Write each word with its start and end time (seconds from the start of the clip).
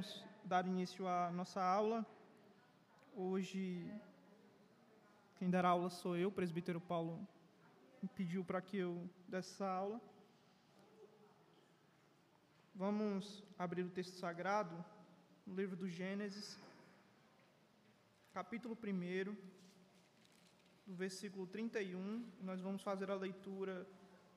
vamos 0.00 0.24
dar 0.46 0.66
início 0.66 1.06
à 1.06 1.30
nossa 1.30 1.62
aula. 1.62 2.06
Hoje, 3.14 3.86
quem 5.36 5.50
dará 5.50 5.68
aula 5.68 5.90
sou 5.90 6.16
eu, 6.16 6.28
o 6.28 6.32
presbítero 6.32 6.80
Paulo 6.80 7.20
me 8.02 8.08
pediu 8.08 8.42
para 8.42 8.62
que 8.62 8.78
eu 8.78 9.06
desse 9.28 9.52
essa 9.52 9.68
aula. 9.68 10.00
Vamos 12.74 13.44
abrir 13.58 13.82
o 13.82 13.90
texto 13.90 14.14
sagrado, 14.14 14.74
no 15.46 15.54
livro 15.54 15.76
do 15.76 15.86
Gênesis, 15.86 16.58
capítulo 18.32 18.74
1, 18.82 19.36
do 20.86 20.94
versículo 20.94 21.46
31. 21.46 22.26
Nós 22.40 22.58
vamos 22.62 22.82
fazer 22.82 23.10
a 23.10 23.14
leitura 23.14 23.86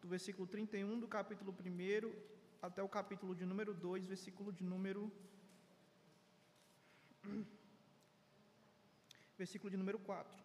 do 0.02 0.10
versículo 0.10 0.46
31 0.46 1.00
do 1.00 1.08
capítulo 1.08 1.56
1 1.58 2.12
até 2.62 2.84
o 2.84 2.90
capítulo 2.90 3.34
de 3.34 3.46
número 3.46 3.74
2, 3.74 4.06
versículo 4.06 4.52
de 4.52 4.66
número. 4.66 5.10
Versículo 9.38 9.70
de 9.70 9.78
número 9.78 10.00
4. 10.00 10.44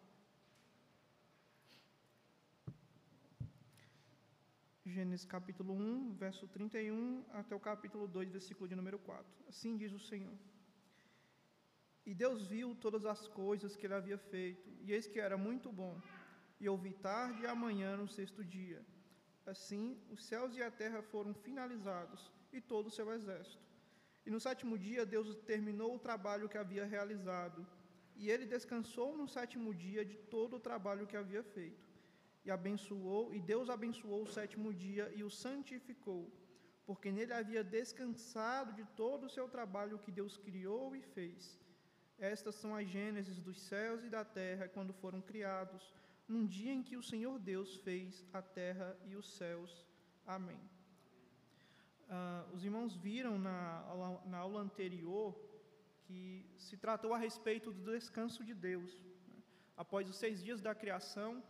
Gênesis 4.85 5.27
capítulo 5.27 5.75
1, 5.75 6.15
verso 6.15 6.49
31 6.49 7.25
até 7.33 7.55
o 7.55 7.61
capítulo 7.61 8.09
2, 8.09 8.31
versículo 8.31 8.67
de 8.69 8.75
número 8.75 8.99
4. 8.99 9.25
Assim 9.47 9.77
diz 9.77 9.93
o 9.93 9.99
Senhor. 9.99 10.37
E 12.07 12.15
Deus 12.15 12.47
viu 12.47 12.75
todas 12.75 13.05
as 13.05 13.29
coisas 13.29 13.77
que 13.77 13.87
ele 13.87 13.95
havia 13.95 14.17
feito, 14.17 14.67
e 14.83 14.93
eis 14.93 15.07
que 15.07 15.21
era 15.21 15.37
muito 15.37 15.71
bom. 15.71 16.01
E 16.59 16.69
ouvi 16.69 16.93
tarde 16.95 17.43
e 17.43 17.47
amanhã 17.47 17.97
no 17.99 18.09
sexto 18.09 18.43
dia. 18.43 18.85
Assim, 19.45 20.01
os 20.11 20.25
céus 20.25 20.57
e 20.57 20.63
a 20.63 20.71
terra 20.71 21.03
foram 21.03 21.35
finalizados 21.35 22.33
e 22.51 22.61
todo 22.61 22.87
o 22.87 22.91
seu 22.91 23.13
exército. 23.13 23.68
E 24.29 24.31
no 24.31 24.39
sétimo 24.47 24.77
dia, 24.87 25.07
Deus 25.13 25.29
terminou 25.51 25.91
o 25.95 26.03
trabalho 26.07 26.51
que 26.51 26.59
havia 26.63 26.85
realizado, 26.95 27.61
e 28.15 28.29
ele 28.33 28.45
descansou 28.55 29.17
no 29.17 29.27
sétimo 29.27 29.71
dia 29.85 30.05
de 30.05 30.17
todo 30.35 30.57
o 30.57 30.65
trabalho 30.67 31.07
que 31.07 31.17
havia 31.21 31.43
feito. 31.43 31.87
E 32.45 32.51
abençoou, 32.51 33.33
e 33.33 33.41
Deus 33.41 33.71
abençoou 33.71 34.21
o 34.25 34.33
sétimo 34.37 34.71
dia 34.85 35.11
e 35.17 35.25
o 35.25 35.31
santificou, 35.31 36.23
porque 36.85 37.11
nele 37.11 37.33
havia 37.33 37.65
descansado 37.65 38.75
de 38.75 38.85
todo 39.03 39.25
o 39.25 39.35
seu 39.37 39.49
trabalho 39.49 40.03
que 40.05 40.13
Deus 40.21 40.37
criou 40.37 40.95
e 40.95 41.01
fez. 41.01 41.59
Estas 42.19 42.57
são 42.57 42.75
as 42.77 42.87
gênesis 42.87 43.41
dos 43.41 43.59
céus 43.59 44.05
e 44.05 44.11
da 44.11 44.27
terra 44.27 44.69
quando 44.69 44.93
foram 44.93 45.23
criados 45.23 45.95
num 46.33 46.45
dia 46.47 46.75
em 46.75 46.83
que 46.83 46.99
o 46.99 47.09
Senhor 47.13 47.39
Deus 47.39 47.77
fez 47.77 48.27
a 48.31 48.43
terra 48.43 48.95
e 49.07 49.17
os 49.17 49.31
céus. 49.39 49.87
Amém. 50.27 50.61
Uh, 52.09 52.55
os 52.55 52.65
irmãos 52.65 52.97
viram 52.97 53.39
na 53.39 53.85
na 54.25 54.39
aula 54.39 54.61
anterior 54.61 55.39
que 56.05 56.43
se 56.57 56.77
tratou 56.77 57.13
a 57.13 57.19
respeito 57.19 57.71
do 57.71 57.93
descanso 57.93 58.43
de 58.43 58.55
Deus. 58.55 58.91
Né? 59.29 59.37
Após 59.77 60.09
os 60.09 60.17
seis 60.17 60.43
dias 60.43 60.63
da 60.63 60.75
criação, 60.75 61.43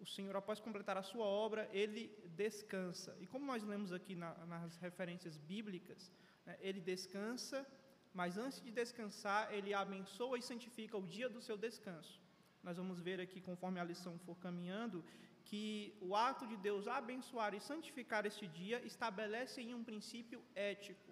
o 0.00 0.06
Senhor, 0.06 0.34
após 0.34 0.58
completar 0.58 0.96
a 0.96 1.02
sua 1.02 1.26
obra, 1.26 1.68
ele 1.72 2.02
descansa. 2.34 3.16
E 3.20 3.26
como 3.26 3.44
nós 3.44 3.62
lemos 3.62 3.92
aqui 3.92 4.14
na, 4.16 4.34
nas 4.46 4.76
referências 4.78 5.36
bíblicas, 5.36 6.10
né, 6.44 6.56
ele 6.60 6.80
descansa, 6.80 7.64
mas 8.12 8.36
antes 8.36 8.60
de 8.60 8.70
descansar, 8.72 9.52
ele 9.52 9.72
abençoa 9.72 10.38
e 10.38 10.42
santifica 10.42 10.96
o 10.96 11.06
dia 11.06 11.28
do 11.28 11.40
seu 11.40 11.56
descanso. 11.56 12.20
Nós 12.62 12.76
vamos 12.78 12.98
ver 13.00 13.20
aqui, 13.20 13.40
conforme 13.40 13.78
a 13.78 13.84
lição 13.84 14.18
for 14.18 14.36
caminhando, 14.38 15.04
que 15.50 15.92
o 16.00 16.14
ato 16.14 16.44
de 16.50 16.56
Deus 16.66 16.86
abençoar 16.86 17.52
e 17.54 17.60
santificar 17.68 18.24
este 18.24 18.46
dia 18.46 18.78
estabelece 18.90 19.60
em 19.60 19.74
um 19.74 19.82
princípio 19.82 20.40
ético. 20.54 21.10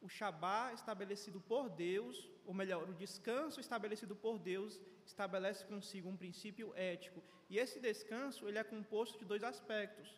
O 0.00 0.08
Shabá 0.08 0.72
estabelecido 0.72 1.40
por 1.52 1.68
Deus, 1.68 2.16
ou 2.46 2.54
melhor, 2.60 2.88
o 2.88 2.94
descanso 2.94 3.60
estabelecido 3.60 4.16
por 4.16 4.38
Deus, 4.38 4.80
estabelece 5.04 5.66
consigo 5.66 6.08
um 6.08 6.16
princípio 6.16 6.72
ético. 6.74 7.22
E 7.50 7.58
esse 7.58 7.78
descanso 7.78 8.48
ele 8.48 8.58
é 8.58 8.64
composto 8.64 9.18
de 9.18 9.26
dois 9.26 9.44
aspectos: 9.52 10.08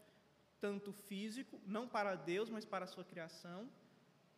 tanto 0.60 0.92
físico, 0.92 1.60
não 1.66 1.88
para 1.88 2.14
Deus, 2.14 2.48
mas 2.48 2.64
para 2.64 2.84
a 2.84 2.92
sua 2.94 3.04
criação, 3.04 3.68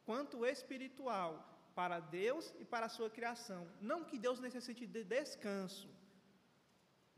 quanto 0.07 0.47
espiritual, 0.47 1.33
para 1.75 2.01
Deus 2.01 2.55
e 2.59 2.65
para 2.65 2.87
a 2.87 2.95
sua 2.97 3.11
criação. 3.11 3.63
Não 3.81 4.03
que 4.03 4.19
Deus 4.19 4.41
necessite 4.41 4.87
de 4.87 5.05
descanso, 5.05 5.89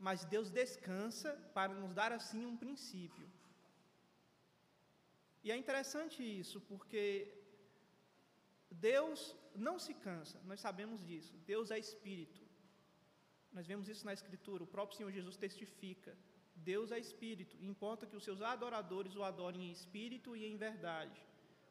mas 0.05 0.25
Deus 0.33 0.49
descansa 0.49 1.31
para 1.57 1.73
nos 1.81 1.93
dar 1.99 2.11
assim 2.11 2.43
um 2.51 2.57
princípio. 2.63 3.27
E 5.43 5.51
é 5.51 5.57
interessante 5.63 6.19
isso, 6.41 6.57
porque 6.69 7.05
Deus 8.89 9.35
não 9.67 9.75
se 9.85 9.93
cansa, 10.07 10.37
nós 10.49 10.59
sabemos 10.67 11.05
disso. 11.09 11.33
Deus 11.53 11.69
é 11.75 11.77
espírito. 11.87 12.41
Nós 13.55 13.67
vemos 13.71 13.87
isso 13.93 14.05
na 14.05 14.13
Escritura, 14.19 14.63
o 14.63 14.73
próprio 14.75 14.97
Senhor 14.97 15.11
Jesus 15.11 15.37
testifica. 15.45 16.11
Deus 16.55 16.91
é 16.91 16.99
espírito, 16.99 17.57
importa 17.71 18.05
que 18.05 18.15
os 18.15 18.23
seus 18.23 18.41
adoradores 18.41 19.15
o 19.15 19.23
adorem 19.23 19.63
em 19.67 19.71
espírito 19.71 20.35
e 20.35 20.45
em 20.45 20.57
verdade. 20.67 21.19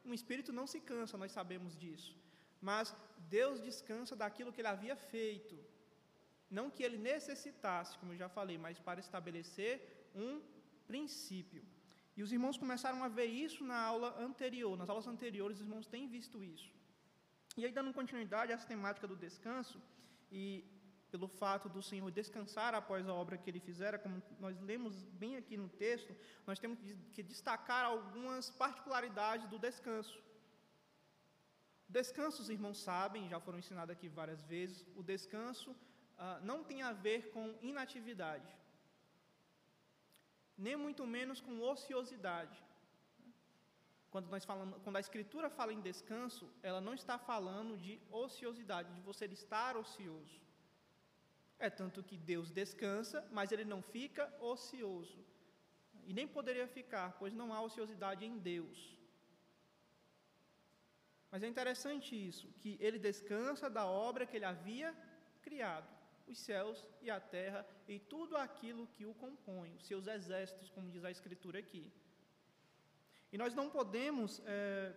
Um 0.04 0.14
espírito 0.18 0.52
não 0.52 0.66
se 0.66 0.80
cansa, 0.80 1.18
nós 1.22 1.32
sabemos 1.32 1.76
disso. 1.82 2.12
Mas 2.60 2.94
Deus 3.38 3.60
descansa 3.68 4.14
daquilo 4.22 4.52
que 4.52 4.60
ele 4.60 4.68
havia 4.74 4.96
feito. 4.96 5.56
Não 6.50 6.68
que 6.68 6.82
ele 6.82 6.98
necessitasse, 6.98 7.96
como 7.98 8.12
eu 8.12 8.18
já 8.22 8.28
falei, 8.28 8.58
mas 8.58 8.78
para 8.78 9.00
estabelecer 9.00 9.74
um 10.14 10.42
princípio. 10.86 11.62
E 12.16 12.22
os 12.22 12.32
irmãos 12.32 12.58
começaram 12.58 13.02
a 13.04 13.08
ver 13.08 13.26
isso 13.26 13.62
na 13.64 13.80
aula 13.92 14.08
anterior. 14.20 14.76
Nas 14.76 14.90
aulas 14.90 15.06
anteriores, 15.06 15.58
os 15.58 15.62
irmãos 15.66 15.86
têm 15.86 16.08
visto 16.08 16.42
isso. 16.42 16.70
E 17.56 17.64
aí, 17.64 17.72
dando 17.72 17.92
continuidade 17.92 18.50
a 18.50 18.56
essa 18.56 18.66
temática 18.66 19.06
do 19.06 19.16
descanso, 19.16 19.80
e 20.30 20.64
pelo 21.10 21.28
fato 21.28 21.68
do 21.68 21.82
Senhor 21.82 22.08
descansar 22.10 22.74
após 22.74 23.08
a 23.08 23.14
obra 23.14 23.38
que 23.38 23.48
ele 23.50 23.60
fizera, 23.60 23.98
como 23.98 24.22
nós 24.38 24.60
lemos 24.60 25.04
bem 25.22 25.36
aqui 25.36 25.56
no 25.56 25.68
texto, 25.68 26.14
nós 26.46 26.58
temos 26.58 26.78
que 27.14 27.22
destacar 27.22 27.84
algumas 27.84 28.50
particularidades 28.50 29.48
do 29.48 29.58
descanso. 29.58 30.18
Descanso, 31.88 32.42
os 32.42 32.50
irmãos 32.50 32.78
sabem, 32.80 33.28
já 33.28 33.40
foram 33.40 33.58
ensinados 33.58 33.92
aqui 33.92 34.08
várias 34.08 34.42
vezes, 34.44 34.86
o 34.94 35.02
descanso 35.02 35.74
ah, 36.24 36.38
não 36.42 36.62
tem 36.62 36.82
a 36.82 36.92
ver 36.92 37.20
com 37.34 37.44
inatividade, 37.62 38.50
nem 40.66 40.76
muito 40.76 41.06
menos 41.06 41.40
com 41.40 41.54
ociosidade. 41.62 42.58
Quando, 44.10 44.28
nós 44.28 44.44
falamos, 44.44 44.78
quando 44.82 44.96
a 44.96 45.00
Escritura 45.06 45.48
fala 45.48 45.72
em 45.72 45.80
descanso, 45.80 46.44
ela 46.62 46.80
não 46.80 46.94
está 46.94 47.16
falando 47.16 47.78
de 47.78 47.98
ociosidade, 48.10 48.92
de 48.92 49.00
você 49.00 49.24
estar 49.26 49.76
ocioso. 49.76 50.38
É 51.58 51.70
tanto 51.70 52.02
que 52.02 52.16
Deus 52.18 52.50
descansa, 52.50 53.26
mas 53.30 53.52
ele 53.52 53.64
não 53.64 53.80
fica 53.80 54.24
ocioso. 54.40 55.24
E 56.06 56.12
nem 56.12 56.26
poderia 56.26 56.66
ficar, 56.66 57.16
pois 57.18 57.32
não 57.32 57.52
há 57.54 57.62
ociosidade 57.62 58.24
em 58.24 58.36
Deus. 58.38 58.78
Mas 61.30 61.42
é 61.42 61.46
interessante 61.46 62.14
isso, 62.14 62.46
que 62.60 62.76
ele 62.80 62.98
descansa 62.98 63.70
da 63.70 63.86
obra 63.86 64.26
que 64.26 64.36
ele 64.36 64.44
havia 64.44 64.94
criado, 65.40 65.88
os 66.32 66.38
céus 66.38 66.86
e 67.02 67.10
a 67.10 67.20
terra 67.20 67.66
e 67.88 67.98
tudo 67.98 68.36
aquilo 68.36 68.86
que 68.94 69.04
o 69.04 69.14
compõe, 69.14 69.74
os 69.76 69.86
seus 69.86 70.06
exércitos, 70.06 70.70
como 70.70 70.90
diz 70.90 71.04
a 71.04 71.10
Escritura 71.10 71.58
aqui. 71.58 71.84
E 73.32 73.38
nós 73.38 73.54
não 73.54 73.68
podemos 73.70 74.40
é, 74.44 74.92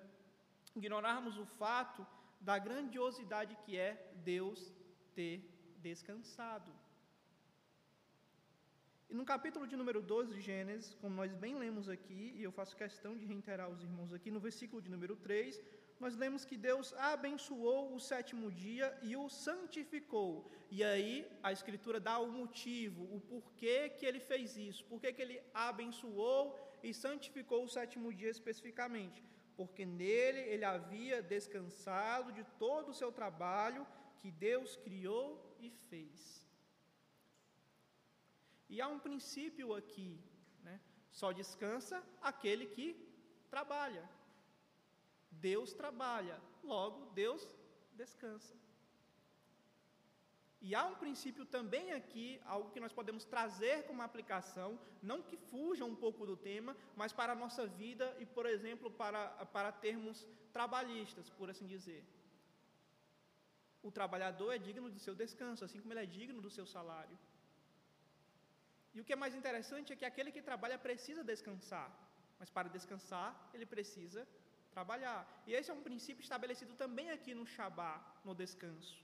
ignorarmos 0.75 1.37
o 1.37 1.45
fato 1.45 2.05
da 2.39 2.57
grandiosidade 2.57 3.55
que 3.63 3.77
é 3.77 3.91
Deus 4.31 4.73
ter 5.15 5.35
descansado. 5.77 6.71
E 9.09 9.15
no 9.15 9.25
capítulo 9.25 9.67
de 9.67 9.75
número 9.75 10.01
12 10.01 10.33
de 10.33 10.41
Gênesis, 10.41 10.95
como 10.95 11.15
nós 11.15 11.31
bem 11.35 11.55
lemos 11.55 11.87
aqui, 11.87 12.33
e 12.35 12.43
eu 12.43 12.51
faço 12.51 12.75
questão 12.75 13.15
de 13.15 13.25
reiterar 13.25 13.67
aos 13.67 13.83
irmãos 13.83 14.11
aqui, 14.11 14.31
no 14.31 14.39
versículo 14.39 14.81
de 14.81 14.89
número 14.89 15.15
3, 15.15 15.61
nós 15.99 16.15
lemos 16.15 16.43
que 16.43 16.57
Deus 16.57 16.93
abençoou 16.93 17.93
o 17.95 17.99
sétimo 17.99 18.51
dia 18.51 18.97
e 19.01 19.15
o 19.15 19.29
santificou. 19.29 20.51
E 20.69 20.83
aí 20.83 21.27
a 21.41 21.51
Escritura 21.51 21.99
dá 21.99 22.19
o 22.19 22.31
motivo, 22.31 23.03
o 23.15 23.19
porquê 23.21 23.89
que 23.89 24.05
ele 24.05 24.19
fez 24.19 24.57
isso, 24.57 24.85
porquê 24.85 25.13
que 25.13 25.21
ele 25.21 25.41
abençoou 25.53 26.57
e 26.81 26.93
santificou 26.93 27.63
o 27.63 27.69
sétimo 27.69 28.13
dia 28.13 28.29
especificamente. 28.29 29.23
Porque 29.55 29.85
nele 29.85 30.39
ele 30.39 30.65
havia 30.65 31.21
descansado 31.21 32.31
de 32.31 32.43
todo 32.57 32.89
o 32.89 32.93
seu 33.01 33.11
trabalho 33.11 33.85
que 34.19 34.31
Deus 34.31 34.75
criou 34.75 35.55
e 35.59 35.69
fez. 35.69 36.43
E 38.73 38.81
há 38.81 38.87
um 38.87 38.99
princípio 38.99 39.73
aqui, 39.75 40.19
né? 40.63 40.79
só 41.11 41.31
descansa 41.31 42.03
aquele 42.21 42.65
que 42.65 42.87
trabalha. 43.49 44.03
Deus 45.39 45.73
trabalha, 45.73 46.39
logo 46.63 47.05
Deus 47.11 47.41
descansa. 47.93 48.55
E 50.65 50.73
há 50.73 50.85
um 50.85 50.95
princípio 50.95 51.45
também 51.45 51.91
aqui, 51.91 52.39
algo 52.45 52.71
que 52.71 52.79
nós 52.79 52.93
podemos 52.93 53.25
trazer 53.25 53.83
como 53.83 54.01
aplicação, 54.01 54.79
não 55.01 55.21
que 55.21 55.35
fuja 55.35 55.83
um 55.83 55.95
pouco 56.03 56.25
do 56.25 56.37
tema, 56.37 56.75
mas 56.95 57.11
para 57.11 57.33
a 57.33 57.35
nossa 57.35 57.67
vida 57.67 58.15
e, 58.17 58.25
por 58.25 58.45
exemplo, 58.45 58.89
para, 58.89 59.27
para 59.47 59.73
termos 59.73 60.25
trabalhistas, 60.53 61.29
por 61.29 61.49
assim 61.49 61.67
dizer. 61.67 62.01
O 63.81 63.91
trabalhador 63.91 64.53
é 64.53 64.57
digno 64.57 64.89
do 64.89 64.99
seu 64.99 65.13
descanso, 65.13 65.65
assim 65.65 65.81
como 65.81 65.91
ele 65.91 66.03
é 66.03 66.05
digno 66.05 66.39
do 66.41 66.49
seu 66.49 66.65
salário. 66.65 67.19
E 68.93 69.01
o 69.01 69.03
que 69.03 69.11
é 69.11 69.17
mais 69.17 69.35
interessante 69.35 69.91
é 69.91 69.97
que 69.97 70.05
aquele 70.05 70.31
que 70.31 70.41
trabalha 70.41 70.77
precisa 70.77 71.25
descansar, 71.25 71.89
mas 72.39 72.49
para 72.49 72.69
descansar, 72.69 73.29
ele 73.53 73.65
precisa 73.65 74.25
trabalhar. 74.75 75.21
E 75.47 75.53
esse 75.57 75.69
é 75.71 75.73
um 75.79 75.85
princípio 75.89 76.23
estabelecido 76.27 76.73
também 76.83 77.09
aqui 77.15 77.33
no 77.39 77.45
Shabá, 77.55 77.93
no 78.27 78.35
descanso. 78.43 78.95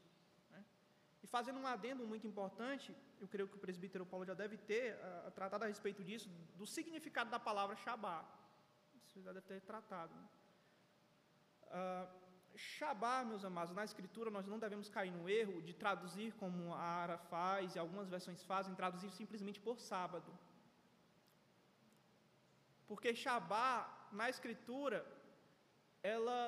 E 1.23 1.27
fazendo 1.27 1.59
um 1.59 1.67
adendo 1.67 2.03
muito 2.11 2.25
importante, 2.31 2.95
eu 3.21 3.27
creio 3.27 3.47
que 3.49 3.57
o 3.57 3.63
presbítero 3.65 4.05
Paulo 4.11 4.25
já 4.25 4.35
deve 4.43 4.57
ter 4.57 4.85
uh, 4.95 5.31
tratado 5.31 5.65
a 5.65 5.67
respeito 5.67 6.01
disso, 6.09 6.29
do 6.59 6.65
significado 6.75 7.29
da 7.29 7.39
palavra 7.49 7.75
Shabá. 7.83 8.17
Isso 9.05 9.21
já 9.21 9.31
deve 9.33 9.45
ter 9.51 9.61
tratado. 9.61 10.15
Uh, 11.79 12.07
Shabá, 12.55 13.23
meus 13.23 13.43
amados, 13.49 13.73
na 13.79 13.83
Escritura 13.89 14.29
nós 14.31 14.47
não 14.47 14.59
devemos 14.59 14.89
cair 14.89 15.11
no 15.11 15.29
erro 15.29 15.61
de 15.61 15.73
traduzir 15.73 16.33
como 16.41 16.73
a 16.73 16.81
Ara 17.01 17.17
faz 17.17 17.75
e 17.75 17.79
algumas 17.79 18.09
versões 18.09 18.41
fazem, 18.43 18.75
traduzir 18.75 19.11
simplesmente 19.11 19.59
por 19.59 19.79
sábado. 19.79 20.31
Porque 22.87 23.13
Shabá, 23.13 23.71
na 24.11 24.29
Escritura, 24.29 25.05
ela 26.01 26.39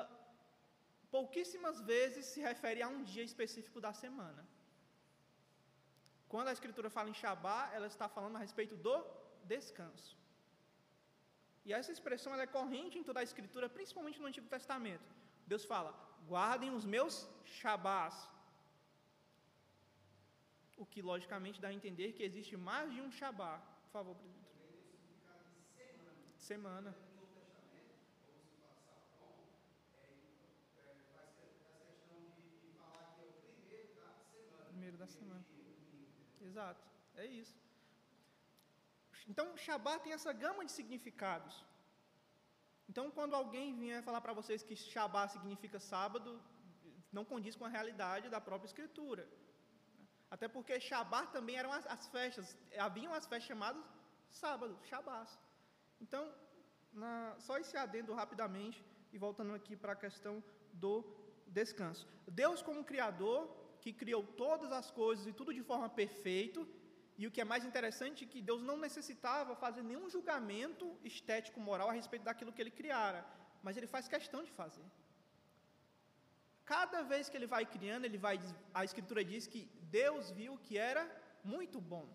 pouquíssimas 1.09 1.81
vezes 1.81 2.25
se 2.25 2.39
refere 2.39 2.81
a 2.81 2.87
um 2.87 3.03
dia 3.03 3.23
específico 3.23 3.79
da 3.81 3.93
semana. 3.93 4.47
Quando 6.31 6.47
a 6.47 6.53
Escritura 6.53 6.89
fala 6.89 7.09
em 7.09 7.13
Shabá, 7.13 7.69
ela 7.73 7.87
está 7.87 8.07
falando 8.07 8.37
a 8.37 8.39
respeito 8.39 8.75
do 8.77 8.95
descanso. 9.43 10.17
E 11.65 11.73
essa 11.73 11.91
expressão 11.91 12.33
é 12.35 12.47
corrente 12.47 12.97
em 12.97 13.03
toda 13.03 13.19
a 13.19 13.23
Escritura, 13.29 13.69
principalmente 13.69 14.19
no 14.21 14.27
Antigo 14.27 14.47
Testamento. 14.47 15.09
Deus 15.45 15.65
fala: 15.65 15.91
guardem 16.27 16.71
os 16.73 16.85
meus 16.85 17.27
Shabás. 17.57 18.15
O 20.77 20.85
que 20.85 21.01
logicamente 21.01 21.61
dá 21.61 21.67
a 21.67 21.73
entender 21.73 22.13
que 22.13 22.23
existe 22.23 22.55
mais 22.57 22.91
de 22.93 23.01
um 23.01 23.11
Shabá. 23.11 23.53
Por 23.83 23.91
favor, 23.91 24.15
presbítero. 24.15 24.49
Semana. 26.37 27.10
Primeiro 34.91 35.05
da 35.05 35.11
semana. 35.19 35.45
Exato, 36.47 36.85
é 37.23 37.25
isso. 37.41 37.57
Então, 39.31 39.45
Shabat 39.65 40.03
tem 40.03 40.13
essa 40.17 40.33
gama 40.43 40.65
de 40.65 40.71
significados. 40.79 41.53
Então, 42.89 43.05
quando 43.17 43.35
alguém 43.41 43.67
vier 43.81 44.03
falar 44.07 44.21
para 44.25 44.33
vocês 44.39 44.63
que 44.67 44.75
Shabat 44.75 45.31
significa 45.35 45.79
sábado, 45.79 46.31
não 47.17 47.23
condiz 47.23 47.55
com 47.55 47.65
a 47.67 47.73
realidade 47.77 48.27
da 48.35 48.41
própria 48.41 48.69
Escritura. 48.71 49.25
Até 50.29 50.49
porque 50.55 50.79
Shabat 50.89 51.31
também 51.37 51.55
eram 51.61 51.71
as, 51.77 51.87
as 51.95 52.07
festas, 52.15 52.57
haviam 52.87 53.13
as 53.13 53.25
festas 53.25 53.47
chamadas 53.51 53.85
sábado, 54.43 54.77
Shabat. 54.89 55.31
Então, 56.01 56.23
na, 56.91 57.11
só 57.39 57.57
esse 57.57 57.77
adendo 57.77 58.13
rapidamente, 58.13 58.83
e 59.13 59.17
voltando 59.17 59.53
aqui 59.53 59.75
para 59.77 59.93
a 59.93 60.03
questão 60.05 60.43
do 60.73 60.93
descanso. 61.47 62.05
Deus, 62.27 62.61
como 62.61 62.89
Criador, 62.91 63.60
que 63.81 63.91
criou 64.01 64.23
todas 64.43 64.71
as 64.79 64.87
coisas 64.99 65.25
e 65.27 65.33
tudo 65.39 65.57
de 65.59 65.63
forma 65.69 65.89
perfeita, 66.01 66.61
e 67.21 67.27
o 67.27 67.31
que 67.33 67.41
é 67.43 67.47
mais 67.51 67.63
interessante 67.69 68.23
é 68.23 68.27
que 68.31 68.41
Deus 68.49 68.61
não 68.69 68.77
necessitava 68.85 69.55
fazer 69.63 69.83
nenhum 69.89 70.09
julgamento 70.15 70.85
estético 71.11 71.59
moral 71.59 71.89
a 71.89 71.97
respeito 71.99 72.23
daquilo 72.29 72.53
que 72.53 72.61
ele 72.63 72.77
criara, 72.79 73.21
mas 73.65 73.77
ele 73.77 73.89
faz 73.95 74.07
questão 74.15 74.41
de 74.47 74.51
fazer. 74.59 74.87
Cada 76.73 77.01
vez 77.11 77.29
que 77.29 77.37
ele 77.37 77.49
vai 77.55 77.63
criando, 77.75 78.05
ele 78.05 78.17
vai 78.25 78.39
a 78.79 78.83
escritura 78.89 79.29
diz 79.33 79.45
que 79.53 79.61
Deus 79.99 80.31
viu 80.39 80.57
que 80.65 80.77
era 80.77 81.03
muito 81.43 81.79
bom. 81.93 82.07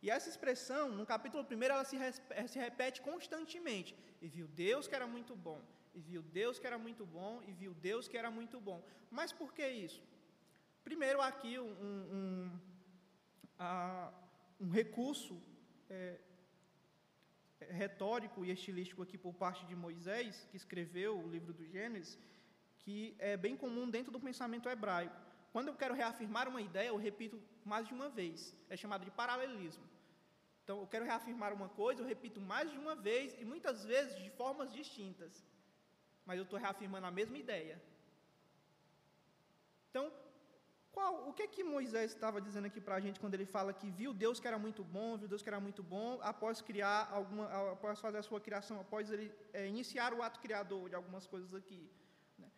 E 0.00 0.10
essa 0.16 0.28
expressão, 0.32 0.84
no 0.98 1.04
capítulo 1.04 1.44
1, 1.44 1.62
ela 1.64 1.84
se, 1.84 1.96
se 2.52 2.58
repete 2.58 3.02
constantemente. 3.08 3.96
E 4.22 4.28
viu 4.28 4.46
Deus 4.46 4.86
que 4.88 4.94
era 4.94 5.06
muito 5.06 5.34
bom, 5.34 5.60
e 5.94 6.00
viu 6.00 6.22
Deus 6.22 6.58
que 6.58 6.66
era 6.66 6.78
muito 6.78 7.04
bom, 7.04 7.42
e 7.48 7.52
viu 7.52 7.74
Deus 7.74 8.06
que 8.06 8.16
era 8.16 8.30
muito 8.30 8.60
bom. 8.60 8.80
Mas 9.10 9.32
por 9.32 9.52
que 9.52 9.66
isso? 9.68 10.02
Primeiro, 10.88 11.20
aqui 11.20 11.58
um, 11.58 11.72
um, 12.16 12.60
um 14.58 14.70
recurso 14.70 15.34
é, 15.90 16.18
retórico 17.82 18.42
e 18.42 18.50
estilístico 18.50 19.02
aqui 19.02 19.18
por 19.18 19.34
parte 19.34 19.66
de 19.66 19.76
Moisés, 19.76 20.48
que 20.50 20.56
escreveu 20.56 21.12
o 21.18 21.28
livro 21.28 21.52
do 21.52 21.66
Gênesis, 21.66 22.18
que 22.78 23.14
é 23.18 23.36
bem 23.36 23.54
comum 23.54 23.90
dentro 23.96 24.10
do 24.10 24.18
pensamento 24.18 24.66
hebraico. 24.66 25.14
Quando 25.52 25.68
eu 25.68 25.74
quero 25.74 25.92
reafirmar 25.92 26.48
uma 26.48 26.62
ideia, 26.62 26.88
eu 26.88 26.96
repito 26.96 27.38
mais 27.66 27.86
de 27.86 27.92
uma 27.92 28.08
vez. 28.08 28.56
É 28.70 28.74
chamado 28.74 29.04
de 29.04 29.10
paralelismo. 29.10 29.84
Então, 30.64 30.80
eu 30.80 30.86
quero 30.86 31.04
reafirmar 31.04 31.52
uma 31.52 31.68
coisa, 31.68 32.00
eu 32.00 32.06
repito 32.06 32.40
mais 32.40 32.70
de 32.72 32.78
uma 32.78 32.96
vez 32.96 33.36
e 33.38 33.44
muitas 33.44 33.84
vezes 33.84 34.16
de 34.24 34.30
formas 34.30 34.72
distintas. 34.72 35.44
Mas 36.24 36.38
eu 36.38 36.44
estou 36.44 36.58
reafirmando 36.58 37.06
a 37.06 37.10
mesma 37.10 37.36
ideia. 37.36 37.78
Então, 39.90 40.10
qual, 40.98 41.28
o 41.28 41.32
que 41.32 41.44
é 41.44 41.46
que 41.54 41.62
Moisés 41.62 42.10
estava 42.12 42.38
dizendo 42.46 42.66
aqui 42.70 42.80
para 42.86 42.96
a 42.96 43.02
gente 43.04 43.20
quando 43.22 43.34
ele 43.34 43.46
fala 43.46 43.72
que 43.80 43.88
viu 43.98 44.12
Deus 44.12 44.40
que 44.40 44.48
era 44.50 44.58
muito 44.66 44.82
bom, 44.82 45.16
viu 45.20 45.28
Deus 45.32 45.42
que 45.44 45.50
era 45.52 45.60
muito 45.66 45.82
bom, 45.94 46.18
após 46.30 46.60
criar 46.68 47.08
alguma, 47.18 47.44
após 47.74 48.00
fazer 48.06 48.18
a 48.18 48.26
sua 48.30 48.40
criação, 48.46 48.80
após 48.80 49.12
ele 49.14 49.26
é, 49.52 49.68
iniciar 49.74 50.12
o 50.12 50.22
ato 50.26 50.40
criador 50.40 50.88
de 50.88 50.96
algumas 50.96 51.24
coisas 51.32 51.54
aqui. 51.60 51.82
Né? 52.36 52.48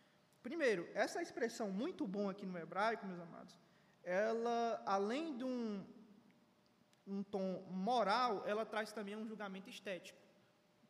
Primeiro, 0.47 0.89
essa 0.95 1.21
expressão 1.21 1.67
muito 1.81 2.07
bom 2.15 2.31
aqui 2.31 2.45
no 2.51 2.57
hebraico, 2.57 3.05
meus 3.05 3.21
amados, 3.27 3.55
ela, 4.03 4.81
além 4.97 5.37
de 5.37 5.43
um, 5.43 5.85
um 7.05 7.21
tom 7.21 7.47
moral, 7.69 8.43
ela 8.47 8.65
traz 8.65 8.91
também 8.91 9.15
um 9.15 9.27
julgamento 9.27 9.69
estético. 9.69 10.19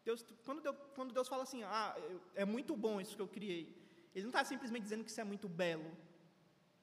Deus, 0.06 0.26
quando, 0.46 0.62
Deus, 0.62 0.78
quando 0.96 1.14
Deus 1.14 1.28
fala 1.28 1.44
assim, 1.44 1.64
ah, 1.64 1.98
é 2.34 2.46
muito 2.46 2.78
bom 2.78 3.02
isso 3.02 3.18
que 3.18 3.22
eu 3.22 3.28
criei, 3.28 3.64
ele 4.16 4.24
não 4.24 4.30
está 4.30 4.46
simplesmente 4.46 4.84
dizendo 4.84 5.04
que 5.04 5.12
isso 5.12 5.20
é 5.20 5.28
muito 5.34 5.50
belo, 5.50 5.92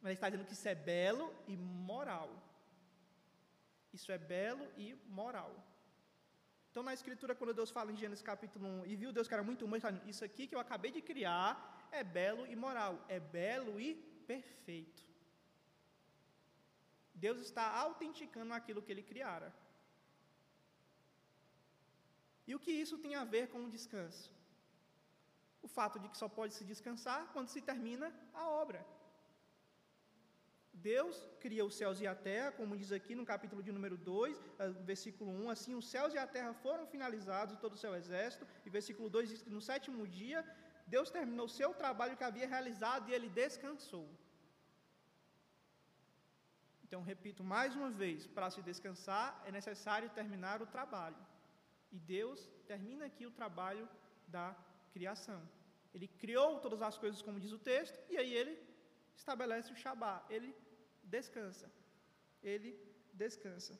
mas 0.00 0.10
ele 0.10 0.14
está 0.14 0.28
dizendo 0.28 0.46
que 0.46 0.52
isso 0.52 0.68
é 0.68 0.74
belo 0.74 1.34
e 1.46 1.56
moral. 1.56 2.30
Isso 3.92 4.12
é 4.12 4.18
belo 4.18 4.66
e 4.76 4.94
moral. 5.20 5.52
Então, 6.70 6.82
na 6.82 6.94
Escritura, 6.94 7.34
quando 7.34 7.54
Deus 7.54 7.70
fala 7.70 7.90
em 7.90 7.96
Gênesis 7.96 8.22
capítulo 8.22 8.66
1, 8.82 8.86
e 8.86 8.94
viu 8.94 9.12
Deus 9.12 9.26
que 9.26 9.34
era 9.34 9.42
muito 9.42 9.66
bom, 9.66 9.76
isso 10.06 10.24
aqui 10.24 10.46
que 10.46 10.54
eu 10.54 10.60
acabei 10.60 10.92
de 10.92 11.02
criar 11.02 11.88
é 11.90 12.04
belo 12.04 12.46
e 12.46 12.54
moral, 12.54 13.04
é 13.08 13.18
belo 13.18 13.80
e 13.80 13.94
perfeito. 14.26 15.02
Deus 17.14 17.40
está 17.40 17.64
autenticando 17.84 18.54
aquilo 18.54 18.82
que 18.82 18.92
ele 18.92 19.02
criara. 19.02 19.52
E 22.46 22.54
o 22.54 22.60
que 22.64 22.70
isso 22.70 22.96
tem 22.98 23.14
a 23.14 23.24
ver 23.24 23.48
com 23.48 23.64
o 23.64 23.70
descanso? 23.70 24.32
O 25.60 25.68
fato 25.68 25.98
de 25.98 26.08
que 26.08 26.16
só 26.16 26.28
pode 26.28 26.54
se 26.54 26.64
descansar 26.64 27.20
quando 27.32 27.48
se 27.48 27.60
termina 27.60 28.14
a 28.32 28.48
obra. 28.48 28.86
Deus 30.82 31.16
cria 31.40 31.64
os 31.64 31.74
céus 31.80 32.00
e 32.00 32.06
a 32.06 32.14
terra, 32.14 32.50
como 32.58 32.76
diz 32.80 32.90
aqui 32.98 33.14
no 33.14 33.24
capítulo 33.32 33.62
de 33.66 33.72
número 33.76 33.96
2, 33.96 34.40
eh, 34.58 34.68
versículo 34.90 35.30
1, 35.30 35.50
assim 35.54 35.74
os 35.80 35.86
céus 35.94 36.14
e 36.14 36.18
a 36.18 36.26
terra 36.36 36.52
foram 36.64 36.86
finalizados, 36.86 37.60
todo 37.64 37.74
o 37.74 37.82
seu 37.84 37.94
exército, 38.00 38.46
e 38.66 38.70
versículo 38.70 39.08
2 39.10 39.28
diz 39.28 39.42
que 39.42 39.50
no 39.56 39.60
sétimo 39.60 40.06
dia, 40.06 40.40
Deus 40.86 41.10
terminou 41.10 41.46
o 41.46 41.54
seu 41.60 41.70
trabalho 41.82 42.16
que 42.16 42.24
havia 42.28 42.48
realizado 42.54 43.08
e 43.08 43.14
ele 43.16 43.28
descansou. 43.28 44.08
Então, 46.84 47.02
repito 47.02 47.42
mais 47.54 47.74
uma 47.80 47.90
vez, 48.02 48.26
para 48.26 48.50
se 48.54 48.62
descansar 48.62 49.26
é 49.48 49.50
necessário 49.52 50.08
terminar 50.20 50.62
o 50.62 50.70
trabalho. 50.76 51.22
E 51.92 51.98
Deus 51.98 52.40
termina 52.66 53.04
aqui 53.10 53.26
o 53.26 53.34
trabalho 53.40 53.86
da 54.26 54.46
criação. 54.94 55.40
Ele 55.94 56.08
criou 56.22 56.60
todas 56.60 56.80
as 56.88 56.96
coisas, 57.02 57.20
como 57.26 57.40
diz 57.44 57.52
o 57.52 57.58
texto, 57.58 57.98
e 58.12 58.16
aí 58.16 58.32
ele 58.40 58.54
estabelece 59.14 59.72
o 59.72 59.76
Shabá. 59.76 60.24
Ele 60.30 60.54
descansa. 61.16 61.70
Ele 62.42 62.70
descansa. 63.12 63.78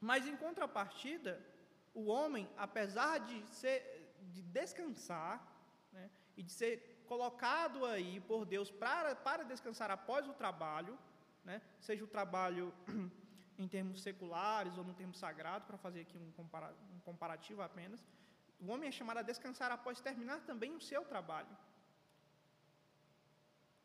Mas 0.00 0.26
em 0.26 0.36
contrapartida, 0.36 1.32
o 1.94 2.06
homem, 2.06 2.48
apesar 2.56 3.18
de 3.18 3.38
ser 3.60 3.78
de 4.32 4.42
descansar, 4.42 5.34
né, 5.92 6.10
e 6.36 6.42
de 6.42 6.52
ser 6.52 7.04
colocado 7.06 7.84
aí 7.86 8.20
por 8.20 8.44
Deus 8.44 8.70
para, 8.70 9.14
para 9.14 9.44
descansar 9.44 9.90
após 9.90 10.28
o 10.28 10.34
trabalho, 10.34 10.98
né, 11.44 11.62
seja 11.80 12.04
o 12.04 12.08
trabalho 12.08 12.74
em 13.58 13.68
termos 13.68 14.02
seculares 14.02 14.76
ou 14.76 14.84
no 14.84 14.94
termo 14.94 15.14
sagrado, 15.14 15.64
para 15.64 15.78
fazer 15.78 16.00
aqui 16.00 16.18
um, 16.18 16.30
compara, 16.32 16.74
um 16.94 17.00
comparativo 17.00 17.62
apenas, 17.62 18.04
o 18.60 18.70
homem 18.70 18.88
é 18.88 18.92
chamado 18.92 19.18
a 19.18 19.22
descansar 19.22 19.70
após 19.70 20.00
terminar 20.00 20.40
também 20.40 20.74
o 20.74 20.80
seu 20.80 21.04
trabalho. 21.04 21.48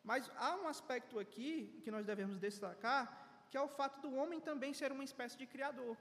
Mas 0.03 0.29
há 0.35 0.55
um 0.55 0.67
aspecto 0.67 1.19
aqui 1.19 1.79
que 1.83 1.91
nós 1.91 2.05
devemos 2.05 2.37
destacar, 2.39 3.03
que 3.49 3.57
é 3.57 3.61
o 3.61 3.67
fato 3.67 3.99
do 4.01 4.15
homem 4.15 4.39
também 4.39 4.73
ser 4.73 4.91
uma 4.91 5.03
espécie 5.03 5.37
de 5.37 5.45
criador. 5.45 5.95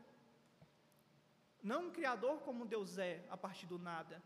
Não 1.63 1.87
um 1.87 1.91
criador 1.91 2.41
como 2.41 2.65
Deus 2.65 2.97
é, 2.97 3.25
a 3.29 3.37
partir 3.37 3.67
do 3.67 3.79
nada, 3.79 4.23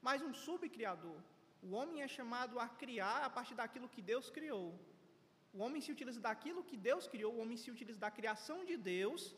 mas 0.00 0.22
um 0.22 0.34
subcriador. 0.34 1.18
O 1.62 1.72
homem 1.78 2.02
é 2.02 2.08
chamado 2.08 2.58
a 2.58 2.68
criar 2.68 3.18
a 3.24 3.30
partir 3.30 3.54
daquilo 3.54 3.88
que 3.88 4.02
Deus 4.02 4.28
criou. 4.30 4.68
O 5.52 5.58
homem 5.64 5.80
se 5.80 5.92
utiliza 5.92 6.20
daquilo 6.20 6.64
que 6.64 6.76
Deus 6.76 7.06
criou, 7.06 7.32
o 7.34 7.40
homem 7.42 7.56
se 7.56 7.70
utiliza 7.70 7.98
da 7.98 8.10
criação 8.10 8.64
de 8.64 8.76
Deus 8.76 9.36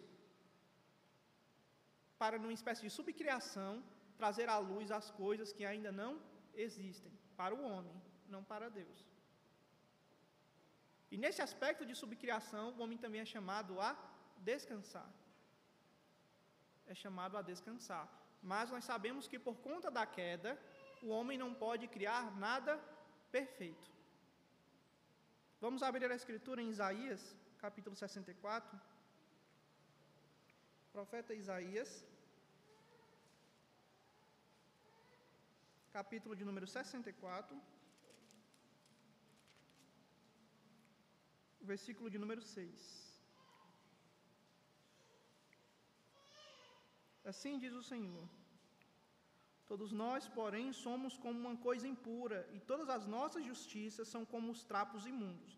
para, 2.17 2.39
numa 2.39 2.53
espécie 2.53 2.83
de 2.83 2.91
subcriação, 2.99 3.83
trazer 4.17 4.49
à 4.49 4.59
luz 4.59 4.91
as 4.91 5.11
coisas 5.11 5.53
que 5.53 5.65
ainda 5.65 5.91
não 5.93 6.13
existem 6.55 7.13
para 7.37 7.55
o 7.55 7.63
homem, 7.63 7.97
não 8.29 8.43
para 8.43 8.71
Deus. 8.71 9.05
E 11.11 11.17
nesse 11.17 11.41
aspecto 11.43 11.85
de 11.89 11.95
subcriação, 11.95 12.73
o 12.73 12.83
homem 12.83 12.99
também 12.99 13.21
é 13.21 13.25
chamado 13.25 13.81
a 13.81 13.91
descansar. 14.39 15.11
É 16.87 16.95
chamado 16.95 17.37
a 17.37 17.43
descansar. 17.43 18.07
Mas 18.43 18.71
nós 18.71 18.85
sabemos 18.85 19.27
que 19.27 19.39
por 19.39 19.57
conta 19.69 19.91
da 19.91 20.05
queda, 20.07 20.59
o 21.03 21.09
homem 21.09 21.39
não 21.39 21.53
pode 21.55 21.87
criar 21.89 22.25
nada 22.47 22.73
perfeito. 23.31 23.91
Vamos 25.61 25.83
abrir 25.83 26.11
a 26.11 26.15
escritura 26.21 26.61
em 26.63 26.69
Isaías, 26.69 27.23
capítulo 27.59 27.97
64. 27.97 28.81
Profeta 30.93 31.33
Isaías, 31.35 31.91
capítulo 35.99 36.37
de 36.37 36.45
número 36.45 36.67
64. 36.67 37.74
Versículo 41.73 42.09
de 42.11 42.19
número 42.19 42.43
6. 42.43 43.05
Assim 47.33 47.59
diz 47.59 47.73
o 47.73 47.83
Senhor: 47.83 48.29
Todos 49.71 49.93
nós, 49.93 50.29
porém, 50.29 50.67
somos 50.73 51.17
como 51.17 51.39
uma 51.39 51.57
coisa 51.57 51.89
impura, 51.89 52.41
e 52.53 52.61
todas 52.61 52.89
as 52.97 53.07
nossas 53.07 53.45
justiças 53.51 54.09
são 54.09 54.25
como 54.33 54.53
os 54.53 54.63
trapos 54.73 55.07
imundos, 55.07 55.53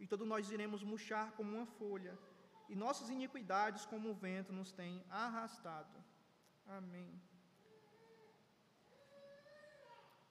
e 0.00 0.06
todos 0.06 0.26
nós 0.26 0.50
iremos 0.50 0.82
murchar 0.82 1.32
como 1.32 1.54
uma 1.56 1.66
folha, 1.66 2.18
e 2.68 2.74
nossas 2.74 3.10
iniquidades, 3.10 3.84
como 3.84 4.10
o 4.10 4.14
vento, 4.14 4.52
nos 4.52 4.72
tem 4.72 5.04
arrastado. 5.10 6.02
Amém. 6.66 7.10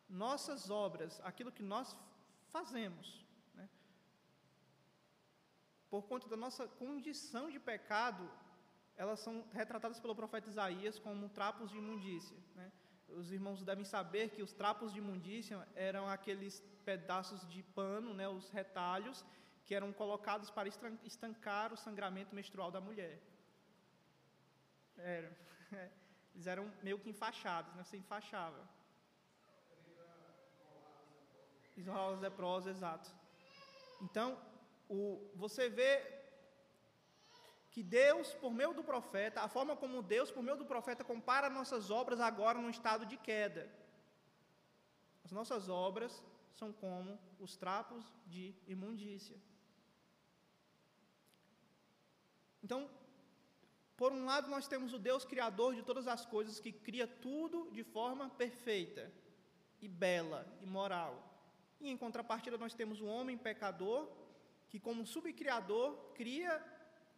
Nossas 0.10 0.70
obras, 0.70 1.22
aquilo 1.24 1.52
que 1.52 1.64
nós 1.64 1.96
fazemos, 2.56 3.24
por 5.92 6.04
conta 6.04 6.28
da 6.30 6.38
nossa 6.38 6.66
condição 6.84 7.50
de 7.52 7.60
pecado, 7.60 8.24
elas 8.96 9.20
são 9.20 9.46
retratadas 9.52 10.00
pelo 10.00 10.16
profeta 10.16 10.48
Isaías 10.48 10.98
como 10.98 11.28
trapos 11.28 11.70
de 11.70 11.78
imundícia. 11.78 12.38
Né? 12.56 12.72
Os 13.10 13.30
irmãos 13.30 13.62
devem 13.62 13.84
saber 13.84 14.30
que 14.30 14.42
os 14.42 14.54
trapos 14.54 14.94
de 14.94 15.00
imundícia 15.00 15.68
eram 15.76 16.08
aqueles 16.08 16.64
pedaços 16.86 17.46
de 17.50 17.62
pano, 17.62 18.14
né, 18.14 18.28
os 18.30 18.50
retalhos, 18.50 19.26
que 19.66 19.76
eram 19.76 19.92
colocados 19.92 20.50
para 20.50 20.70
estancar 21.04 21.74
o 21.74 21.78
sangramento 21.78 22.34
menstrual 22.34 22.72
da 22.72 22.80
mulher. 22.80 23.22
Era. 24.98 25.38
Eles 26.34 26.48
eram 26.48 26.72
meio 26.82 26.98
que 26.98 27.10
enfaixados, 27.10 27.74
né? 27.76 27.84
você 27.84 27.98
enfaixava. 27.98 28.66
Enrolar 31.76 32.12
os 32.14 32.22
leprosos, 32.22 32.70
exato. 32.70 33.10
Então, 34.02 34.38
o, 34.96 35.32
você 35.44 35.70
vê 35.70 35.94
que 37.72 37.82
Deus, 37.82 38.34
por 38.34 38.52
meio 38.60 38.74
do 38.74 38.84
profeta, 38.84 39.42
a 39.42 39.48
forma 39.48 39.76
como 39.82 40.04
Deus, 40.16 40.30
por 40.30 40.44
meio 40.44 40.58
do 40.58 40.66
profeta, 40.66 41.10
compara 41.12 41.50
nossas 41.50 41.90
obras 41.90 42.20
agora 42.20 42.60
no 42.60 42.70
estado 42.70 43.06
de 43.06 43.16
queda. 43.16 43.64
As 45.24 45.32
nossas 45.32 45.70
obras 45.70 46.22
são 46.60 46.74
como 46.74 47.18
os 47.40 47.56
trapos 47.56 48.04
de 48.28 48.54
imundícia. 48.68 49.38
Então, 52.62 52.90
por 53.96 54.12
um 54.12 54.26
lado, 54.26 54.50
nós 54.50 54.68
temos 54.68 54.94
o 54.94 55.00
Deus 55.00 55.24
Criador 55.24 55.74
de 55.74 55.84
todas 55.84 56.08
as 56.08 56.26
coisas, 56.26 56.60
que 56.60 56.74
cria 56.74 57.08
tudo 57.08 57.72
de 57.72 57.84
forma 57.84 58.30
perfeita, 58.30 59.12
e 59.82 59.88
bela, 59.88 60.46
e 60.62 60.66
moral. 60.66 61.14
E 61.80 61.90
em 61.90 61.98
contrapartida, 61.98 62.58
nós 62.58 62.74
temos 62.74 63.00
o 63.00 63.06
homem 63.06 63.38
pecador, 63.38 64.08
que, 64.72 64.80
como 64.88 65.10
subcriador, 65.16 65.90
cria 66.20 66.54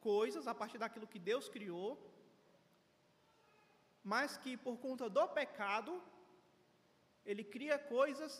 coisas 0.09 0.47
a 0.51 0.55
partir 0.61 0.79
daquilo 0.83 1.11
que 1.13 1.19
Deus 1.31 1.47
criou, 1.55 1.89
mas 4.11 4.37
que, 4.43 4.53
por 4.65 4.75
conta 4.85 5.07
do 5.17 5.25
pecado, 5.39 5.91
ele 7.31 7.43
cria 7.55 7.77
coisas 7.97 8.31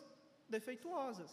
defeituosas. 0.55 1.32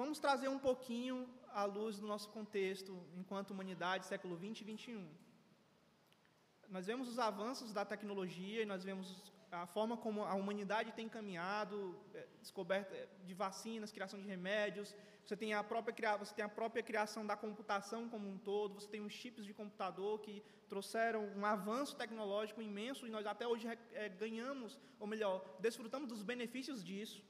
Vamos 0.00 0.18
trazer 0.26 0.48
um 0.48 0.62
pouquinho 0.68 1.16
à 1.60 1.64
luz 1.64 1.98
do 2.02 2.06
nosso 2.12 2.28
contexto 2.36 2.92
enquanto 3.20 3.50
humanidade, 3.50 4.06
século 4.12 4.36
20 4.36 4.60
e 4.60 4.64
21. 4.64 5.08
Nós 6.76 6.86
vemos 6.90 7.08
os 7.12 7.18
avanços 7.30 7.72
da 7.78 7.84
tecnologia 7.92 8.62
e 8.62 8.70
nós 8.72 8.84
vemos 8.88 9.08
a 9.52 9.66
forma 9.66 9.96
como 9.96 10.24
a 10.24 10.34
humanidade 10.34 10.92
tem 10.92 11.08
caminhado, 11.08 11.94
é, 12.14 12.26
descoberta 12.40 12.94
de 13.24 13.34
vacinas, 13.34 13.92
criação 13.92 14.18
de 14.20 14.26
remédios, 14.26 14.94
você 15.24 15.36
tem 15.36 15.52
a 15.52 15.62
própria 15.62 16.16
você 16.16 16.34
tem 16.34 16.44
a 16.44 16.48
própria 16.48 16.82
criação 16.82 17.24
da 17.26 17.36
computação 17.36 18.08
como 18.08 18.28
um 18.28 18.38
todo, 18.38 18.80
você 18.80 18.88
tem 18.88 19.02
os 19.02 19.12
chips 19.12 19.44
de 19.44 19.52
computador 19.52 20.20
que 20.20 20.42
trouxeram 20.68 21.22
um 21.36 21.44
avanço 21.44 21.96
tecnológico 21.96 22.62
imenso 22.62 23.06
e 23.06 23.10
nós 23.10 23.26
até 23.26 23.46
hoje 23.46 23.68
é, 23.92 24.08
ganhamos, 24.08 24.78
ou 24.98 25.06
melhor, 25.06 25.44
desfrutamos 25.60 26.08
dos 26.08 26.22
benefícios 26.22 26.82
disso. 26.82 27.22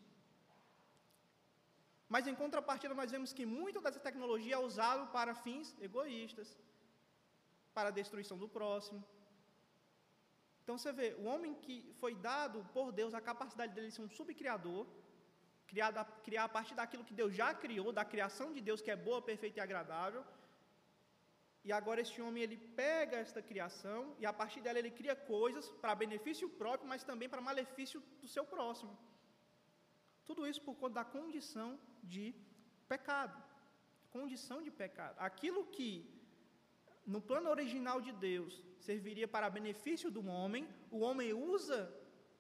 Mas 2.09 2.27
em 2.27 2.35
contrapartida 2.35 2.95
nós 2.95 3.11
vemos 3.11 3.33
que 3.33 3.45
muito 3.45 3.81
dessa 3.81 3.99
tecnologia 3.99 4.55
é 4.55 4.59
usado 4.59 5.11
para 5.11 5.35
fins 5.35 5.75
egoístas, 5.81 6.57
para 7.75 7.89
a 7.89 7.97
destruição 8.01 8.39
do 8.39 8.49
próximo, 8.49 9.05
então 10.63 10.77
você 10.79 10.93
vê, 10.93 11.09
o 11.23 11.25
homem 11.33 11.55
que 11.65 11.77
foi 12.01 12.15
dado 12.15 12.59
por 12.75 12.93
Deus 12.93 13.15
a 13.15 13.21
capacidade 13.31 13.75
dele 13.75 13.91
ser 13.91 14.03
um 14.03 14.13
subcriador, 14.19 14.87
criado 15.67 15.99
a, 15.99 16.05
criar 16.27 16.45
a 16.45 16.53
partir 16.57 16.75
daquilo 16.81 17.05
que 17.09 17.19
Deus 17.21 17.35
já 17.41 17.53
criou, 17.65 17.93
da 17.93 18.05
criação 18.13 18.53
de 18.53 18.61
Deus 18.69 18.81
que 18.85 18.91
é 18.91 18.97
boa, 19.09 19.21
perfeita 19.31 19.59
e 19.59 19.63
agradável. 19.63 20.25
E 21.65 21.73
agora 21.79 22.01
este 22.05 22.21
homem 22.25 22.43
ele 22.43 22.59
pega 22.83 23.17
esta 23.25 23.41
criação 23.51 24.01
e 24.21 24.27
a 24.31 24.33
partir 24.41 24.61
dela 24.61 24.79
ele 24.79 24.91
cria 24.91 25.15
coisas 25.35 25.67
para 25.81 26.01
benefício 26.05 26.49
próprio, 26.61 26.89
mas 26.93 27.05
também 27.11 27.29
para 27.29 27.49
malefício 27.51 28.01
do 28.21 28.29
seu 28.29 28.45
próximo. 28.55 28.97
Tudo 30.25 30.47
isso 30.47 30.63
por 30.67 30.75
conta 30.81 30.95
da 31.01 31.05
condição 31.05 31.69
de 32.03 32.35
pecado. 32.89 33.37
Condição 34.11 34.59
de 34.67 34.71
pecado. 34.83 35.17
Aquilo 35.19 35.63
que 35.77 35.89
no 37.07 37.21
plano 37.21 37.51
original 37.51 38.01
de 38.01 38.13
Deus 38.13 38.63
serviria 38.79 39.27
para 39.27 39.51
benefício 39.51 40.11
do 40.11 40.27
homem, 40.27 40.69
o 40.91 41.01
homem 41.01 41.33
usa 41.33 41.93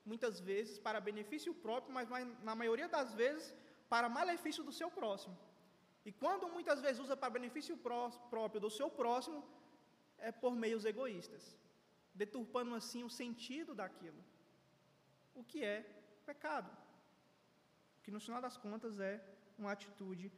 muitas 0.04 0.40
vezes 0.40 0.78
para 0.78 1.00
benefício 1.00 1.54
próprio, 1.54 1.92
mas 1.94 2.08
na 2.42 2.54
maioria 2.54 2.88
das 2.88 3.14
vezes 3.14 3.54
para 3.88 4.08
malefício 4.08 4.64
do 4.64 4.72
seu 4.72 4.90
próximo. 4.90 5.36
E 6.04 6.10
quando 6.10 6.48
muitas 6.48 6.80
vezes 6.80 7.00
usa 7.00 7.16
para 7.16 7.30
benefício 7.30 7.76
próprio 7.76 8.60
do 8.60 8.70
seu 8.70 8.90
próximo, 8.90 9.44
é 10.18 10.32
por 10.32 10.54
meios 10.54 10.84
egoístas, 10.84 11.56
deturpando 12.14 12.74
assim 12.74 13.04
o 13.04 13.10
sentido 13.10 13.74
daquilo. 13.74 14.22
O 15.34 15.44
que 15.44 15.64
é 15.64 15.80
pecado? 16.26 16.70
Que 18.02 18.10
no 18.10 18.20
final 18.20 18.40
das 18.40 18.56
contas 18.56 18.98
é 18.98 19.22
uma 19.58 19.72
atitude 19.72 20.32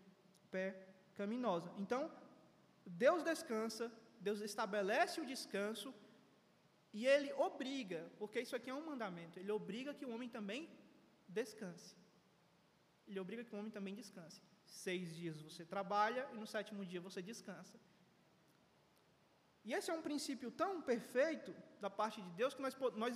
pecaminosa. 0.51 1.73
Então, 1.79 2.11
Deus 2.85 3.23
descansa 3.23 3.91
Deus 4.27 4.41
estabelece 4.51 5.17
o 5.23 5.29
descanso 5.33 5.89
e 6.99 7.01
ele 7.15 7.31
obriga, 7.49 8.01
porque 8.21 8.41
isso 8.45 8.57
aqui 8.59 8.71
é 8.71 8.77
um 8.81 8.87
mandamento, 8.91 9.39
ele 9.41 9.53
obriga 9.61 9.97
que 9.99 10.07
o 10.09 10.13
homem 10.15 10.29
também 10.37 10.61
descanse. 11.39 11.93
Ele 13.09 13.21
obriga 13.25 13.45
que 13.47 13.55
o 13.55 13.59
homem 13.59 13.73
também 13.79 13.95
descanse. 14.03 14.41
Seis 14.85 15.15
dias 15.19 15.41
você 15.47 15.65
trabalha 15.75 16.23
e 16.33 16.37
no 16.43 16.47
sétimo 16.55 16.87
dia 16.91 17.01
você 17.09 17.21
descansa. 17.31 17.77
E 19.67 19.73
esse 19.77 19.91
é 19.91 19.95
um 19.99 20.05
princípio 20.09 20.51
tão 20.63 20.73
perfeito 20.91 21.53
da 21.85 21.91
parte 22.01 22.19
de 22.27 22.31
Deus 22.41 22.55
que 22.55 22.63
nós, 22.67 22.75
nós 23.05 23.15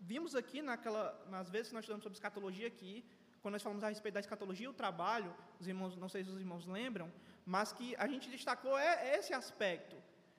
vimos 0.00 0.34
aqui 0.40 0.60
naquela, 0.70 1.04
nas 1.34 1.48
vezes 1.54 1.68
que 1.68 1.74
nós 1.76 1.84
estudamos 1.84 2.04
sobre 2.04 2.16
escatologia 2.16 2.68
aqui, 2.72 2.94
quando 3.42 3.54
nós 3.56 3.62
falamos 3.66 3.84
a 3.84 3.88
respeito 3.94 4.14
da 4.14 4.20
escatologia 4.26 4.66
e 4.66 4.74
o 4.74 4.80
trabalho, 4.82 5.32
os 5.60 5.68
irmãos, 5.72 5.96
não 6.04 6.08
sei 6.08 6.24
se 6.24 6.30
os 6.30 6.40
irmãos 6.44 6.66
lembram, 6.66 7.12
mas 7.54 7.72
que 7.72 7.88
a 7.96 8.06
gente 8.12 8.28
destacou 8.36 8.76
é, 8.78 8.92
é 9.08 9.18
esse 9.18 9.32
aspecto 9.42 9.96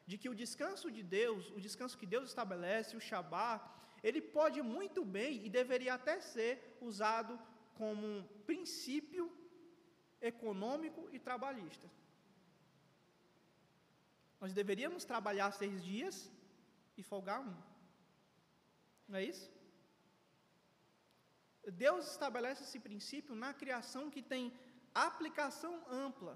de 0.09 0.17
que 0.21 0.29
o 0.31 0.37
descanso 0.43 0.87
de 0.95 1.03
Deus, 1.17 1.43
o 1.57 1.59
descanso 1.65 1.99
que 2.01 2.07
Deus 2.13 2.25
estabelece, 2.29 2.97
o 2.99 3.05
Shabat, 3.07 3.63
ele 4.07 4.21
pode 4.37 4.59
muito 4.75 5.01
bem 5.17 5.33
e 5.45 5.49
deveria 5.57 5.93
até 5.95 6.15
ser 6.33 6.53
usado 6.89 7.33
como 7.79 8.01
um 8.13 8.23
princípio 8.49 9.25
econômico 10.31 11.01
e 11.15 11.19
trabalhista. 11.27 11.87
Nós 14.41 14.51
deveríamos 14.61 15.05
trabalhar 15.11 15.51
seis 15.51 15.77
dias 15.91 16.15
e 16.97 17.03
folgar 17.11 17.39
um. 17.49 17.55
Não 19.07 19.19
é 19.19 19.23
isso? 19.31 19.47
Deus 21.85 22.03
estabelece 22.15 22.63
esse 22.63 22.79
princípio 22.87 23.35
na 23.43 23.53
criação 23.61 24.03
que 24.09 24.23
tem 24.33 24.51
aplicação 25.07 25.73
ampla. 26.03 26.35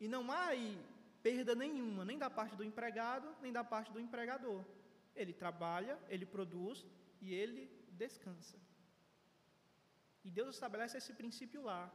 E 0.00 0.08
não 0.08 0.24
há 0.32 0.46
aí 0.46 0.76
perda 1.22 1.54
nenhuma, 1.54 2.04
nem 2.04 2.18
da 2.18 2.30
parte 2.30 2.56
do 2.56 2.64
empregado, 2.64 3.28
nem 3.40 3.52
da 3.52 3.64
parte 3.64 3.92
do 3.92 4.00
empregador. 4.00 4.64
Ele 5.14 5.32
trabalha, 5.32 5.98
ele 6.08 6.26
produz 6.26 6.84
e 7.20 7.32
ele 7.32 7.70
descansa. 7.90 8.58
E 10.24 10.30
Deus 10.30 10.56
estabelece 10.56 10.98
esse 10.98 11.12
princípio 11.12 11.62
lá. 11.62 11.90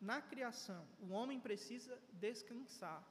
Na 0.00 0.20
criação, 0.22 0.86
o 0.98 1.10
homem 1.10 1.38
precisa 1.38 2.00
descansar. 2.12 3.02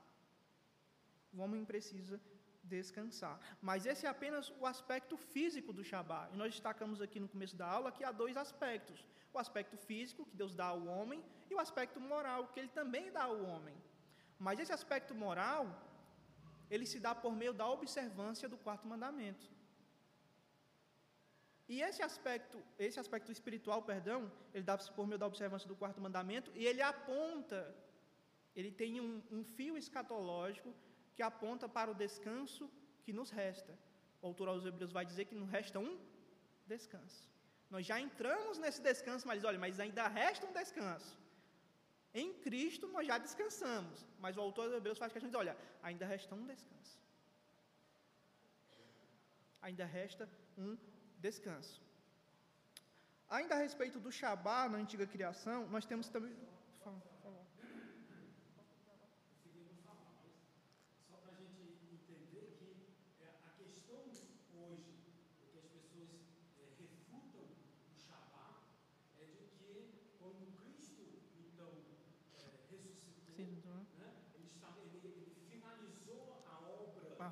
O 1.31 1.39
homem 1.41 1.63
precisa 1.63 2.19
descansar. 2.63 3.39
Mas 3.62 3.86
esse 3.86 4.05
é 4.05 4.10
apenas 4.10 4.50
o 4.60 4.65
aspecto 4.65 5.15
físico 5.17 5.72
do 5.72 5.84
Shabat. 5.84 6.34
E 6.34 6.38
nós 6.38 6.53
destacamos 6.53 7.01
aqui 7.01 7.19
no 7.19 7.29
começo 7.29 7.55
da 7.55 7.67
aula 7.67 7.91
que 7.91 8.03
há 8.03 8.12
dois 8.12 8.36
aspectos: 8.36 9.05
o 9.34 9.38
aspecto 9.38 9.77
físico, 9.77 10.25
que 10.25 10.36
Deus 10.36 10.55
dá 10.55 10.65
ao 10.65 10.86
homem, 10.86 11.24
e 11.50 11.53
o 11.53 11.60
aspecto 11.60 12.00
moral, 12.00 12.48
que 12.48 12.60
Ele 12.60 12.69
também 12.69 13.12
dá 13.12 13.24
ao 13.24 13.43
homem. 13.43 13.75
Mas 14.39 14.60
esse 14.60 14.74
aspecto 14.79 15.13
moral, 15.13 15.63
ele 16.72 16.86
se 16.86 17.00
dá 17.00 17.13
por 17.13 17.34
meio 17.36 17.53
da 17.53 17.67
observância 17.67 18.48
do 18.48 18.58
quarto 18.58 18.88
mandamento. 18.88 19.48
E 21.67 21.81
esse 21.88 22.01
aspecto, 22.01 22.58
esse 22.79 23.00
aspecto 23.00 23.31
espiritual, 23.31 23.81
perdão, 23.84 24.31
ele 24.53 24.63
dá-se 24.63 24.91
por 24.91 25.05
meio 25.05 25.19
da 25.19 25.27
observância 25.27 25.67
do 25.67 25.75
quarto 25.75 26.01
mandamento 26.01 26.51
e 26.55 26.65
ele 26.65 26.81
aponta, 26.81 27.75
ele 28.55 28.72
tem 28.72 29.00
um, 29.00 29.22
um 29.29 29.43
fio 29.43 29.77
escatológico 29.77 30.74
que 31.13 31.22
aponta 31.22 31.69
para 31.69 31.91
o 31.91 31.93
descanso 31.93 32.67
que 33.03 33.13
nos 33.13 33.29
resta. 33.29 33.77
O 34.22 34.27
autor 34.27 34.48
aos 34.48 34.65
Hebreus 34.65 34.91
vai 34.91 35.05
dizer 35.05 35.25
que 35.25 35.36
nos 35.36 35.50
resta 35.50 35.77
um 35.79 36.00
descanso. 36.65 37.29
Nós 37.69 37.86
já 37.86 38.00
entramos 38.00 38.58
nesse 38.58 38.81
descanso, 38.81 39.27
mas 39.27 39.43
olha, 39.43 39.60
mas 39.60 39.79
ainda 39.79 40.08
resta 40.08 40.48
um 40.48 40.53
descanso. 40.53 41.19
Em 42.13 42.34
Cristo 42.34 42.88
nós 42.88 43.06
já 43.06 43.18
descansamos, 43.18 44.08
mas 44.20 44.36
o 44.36 44.42
autor 44.42 44.70
de 44.70 44.75
Hebreus 44.75 44.98
faz 44.98 45.13
questão 45.13 45.30
de 45.30 45.36
dizer, 45.36 45.50
olha, 45.50 45.58
ainda 45.84 46.06
resta 46.06 46.34
um 46.34 46.46
descanso. 46.46 47.00
Ainda 49.62 49.86
resta 49.86 50.28
um 50.58 50.78
descanso. 51.20 51.82
Ainda 53.30 53.56
a 53.56 53.60
respeito 53.60 54.00
do 54.00 54.12
Shabá 54.12 54.68
na 54.68 54.80
antiga 54.80 55.06
criação, 55.06 55.68
nós 55.70 55.86
temos 55.86 56.10
também 56.10 56.36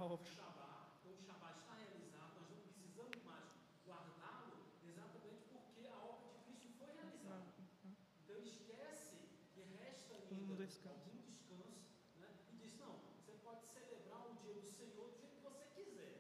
obra. 0.07 0.15
O 0.15 0.25
Shabá, 0.25 0.87
então 0.99 1.11
o 1.11 1.21
Shabá 1.25 1.51
está 1.51 1.73
realizado, 1.75 2.39
nós 2.39 2.49
não 2.49 2.57
precisamos 2.63 3.21
mais 3.23 3.43
guardá-lo, 3.87 4.59
exatamente 4.83 5.47
porque 5.47 5.87
a 5.87 5.97
obra 5.97 6.27
de 6.33 6.39
Cristo 6.45 6.69
foi 6.77 6.91
realizada. 6.91 7.53
Então 8.21 8.35
ele 8.35 8.49
esquece 8.49 9.15
que 9.53 9.61
resta 9.79 10.13
ainda 10.15 10.35
um 10.35 10.55
descanso. 10.55 10.89
algum 10.89 11.21
descanso 11.21 11.87
né? 12.19 12.27
e 12.51 12.55
diz: 12.57 12.77
não, 12.77 12.99
você 13.15 13.31
pode 13.43 13.65
celebrar 13.65 14.27
o 14.29 14.35
dia 14.43 14.53
do 14.53 14.61
Senhor 14.61 15.09
do 15.09 15.17
jeito 15.17 15.35
que 15.35 15.41
você 15.41 15.65
quiser. 15.73 16.13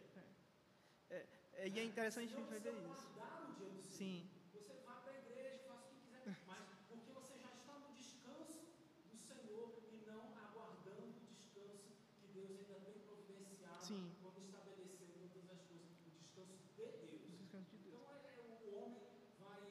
É, 1.09 1.25
é, 1.53 1.67
e 1.67 1.79
é 1.79 1.83
interessante 1.83 2.33
a 2.33 2.37
gente 2.37 2.49
ver 2.49 2.73
isso. 2.73 3.09
guardar 3.13 3.49
o 3.49 3.53
dia 3.55 3.69
do 3.69 3.81
Senhor. 3.83 3.97
Sim. 3.97 4.29
Você 4.53 4.73
vai 4.85 5.01
para 5.03 5.11
a 5.11 5.17
igreja, 5.17 5.59
faz 5.67 5.81
o 5.81 5.87
que 5.89 5.95
quiser, 6.01 6.37
mas 6.47 6.63
porque 6.87 7.11
você 7.11 7.37
já 7.37 7.51
está 7.51 7.73
no 7.79 7.93
descanso 7.93 8.63
do 9.11 9.17
Senhor 9.17 9.83
e 9.91 9.97
não 10.07 10.23
aguardando 10.37 11.17
o 11.17 11.25
descanso 11.27 11.91
que 12.19 12.27
Deus 12.27 12.49
ainda 12.51 12.79
tem 12.85 12.99
providenciado 12.99 13.85
Sim. 13.85 14.15
quando 14.21 14.39
estabeleceu 14.39 15.07
todas 15.19 15.49
as 15.49 15.61
coisas, 15.67 15.91
o 16.05 16.09
descanso 16.11 16.57
de 16.57 16.73
Deus. 16.75 16.95
O 17.27 17.46
descanso 17.57 17.71
de 17.71 17.77
Deus. 17.77 17.97
Então 17.97 18.17
é, 18.17 18.35
é, 18.37 18.69
o 18.69 18.75
homem 18.75 19.01
vai, 19.39 19.61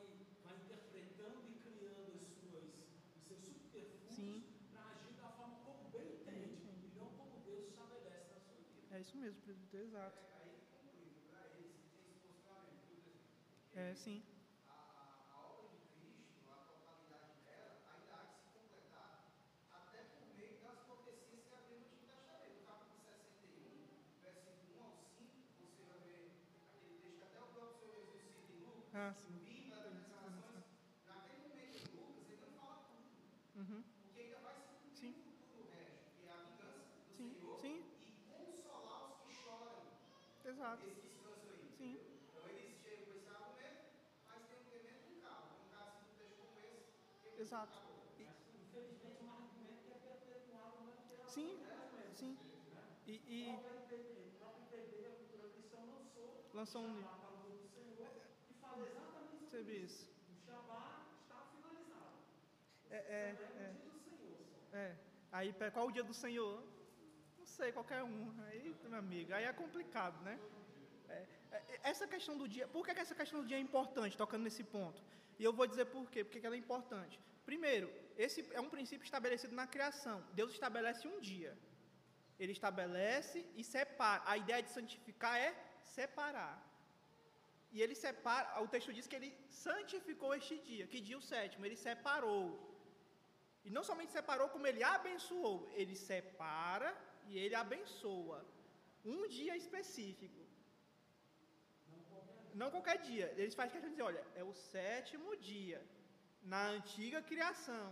vai 0.42 0.56
interpretando 0.56 1.50
e 1.50 1.54
criando 1.60 2.20
as 2.22 2.32
suas, 2.34 2.64
os 3.16 3.22
seus 3.22 3.40
subterfúgios 3.44 4.14
Sim. 4.14 4.44
para 4.70 4.90
agir 4.90 5.12
da 5.14 5.30
forma 5.30 5.58
como 5.64 5.90
bem 5.90 6.20
entende 6.20 6.86
e 6.86 6.98
não 6.98 7.06
como 7.10 7.40
Deus 7.44 7.68
estabelece 7.68 8.34
na 8.34 8.40
sua 8.40 8.56
vida. 8.56 8.94
É 8.94 9.00
isso 9.00 9.16
mesmo, 9.16 9.40
presbítero, 9.42 9.84
exato. 9.84 10.26
É, 13.74 13.94
sim. 13.94 14.22
Ah, 29.06 29.14
sim. 29.14 29.40
Uhum. 33.54 33.84
Sim. 34.94 35.14
Sim, 37.16 37.36
sim. 37.60 37.84
Exato. 40.44 40.82
Sim. 41.78 41.98
Exato. 47.36 47.78
E- 48.18 48.28
Infelizmente, 48.54 49.22
um 49.22 49.40
argumento 49.40 49.84
que 49.84 49.92
é 49.92 49.98
perpetuado 50.00 50.66
na 50.66 50.76
geração. 50.78 51.12
Sim, 51.26 51.58
sim. 52.14 52.38
E, 53.06 53.12
e 53.26 53.62
O 54.14 54.30
próprio 54.38 54.62
IPB, 54.64 55.06
a 55.08 55.12
cultura 55.12 55.48
cristã, 55.50 55.82
lançou 56.52 56.52
lançou 56.52 56.82
um 56.84 56.94
livro. 56.94 57.25
Palavra 58.76 58.86
do 58.86 58.88
Senhor 58.88 58.88
e 58.88 58.92
fala 58.92 59.08
exatamente 59.08 59.50
sobre 59.50 59.74
isso. 59.74 60.10
O 60.30 60.44
Shabá 60.44 61.06
está 61.22 61.36
finalizado. 61.52 62.16
É, 62.90 62.96
é, 62.96 63.34
Celebra 63.34 63.64
é. 63.64 63.70
o 63.70 63.74
dia 63.74 63.92
do 63.92 64.00
Senhor 64.00 64.38
só. 64.70 64.76
É. 64.76 64.96
Aí, 65.32 65.54
qual 65.72 65.86
o 65.86 65.92
dia 65.92 66.04
do 66.04 66.14
Senhor? 66.14 66.62
Não 67.38 67.46
sei, 67.46 67.72
qualquer 67.72 68.02
um. 68.02 68.34
Aí, 68.48 68.74
meu 68.84 68.98
amigo, 68.98 69.32
aí 69.32 69.44
é 69.44 69.52
complicado, 69.52 70.22
né? 70.22 70.38
É, 71.08 71.26
é, 71.52 71.80
essa 71.82 72.06
questão 72.06 72.36
do 72.36 72.48
dia, 72.48 72.66
por 72.68 72.84
que, 72.84 72.92
essa 72.92 73.14
questão 73.14 73.40
do 73.40 73.46
dia 73.46 73.56
é 73.56 73.60
importante, 73.60 74.16
tocando 74.16 74.42
nesse 74.42 74.64
ponto? 74.64 75.02
E 75.38 75.44
eu 75.44 75.52
vou 75.52 75.66
dizer 75.66 75.86
por 75.86 76.10
quê, 76.10 76.24
porque 76.24 76.40
que 76.40 76.46
ela 76.46 76.56
é 76.56 76.58
importante. 76.58 77.20
Primeiro, 77.44 77.88
esse 78.16 78.46
é 78.52 78.60
um 78.60 78.68
princípio 78.68 79.04
estabelecido 79.04 79.54
na 79.54 79.66
criação. 79.66 80.24
Deus 80.32 80.50
estabelece 80.52 81.06
um 81.06 81.20
dia. 81.20 81.56
Ele 82.38 82.52
estabelece 82.52 83.46
e 83.54 83.62
separa. 83.62 84.22
A 84.26 84.36
ideia 84.36 84.62
de 84.62 84.70
santificar 84.70 85.38
é 85.38 85.54
separar. 85.82 86.65
E 87.76 87.82
ele 87.84 87.96
separa, 88.02 88.48
o 88.64 88.68
texto 88.74 88.90
diz 88.96 89.06
que 89.08 89.16
ele 89.18 89.30
santificou 89.64 90.30
este 90.38 90.56
dia. 90.68 90.84
Que 90.92 91.00
dia 91.06 91.18
o 91.22 91.26
sétimo? 91.30 91.64
Ele 91.66 91.78
separou. 91.88 92.44
E 93.66 93.70
não 93.76 93.82
somente 93.88 94.12
separou, 94.18 94.46
como 94.54 94.68
ele 94.70 94.82
abençoou. 94.96 95.56
Ele 95.80 95.96
separa 96.10 96.90
e 97.28 97.32
ele 97.42 97.56
abençoa. 97.64 98.38
Um 99.12 99.22
dia 99.36 99.54
específico. 99.62 100.42
Não 102.60 102.70
qualquer 102.74 102.98
dia. 103.10 103.26
Eles 103.40 103.56
fazem 103.58 103.72
questão 103.72 103.90
de 103.90 103.96
dizer, 103.96 104.08
olha, 104.10 104.24
é 104.40 104.44
o 104.52 104.54
sétimo 104.72 105.36
dia. 105.50 105.80
Na 106.54 106.62
antiga 106.76 107.20
criação. 107.30 107.88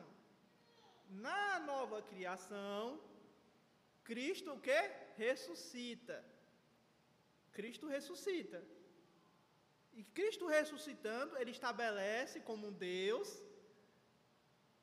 Na 1.28 1.58
nova 1.70 1.98
criação, 2.10 2.80
Cristo 4.10 4.50
o 4.54 4.62
quê? 4.68 4.80
Ressuscita. 5.24 6.16
Cristo 7.58 7.86
ressuscita. 7.96 8.60
E 9.98 10.02
Cristo 10.18 10.46
ressuscitando, 10.57 11.37
ele 11.40 11.52
estabelece 11.57 12.38
como 12.48 12.72
Deus 12.90 13.28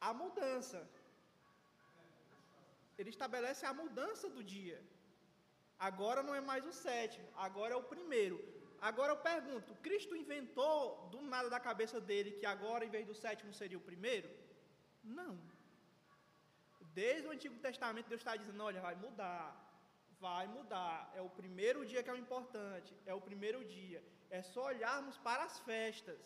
a 0.10 0.12
mudança. 0.22 0.80
Ele 2.98 3.12
estabelece 3.16 3.64
a 3.66 3.74
mudança 3.82 4.28
do 4.36 4.44
dia. 4.56 4.80
Agora 5.90 6.22
não 6.28 6.36
é 6.40 6.42
mais 6.50 6.64
o 6.72 6.74
sétimo, 6.86 7.28
agora 7.46 7.74
é 7.74 7.80
o 7.84 7.90
primeiro. 7.94 8.38
Agora 8.90 9.12
eu 9.14 9.20
pergunto: 9.32 9.76
Cristo 9.88 10.16
inventou 10.24 10.76
do 11.14 11.22
nada 11.34 11.50
da 11.56 11.60
cabeça 11.70 12.00
dele 12.10 12.32
que 12.40 12.46
agora, 12.46 12.86
em 12.86 12.94
vez 12.96 13.06
do 13.06 13.16
sétimo, 13.24 13.54
seria 13.54 13.80
o 13.82 13.88
primeiro? 13.90 14.30
Não. 15.04 15.34
Desde 17.00 17.28
o 17.28 17.32
Antigo 17.32 17.58
Testamento, 17.68 18.10
Deus 18.10 18.22
está 18.22 18.36
dizendo: 18.36 18.64
olha, 18.64 18.82
vai 18.82 18.96
mudar. 18.96 19.44
Vai 20.26 20.46
mudar. 20.58 21.00
É 21.20 21.22
o 21.30 21.32
primeiro 21.40 21.80
dia 21.92 22.04
que 22.04 22.12
é 22.12 22.14
o 22.14 22.24
importante, 22.26 22.92
é 23.12 23.14
o 23.20 23.26
primeiro 23.30 23.60
dia. 23.76 24.02
É 24.38 24.42
só 24.54 24.64
olharmos 24.74 25.18
para 25.28 25.44
as 25.50 25.58
festas. 25.70 26.22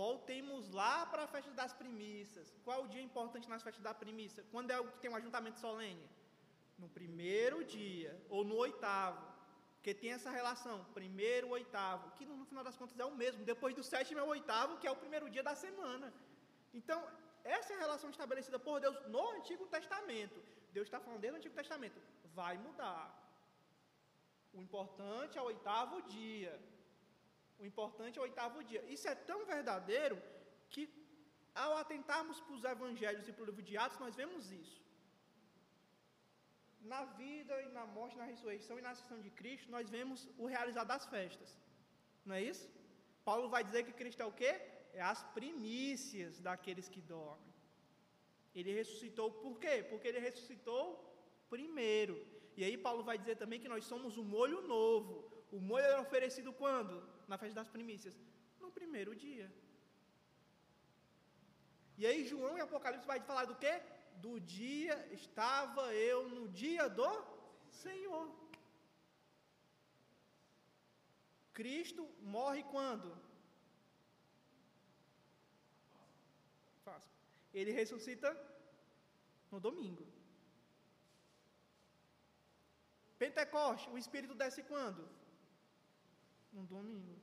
Voltemos 0.00 0.64
lá 0.80 0.96
para 1.10 1.22
a 1.24 1.30
festa 1.34 1.52
das 1.60 1.72
primícias. 1.82 2.46
Qual 2.64 2.76
é 2.78 2.82
o 2.84 2.90
dia 2.94 3.04
importante 3.08 3.48
nas 3.52 3.62
festas 3.66 3.82
da 3.88 3.94
primícia? 4.02 4.44
Quando 4.52 4.70
é 4.70 4.78
o 4.80 4.88
que 4.90 5.00
tem 5.02 5.10
um 5.10 5.20
ajuntamento 5.20 5.58
solene? 5.64 6.06
No 6.82 6.88
primeiro 6.98 7.58
dia, 7.64 8.12
ou 8.28 8.44
no 8.50 8.56
oitavo. 8.66 9.26
Porque 9.76 9.94
tem 10.02 10.12
essa 10.12 10.30
relação, 10.38 10.76
primeiro, 10.98 11.48
oitavo, 11.48 12.10
que 12.16 12.24
no 12.26 12.44
final 12.50 12.62
das 12.68 12.76
contas 12.76 12.98
é 12.98 13.04
o 13.04 13.16
mesmo. 13.22 13.44
Depois 13.52 13.74
do 13.78 13.82
sétimo 13.82 14.20
é 14.20 14.22
o 14.22 14.32
oitavo, 14.36 14.78
que 14.80 14.86
é 14.86 14.90
o 14.90 15.00
primeiro 15.02 15.30
dia 15.34 15.42
da 15.42 15.54
semana. 15.54 16.12
Então, 16.78 17.00
essa 17.56 17.72
é 17.72 17.76
a 17.76 17.84
relação 17.84 18.10
estabelecida 18.14 18.58
por 18.66 18.76
Deus 18.84 18.96
no 19.14 19.24
Antigo 19.36 19.66
Testamento. 19.76 20.38
Deus 20.76 20.86
está 20.86 20.98
falando 21.04 21.20
desde 21.22 21.36
o 21.36 21.40
Antigo 21.40 21.58
Testamento. 21.62 21.98
Vai 22.40 22.54
mudar. 22.66 23.06
O 24.56 24.60
importante 24.66 25.38
é 25.38 25.42
o 25.42 25.50
oitavo 25.52 25.96
dia. 26.16 26.54
O 27.60 27.64
importante 27.70 28.18
é 28.18 28.20
o 28.22 28.26
oitavo 28.30 28.58
dia. 28.70 28.82
Isso 28.94 29.06
é 29.12 29.14
tão 29.30 29.38
verdadeiro 29.54 30.16
que, 30.72 30.82
ao 31.64 31.72
atentarmos 31.82 32.40
para 32.44 32.56
os 32.58 32.64
evangelhos 32.74 33.26
e 33.28 33.32
para 33.32 33.44
o 33.44 33.48
livro 33.50 33.64
de 33.70 33.76
Atos, 33.84 33.98
nós 34.04 34.14
vemos 34.22 34.50
isso. 34.62 34.78
Na 36.92 37.02
vida 37.22 37.54
e 37.66 37.68
na 37.78 37.84
morte, 37.96 38.20
na 38.22 38.26
ressurreição 38.32 38.78
e 38.78 38.84
na 38.86 38.90
ascensão 38.94 39.20
de 39.26 39.30
Cristo, 39.40 39.70
nós 39.76 39.88
vemos 39.96 40.28
o 40.42 40.46
realizar 40.54 40.84
das 40.92 41.06
festas. 41.14 41.50
Não 42.26 42.34
é 42.38 42.42
isso? 42.52 42.66
Paulo 43.28 43.48
vai 43.54 43.62
dizer 43.68 43.82
que 43.86 43.98
Cristo 44.00 44.22
é 44.22 44.26
o 44.32 44.36
quê? 44.40 44.52
É 45.00 45.02
as 45.14 45.20
primícias 45.36 46.40
daqueles 46.46 46.86
que 46.94 47.00
dormem. 47.00 47.54
Ele 48.58 48.72
ressuscitou 48.78 49.26
por 49.42 49.54
quê? 49.62 49.74
Porque 49.90 50.08
ele 50.08 50.24
ressuscitou 50.28 50.84
primeiro. 51.54 52.16
E 52.56 52.64
aí 52.66 52.76
Paulo 52.86 53.02
vai 53.08 53.16
dizer 53.22 53.36
também 53.42 53.60
que 53.62 53.72
nós 53.74 53.84
somos 53.90 54.18
um 54.20 54.24
molho 54.36 54.60
novo. 54.74 55.12
O 55.56 55.60
molho 55.68 55.84
era 55.90 56.00
oferecido 56.06 56.52
quando? 56.62 56.96
Na 57.30 57.38
festa 57.42 57.60
das 57.60 57.70
primícias. 57.76 58.16
No 58.62 58.70
primeiro 58.78 59.14
dia. 59.26 59.46
E 62.00 62.04
aí 62.08 62.26
João 62.32 62.58
e 62.58 62.64
Apocalipse 62.66 63.06
vai 63.12 63.20
falar 63.30 63.44
do 63.44 63.58
quê? 63.62 63.74
Do 64.26 64.34
dia 64.40 64.96
estava 65.20 65.94
eu 65.94 66.20
no 66.36 66.44
dia 66.48 66.88
do 66.88 67.12
Senhor. 67.84 68.26
Cristo 71.60 72.02
morre 72.36 72.64
quando? 72.74 73.27
Ele 77.60 77.78
ressuscita 77.80 78.30
no 79.52 79.58
domingo. 79.66 80.04
Pentecoste, 83.22 83.86
o 83.94 83.98
Espírito 84.02 84.34
desce 84.42 84.62
quando? 84.72 85.02
No 86.56 86.64
domingo. 86.74 87.16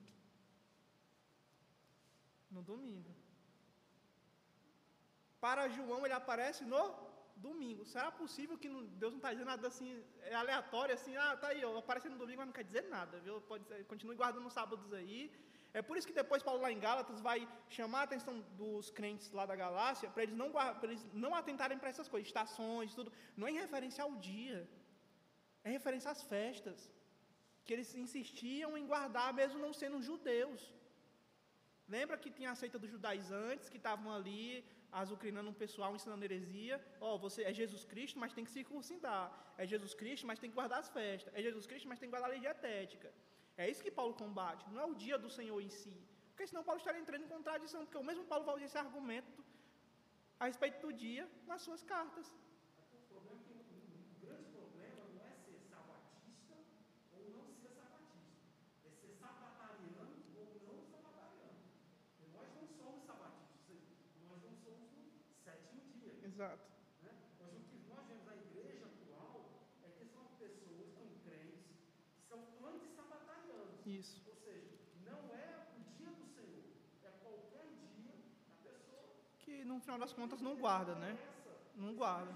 No 2.56 2.62
domingo. 2.72 3.14
Para 5.46 5.70
João, 5.76 6.04
ele 6.06 6.18
aparece 6.22 6.64
no 6.74 6.84
domingo. 7.48 7.86
Será 7.86 8.12
possível 8.12 8.58
que 8.58 8.70
Deus 9.02 9.12
não 9.14 9.20
está 9.22 9.32
dizendo 9.32 9.52
nada 9.54 9.68
assim, 9.68 9.90
é 10.22 10.36
aleatório, 10.36 10.96
assim, 10.96 11.16
ah, 11.16 11.36
tá 11.42 11.48
aí, 11.50 11.64
ó, 11.64 11.78
aparece 11.78 12.10
no 12.10 12.18
domingo, 12.18 12.40
mas 12.40 12.48
não 12.48 12.58
quer 12.60 12.64
dizer 12.64 12.84
nada, 12.96 13.20
viu? 13.20 13.42
Pode, 13.42 13.66
continue 13.86 14.16
guardando 14.16 14.48
os 14.48 14.54
sábados 14.54 14.92
aí, 14.94 15.32
é 15.80 15.82
por 15.88 15.96
isso 15.98 16.08
que 16.10 16.20
depois 16.22 16.46
Paulo 16.48 16.62
lá 16.66 16.70
em 16.76 16.82
Gálatas 16.86 17.18
vai 17.28 17.40
chamar 17.78 18.02
a 18.02 18.08
atenção 18.08 18.34
dos 18.60 18.90
crentes 18.98 19.28
lá 19.38 19.46
da 19.50 19.56
Galácia 19.64 20.10
para 20.14 20.24
eles 20.26 20.38
não 20.42 20.50
eles 20.86 21.02
não 21.24 21.32
atentarem 21.40 21.78
para 21.82 21.90
essas 21.94 22.10
coisas, 22.14 22.28
estações, 22.30 22.96
tudo, 23.00 23.12
não 23.40 23.48
é 23.48 23.52
em 23.54 23.62
referência 23.66 24.04
ao 24.06 24.14
dia. 24.30 24.60
É 25.64 25.70
em 25.70 25.76
referência 25.80 26.12
às 26.14 26.22
festas 26.34 26.80
que 27.66 27.74
eles 27.76 27.92
insistiam 28.04 28.72
em 28.80 28.88
guardar 28.94 29.30
mesmo 29.42 29.60
não 29.66 29.74
sendo 29.82 30.02
judeus. 30.10 30.62
Lembra 31.96 32.18
que 32.24 32.32
tinha 32.38 32.52
a 32.54 32.60
seita 32.62 32.80
dos 32.84 32.92
judaizantes 32.96 33.70
que 33.74 33.80
estavam 33.84 34.10
ali 34.18 34.42
azucrinando 35.04 35.50
um 35.54 35.60
pessoal 35.66 35.92
ensinando 35.98 36.28
heresia? 36.28 36.76
Ó, 37.02 37.08
oh, 37.10 37.18
você 37.26 37.42
é 37.50 37.54
Jesus 37.62 37.84
Cristo, 37.94 38.18
mas 38.24 38.36
tem 38.38 38.46
que 38.48 38.56
circuncidar. 38.60 39.26
É 39.62 39.66
Jesus 39.74 39.94
Cristo, 40.02 40.26
mas 40.30 40.40
tem 40.42 40.50
que 40.52 40.60
guardar 40.62 40.80
as 40.84 40.90
festas. 40.98 41.34
É 41.38 41.42
Jesus 41.48 41.66
Cristo, 41.72 41.90
mas 41.90 42.00
tem 42.00 42.08
que 42.08 42.16
guardar 42.16 42.30
a 42.30 42.34
lei 42.36 42.42
dietética. 42.48 43.10
É 43.58 43.70
isso 43.72 43.84
que 43.86 43.92
Paulo 44.00 44.14
combate, 44.14 44.70
não 44.70 44.82
é 44.82 44.86
o 44.86 44.96
dia 45.04 45.18
do 45.18 45.30
Senhor 45.30 45.60
em 45.62 45.70
si. 45.70 45.96
Porque 46.30 46.48
senão 46.48 46.64
Paulo 46.64 46.80
estaria 46.80 47.02
entrando 47.02 47.24
em 47.24 47.34
contradição, 47.36 47.86
porque 47.86 47.98
o 47.98 48.04
mesmo 48.04 48.26
Paulo 48.26 48.46
vai 48.48 48.56
usar 48.56 48.66
esse 48.66 48.78
argumento 48.78 49.44
a 50.40 50.46
respeito 50.46 50.80
do 50.86 50.92
dia 50.92 51.26
nas 51.48 51.62
suas 51.62 51.82
cartas. 51.84 52.28
O, 52.92 52.98
problema, 53.14 53.64
o 54.12 54.26
grande 54.26 54.50
problema 54.58 55.04
não 55.16 55.24
é 55.32 55.34
ser 55.46 55.60
sabatista 55.72 56.56
ou 57.14 57.22
não 57.36 57.46
ser 57.62 57.72
sabatista. 57.80 58.36
É 58.88 58.90
ser 59.00 59.14
sabatariano 59.24 60.16
ou 60.36 60.48
não 60.68 60.78
sabatariano. 60.92 61.64
Nós 62.34 62.50
não 62.58 62.68
somos 62.68 63.04
sabatistas, 63.06 63.80
nós 64.28 64.44
não 64.44 64.56
somos 64.66 64.92
no 64.92 65.06
sétimo 65.46 65.82
dia. 65.94 66.20
Exato. 66.28 66.76
Isso. 73.86 74.20
Ou 74.28 74.36
seja, 74.36 74.76
não 75.06 75.32
é 75.36 75.68
o 75.78 75.80
dia 75.96 76.10
do 76.10 76.26
Senhor, 76.26 76.66
é 77.04 77.10
qualquer 77.22 77.68
dia 77.96 78.16
a 78.50 78.68
pessoa. 78.68 79.14
Que 79.38 79.64
no 79.76 79.82
final 79.82 80.00
das 80.00 80.14
contas 80.14 80.42
não 80.42 80.56
guarda, 80.56 80.96
né? 80.96 81.18
Não 81.76 81.94
guarda. 81.94 82.32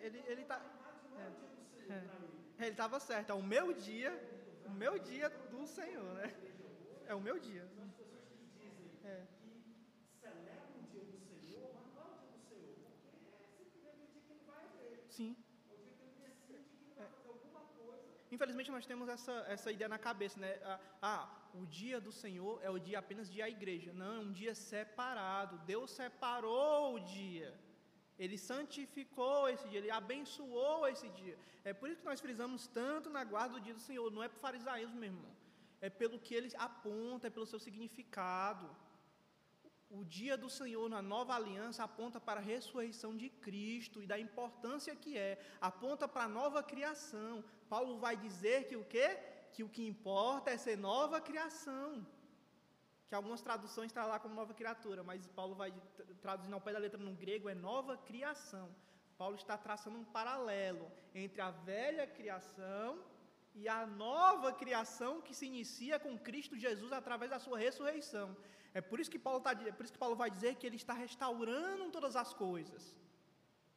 Ele 0.00 0.22
ele 0.26 0.44
tá 0.44 0.60
é, 1.18 1.92
é, 1.92 2.64
ele 2.64 2.70
estava 2.70 2.98
certo. 3.00 3.30
É 3.30 3.34
o 3.34 3.42
meu 3.42 3.72
dia, 3.72 4.12
o 4.64 4.70
meu 4.70 4.98
dia 4.98 5.28
do 5.50 5.66
Senhor, 5.66 6.14
né? 6.14 6.34
É 7.06 7.14
o 7.14 7.20
meu 7.20 7.38
dia. 7.38 7.64
É. 9.04 9.08
é 9.12 9.26
é. 10.24 10.56
Sim. 15.08 15.36
É. 16.98 17.06
Infelizmente 18.30 18.70
nós 18.70 18.84
temos 18.84 19.08
essa, 19.08 19.32
essa 19.48 19.70
ideia 19.70 19.88
na 19.88 19.98
cabeça, 19.98 20.38
né? 20.40 20.58
Ah, 21.00 21.30
o 21.54 21.64
dia 21.66 22.00
do 22.00 22.12
Senhor 22.12 22.60
é 22.62 22.68
o 22.68 22.78
dia 22.78 22.98
apenas 22.98 23.30
de 23.30 23.40
a 23.40 23.48
igreja. 23.48 23.92
Não, 23.92 24.16
é 24.16 24.18
um 24.18 24.32
dia 24.32 24.54
separado. 24.54 25.58
Deus 25.58 25.90
separou 25.90 26.96
o 26.96 27.00
dia. 27.00 27.54
Ele 28.18 28.38
santificou 28.38 29.48
esse 29.48 29.66
dia, 29.68 29.78
ele 29.80 29.90
abençoou 29.90 30.86
esse 30.88 31.08
dia. 31.20 31.36
É 31.64 31.72
por 31.72 31.88
isso 31.88 32.00
que 32.00 32.10
nós 32.10 32.20
frisamos 32.20 32.66
tanto 32.66 33.10
na 33.10 33.22
guarda 33.24 33.54
do 33.54 33.60
dia 33.60 33.74
do 33.74 33.80
Senhor. 33.80 34.10
Não 34.10 34.22
é 34.22 34.28
por 34.28 34.38
farisaísmo, 34.38 34.96
meu 34.96 35.10
irmão. 35.10 35.32
É 35.80 35.90
pelo 35.90 36.18
que 36.18 36.34
ele 36.34 36.50
aponta, 36.56 37.26
é 37.26 37.30
pelo 37.30 37.46
seu 37.46 37.58
significado. 37.58 38.66
O 39.90 40.02
dia 40.04 40.36
do 40.36 40.48
Senhor 40.48 40.88
na 40.88 41.02
nova 41.02 41.34
aliança 41.34 41.84
aponta 41.84 42.18
para 42.18 42.40
a 42.40 42.42
ressurreição 42.42 43.16
de 43.16 43.28
Cristo 43.28 44.02
e 44.02 44.06
da 44.06 44.18
importância 44.18 44.96
que 44.96 45.16
é, 45.16 45.38
aponta 45.60 46.08
para 46.08 46.24
a 46.24 46.28
nova 46.28 46.62
criação. 46.62 47.44
Paulo 47.68 47.98
vai 47.98 48.16
dizer 48.16 48.66
que 48.66 48.76
o 48.76 48.84
quê? 48.84 49.08
Que 49.52 49.62
o 49.62 49.68
que 49.68 49.86
importa 49.86 50.50
é 50.50 50.56
ser 50.56 50.76
nova 50.76 51.20
criação 51.20 52.04
que 53.08 53.14
algumas 53.14 53.40
traduções 53.40 53.90
está 53.90 54.04
lá 54.04 54.18
como 54.18 54.34
nova 54.34 54.52
criatura, 54.52 55.02
mas 55.02 55.26
Paulo 55.28 55.54
vai 55.54 55.72
traduzindo 56.20 56.54
ao 56.54 56.60
pé 56.60 56.72
da 56.72 56.78
letra 56.78 57.00
no 57.00 57.14
grego 57.14 57.48
é 57.48 57.54
nova 57.54 57.96
criação. 57.96 58.68
Paulo 59.16 59.36
está 59.36 59.56
traçando 59.56 59.98
um 59.98 60.04
paralelo 60.04 60.90
entre 61.14 61.40
a 61.40 61.50
velha 61.50 62.06
criação 62.06 63.02
e 63.54 63.68
a 63.68 63.86
nova 63.86 64.52
criação 64.52 65.22
que 65.22 65.34
se 65.34 65.46
inicia 65.46 65.98
com 65.98 66.18
Cristo 66.18 66.58
Jesus 66.58 66.92
através 66.92 67.30
da 67.30 67.38
sua 67.38 67.58
ressurreição. 67.58 68.36
É 68.74 68.80
por 68.82 69.00
isso 69.00 69.10
que 69.10 69.18
Paulo, 69.18 69.40
tá, 69.40 69.52
é 69.52 69.72
por 69.72 69.84
isso 69.84 69.94
que 69.94 70.04
Paulo 70.04 70.16
vai 70.22 70.30
dizer 70.30 70.56
que 70.56 70.66
ele 70.66 70.76
está 70.76 70.92
restaurando 70.92 71.90
todas 71.90 72.14
as 72.16 72.34
coisas. 72.34 72.94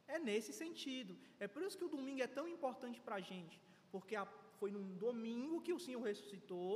É 0.06 0.18
nesse 0.18 0.52
sentido. 0.52 1.16
É 1.38 1.46
por 1.48 1.62
isso 1.62 1.78
que 1.78 1.84
o 1.84 1.88
domingo 1.96 2.20
é 2.20 2.26
tão 2.26 2.46
importante 2.46 3.00
para 3.00 3.14
a 3.14 3.20
gente, 3.20 3.58
porque 3.90 4.14
a, 4.16 4.26
foi 4.58 4.70
num 4.70 4.88
domingo 5.06 5.62
que 5.62 5.72
o 5.72 5.78
Senhor 5.78 6.02
ressuscitou, 6.02 6.74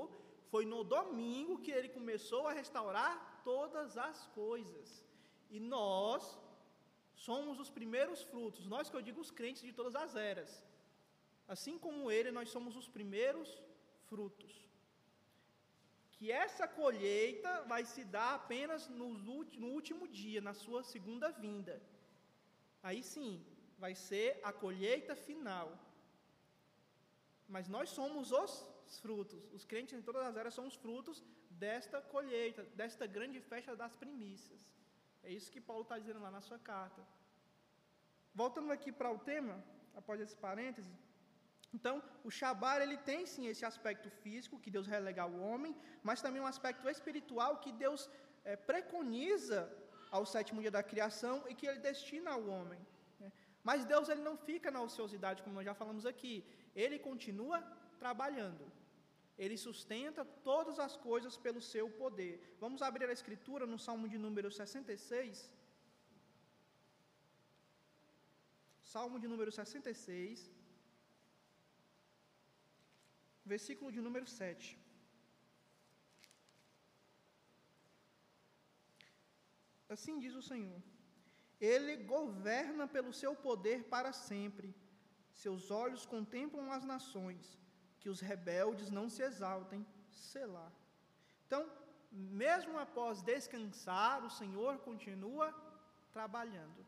foi 0.55 0.64
no 0.73 0.81
domingo 0.97 1.62
que 1.62 1.73
ele 1.77 1.88
começou 1.97 2.43
a 2.47 2.53
restaurar 2.59 3.12
todas 3.49 3.97
as 4.09 4.19
coisas. 4.40 4.88
E 5.55 5.59
nós 5.59 6.23
somos 7.27 7.59
os 7.64 7.71
primeiros 7.79 8.21
frutos, 8.33 8.69
nós 8.75 8.88
que 8.88 8.97
eu 8.99 9.03
digo 9.09 9.21
os 9.21 9.33
crentes 9.38 9.64
de 9.69 9.73
todas 9.79 9.97
as 10.03 10.12
eras. 10.14 10.51
Assim 11.55 11.77
como 11.85 12.11
ele, 12.17 12.31
nós 12.38 12.51
somos 12.51 12.77
os 12.81 12.88
primeiros 12.97 13.49
frutos. 14.11 14.53
Que 16.12 16.31
essa 16.31 16.69
colheita 16.69 17.53
vai 17.73 17.83
se 17.85 18.05
dar 18.05 18.31
apenas 18.35 18.88
no, 19.01 19.09
último 19.79 20.07
dia, 20.07 20.40
na 20.40 20.55
sua 20.55 20.85
segunda 20.85 21.31
vinda. 21.33 21.83
Aí 22.81 23.03
sim, 23.03 23.45
vai 23.77 23.97
ser 23.97 24.29
a 24.51 24.53
colheita 24.53 25.17
final. 25.17 25.69
Mas 27.49 27.67
nós 27.77 27.90
somos 27.99 28.31
os 28.45 28.53
frutos. 29.07 29.42
Os 29.57 29.64
crentes 29.70 29.94
em 29.99 30.03
todas 30.09 30.23
as 30.29 30.37
eras 30.37 30.55
são 30.59 30.66
os 30.70 30.77
frutos 30.85 31.23
desta 31.64 32.01
colheita, 32.14 32.62
desta 32.81 33.07
grande 33.16 33.40
festa 33.40 33.75
das 33.83 33.94
primícias. 34.03 34.61
É 35.23 35.31
isso 35.37 35.53
que 35.55 35.61
Paulo 35.70 35.85
está 35.87 35.99
dizendo 35.99 36.20
lá 36.27 36.31
na 36.31 36.42
sua 36.49 36.59
carta. 36.59 37.03
Voltando 38.35 38.73
aqui 38.77 38.90
para 39.01 39.11
o 39.16 39.18
tema, 39.31 39.57
após 40.01 40.20
esse 40.20 40.37
parêntese, 40.37 40.92
então, 41.77 41.94
o 42.29 42.31
Shabat, 42.38 42.81
ele 42.85 42.97
tem 43.09 43.20
sim 43.27 43.44
esse 43.53 43.64
aspecto 43.70 44.09
físico, 44.23 44.61
que 44.64 44.70
Deus 44.77 44.87
relega 44.87 45.23
ao 45.23 45.35
homem, 45.47 45.73
mas 46.09 46.23
também 46.25 46.40
um 46.40 46.51
aspecto 46.55 46.88
espiritual 46.88 47.57
que 47.64 47.73
Deus 47.85 48.03
é, 48.44 48.55
preconiza 48.70 49.59
ao 50.16 50.25
sétimo 50.25 50.61
dia 50.64 50.70
da 50.70 50.85
criação 50.90 51.37
e 51.49 51.55
que 51.59 51.66
ele 51.66 51.81
destina 51.88 52.31
ao 52.37 52.44
homem. 52.55 52.81
Né? 53.18 53.33
Mas 53.68 53.85
Deus 53.92 54.09
ele 54.09 54.23
não 54.29 54.37
fica 54.37 54.70
na 54.70 54.81
ociosidade, 54.88 55.42
como 55.42 55.57
nós 55.57 55.64
já 55.70 55.75
falamos 55.75 56.07
aqui, 56.12 56.35
ele 56.77 56.99
continua 57.09 57.59
trabalhando. 58.05 58.64
Ele 59.45 59.57
sustenta 59.67 60.23
todas 60.49 60.77
as 60.87 60.95
coisas 61.09 61.35
pelo 61.45 61.61
seu 61.73 61.87
poder. 62.03 62.35
Vamos 62.64 62.83
abrir 62.88 63.09
a 63.09 63.17
escritura 63.19 63.64
no 63.73 63.79
Salmo 63.87 64.09
de 64.12 64.19
número 64.27 64.51
66. 64.59 65.38
Salmo 68.95 69.19
de 69.23 69.29
número 69.33 69.53
66 69.61 70.43
versículo 73.53 73.90
de 73.95 74.01
número 74.07 74.27
7. 74.27 74.79
Assim 79.95 80.14
diz 80.25 80.35
o 80.40 80.47
Senhor: 80.51 80.81
Ele 81.75 81.95
governa 82.14 82.87
pelo 82.97 83.12
seu 83.23 83.35
poder 83.49 83.81
para 83.95 84.12
sempre. 84.12 84.71
Seus 85.43 85.64
olhos 85.83 86.03
contemplam 86.14 86.67
as 86.77 86.85
nações, 86.93 87.45
que 88.05 88.11
os 88.14 88.21
rebeldes 88.31 88.88
não 88.97 89.07
se 89.14 89.23
exaltem. 89.29 89.81
Selá. 90.11 90.67
Então, 91.47 91.62
mesmo 92.43 92.75
após 92.87 93.23
descansar, 93.23 94.17
o 94.29 94.35
Senhor 94.40 94.73
continua 94.88 95.47
trabalhando. 96.17 96.81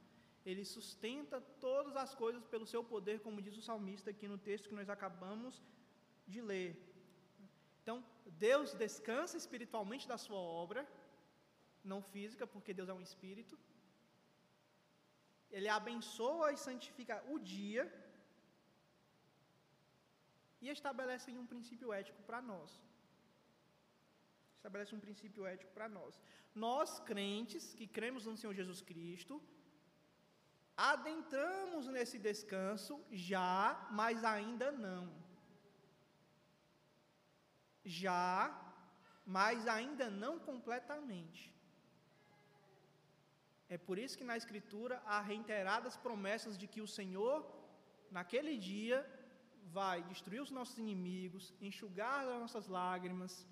Ele 0.45 0.65
sustenta 0.75 1.41
todas 1.67 1.97
as 2.05 2.13
coisas 2.23 2.45
pelo 2.53 2.67
seu 2.73 2.83
poder, 2.93 3.17
como 3.27 3.45
diz 3.47 3.57
o 3.57 3.67
salmista 3.69 4.11
aqui 4.11 4.29
no 4.33 4.37
texto 4.49 4.69
que 4.69 4.79
nós 4.81 4.91
acabamos 4.97 5.55
de 6.33 6.43
ler. 6.51 6.71
Então, 7.81 7.97
Deus 8.47 8.75
descansa 8.85 9.39
espiritualmente 9.43 10.07
da 10.13 10.19
sua 10.27 10.43
obra, 10.65 10.87
não 11.93 12.03
física, 12.13 12.47
porque 12.47 12.75
Deus 12.79 12.91
é 12.91 12.97
um 12.99 13.07
espírito. 13.11 13.57
Ele 15.51 15.71
abençoa 15.81 16.53
e 16.53 16.59
santifica 16.69 17.25
o 17.35 17.39
dia 17.39 17.85
e 20.67 20.75
estabelece 20.77 21.37
um 21.43 21.51
princípio 21.53 21.93
ético 22.01 22.23
para 22.29 22.41
nós. 22.51 22.71
Estabelece 24.59 24.95
um 24.97 25.05
princípio 25.07 25.45
ético 25.53 25.73
para 25.77 25.89
nós. 25.89 26.15
Nós, 26.67 26.91
crentes, 27.11 27.67
que 27.79 27.87
cremos 27.99 28.25
no 28.27 28.37
Senhor 28.41 28.55
Jesus 28.61 28.81
Cristo, 28.91 29.35
adentramos 30.93 31.87
nesse 31.97 32.19
descanso 32.29 32.95
já, 33.11 33.55
mas 34.01 34.25
ainda 34.25 34.71
não 34.87 35.05
já, 37.87 38.29
mas 39.25 39.67
ainda 39.77 40.07
não 40.11 40.35
completamente. 40.39 41.43
É 43.69 43.79
por 43.79 43.97
isso 43.99 44.19
que 44.19 44.31
na 44.31 44.37
Escritura 44.37 45.03
há 45.05 45.21
reiteradas 45.21 45.97
promessas 45.97 46.57
de 46.59 46.67
que 46.67 46.81
o 46.81 46.93
Senhor, 46.99 47.37
naquele 48.11 48.57
dia, 48.59 48.99
vai 49.73 50.03
destruir 50.05 50.41
os 50.41 50.51
nossos 50.51 50.79
inimigos, 50.79 51.53
enxugar 51.61 52.27
as 52.27 52.41
nossas 52.41 52.67
lágrimas. 52.67 53.47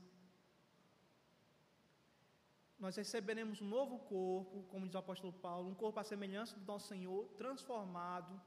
Nós 2.78 2.96
receberemos 2.96 3.60
um 3.60 3.68
novo 3.68 3.98
corpo, 3.98 4.64
como 4.70 4.86
diz 4.86 4.94
o 4.94 4.98
apóstolo 4.98 5.32
Paulo, 5.32 5.70
um 5.70 5.74
corpo 5.74 6.00
à 6.00 6.04
semelhança 6.04 6.58
do 6.58 6.66
nosso 6.66 6.88
Senhor, 6.88 7.26
transformado. 7.36 8.40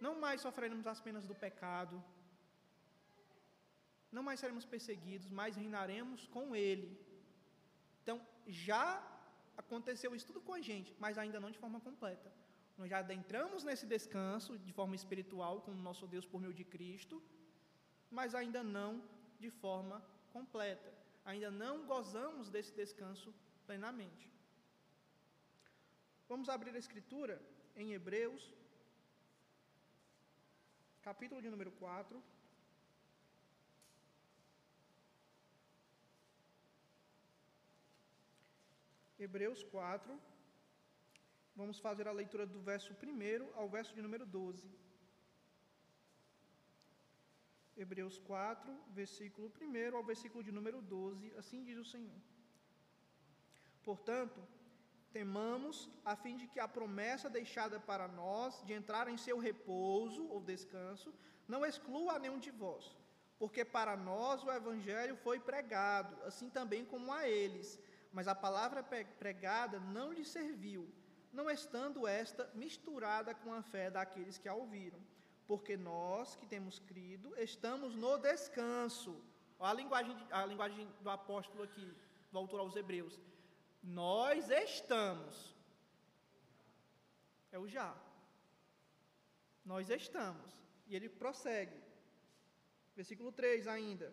Não 0.00 0.18
mais 0.18 0.40
sofreremos 0.40 0.86
as 0.86 1.00
penas 1.00 1.26
do 1.26 1.34
pecado, 1.34 2.02
não 4.10 4.22
mais 4.22 4.40
seremos 4.40 4.64
perseguidos, 4.64 5.30
mas 5.30 5.56
reinaremos 5.56 6.26
com 6.28 6.56
Ele. 6.56 6.98
Então, 8.02 8.20
já 8.46 8.84
aconteceu 9.56 10.14
isso 10.14 10.26
tudo 10.26 10.40
com 10.40 10.54
a 10.54 10.60
gente, 10.60 10.94
mas 10.98 11.18
ainda 11.18 11.38
não 11.38 11.50
de 11.50 11.58
forma 11.58 11.80
completa. 11.80 12.32
Nós 12.80 12.88
já 12.88 13.00
adentramos 13.00 13.62
nesse 13.68 13.86
descanso 13.94 14.52
de 14.66 14.72
forma 14.76 14.94
espiritual 14.98 15.60
com 15.64 15.70
o 15.70 15.82
nosso 15.88 16.06
Deus 16.12 16.26
por 16.30 16.40
meio 16.40 16.54
de 16.60 16.64
Cristo, 16.64 17.16
mas 18.18 18.34
ainda 18.34 18.62
não 18.76 18.90
de 19.38 19.50
forma 19.50 19.96
completa. 20.32 20.90
Ainda 21.30 21.50
não 21.50 21.74
gozamos 21.84 22.48
desse 22.54 22.72
descanso 22.74 23.34
plenamente. 23.66 24.26
Vamos 26.26 26.48
abrir 26.48 26.74
a 26.74 26.78
Escritura 26.78 27.36
em 27.76 27.92
Hebreus, 27.92 28.42
capítulo 31.02 31.42
de 31.42 31.50
número 31.50 31.72
4. 31.72 32.22
Hebreus 39.18 39.62
4. 39.64 40.29
Vamos 41.60 41.78
fazer 41.86 42.06
a 42.08 42.12
leitura 42.20 42.44
do 42.46 42.60
verso 42.68 42.92
1 42.92 43.58
ao 43.60 43.68
verso 43.68 43.92
de 43.96 44.02
número 44.06 44.24
12. 44.24 44.68
Hebreus 47.76 48.16
4, 48.18 48.72
versículo 49.00 49.52
1 49.60 49.96
ao 49.96 50.04
versículo 50.10 50.42
de 50.46 50.52
número 50.58 50.80
12, 50.80 51.32
assim 51.40 51.62
diz 51.62 51.78
o 51.78 51.84
Senhor. 51.84 52.20
Portanto, 53.88 54.40
temamos, 55.12 55.90
a 56.12 56.16
fim 56.16 56.34
de 56.40 56.46
que 56.46 56.60
a 56.60 56.68
promessa 56.76 57.28
deixada 57.38 57.78
para 57.78 58.08
nós 58.08 58.62
de 58.66 58.72
entrar 58.72 59.06
em 59.08 59.18
seu 59.26 59.38
repouso 59.38 60.26
ou 60.28 60.40
descanso 60.40 61.12
não 61.46 61.64
exclua 61.70 62.18
nenhum 62.18 62.38
de 62.38 62.50
vós, 62.50 62.96
porque 63.38 63.64
para 63.76 63.96
nós 63.96 64.42
o 64.42 64.52
Evangelho 64.60 65.16
foi 65.16 65.38
pregado, 65.38 66.14
assim 66.24 66.48
também 66.48 66.84
como 66.84 67.12
a 67.12 67.28
eles 67.28 67.78
mas 68.12 68.26
a 68.26 68.34
palavra 68.34 68.82
pregada 69.18 69.78
não 69.78 70.12
lhe 70.12 70.24
serviu, 70.24 70.88
não 71.32 71.50
estando 71.50 72.06
esta 72.06 72.50
misturada 72.54 73.34
com 73.34 73.52
a 73.52 73.62
fé 73.62 73.90
daqueles 73.90 74.38
que 74.38 74.48
a 74.48 74.54
ouviram. 74.54 75.00
Porque 75.46 75.76
nós 75.76 76.36
que 76.36 76.46
temos 76.46 76.78
crido, 76.78 77.34
estamos 77.36 77.94
no 77.94 78.18
descanso. 78.18 79.22
Olha 79.58 79.70
a 79.70 79.74
linguagem, 79.74 80.16
a 80.30 80.46
linguagem 80.46 80.88
do 81.00 81.10
apóstolo 81.10 81.62
aqui, 81.62 81.92
do 82.30 82.38
autor 82.38 82.60
aos 82.60 82.76
Hebreus. 82.76 83.20
Nós 83.82 84.48
estamos. 84.50 85.54
É 87.52 87.58
o 87.58 87.66
já. 87.66 87.94
Nós 89.64 89.90
estamos. 89.90 90.52
E 90.86 90.94
ele 90.96 91.08
prossegue. 91.08 91.80
Versículo 92.94 93.32
3 93.32 93.66
ainda. 93.66 94.12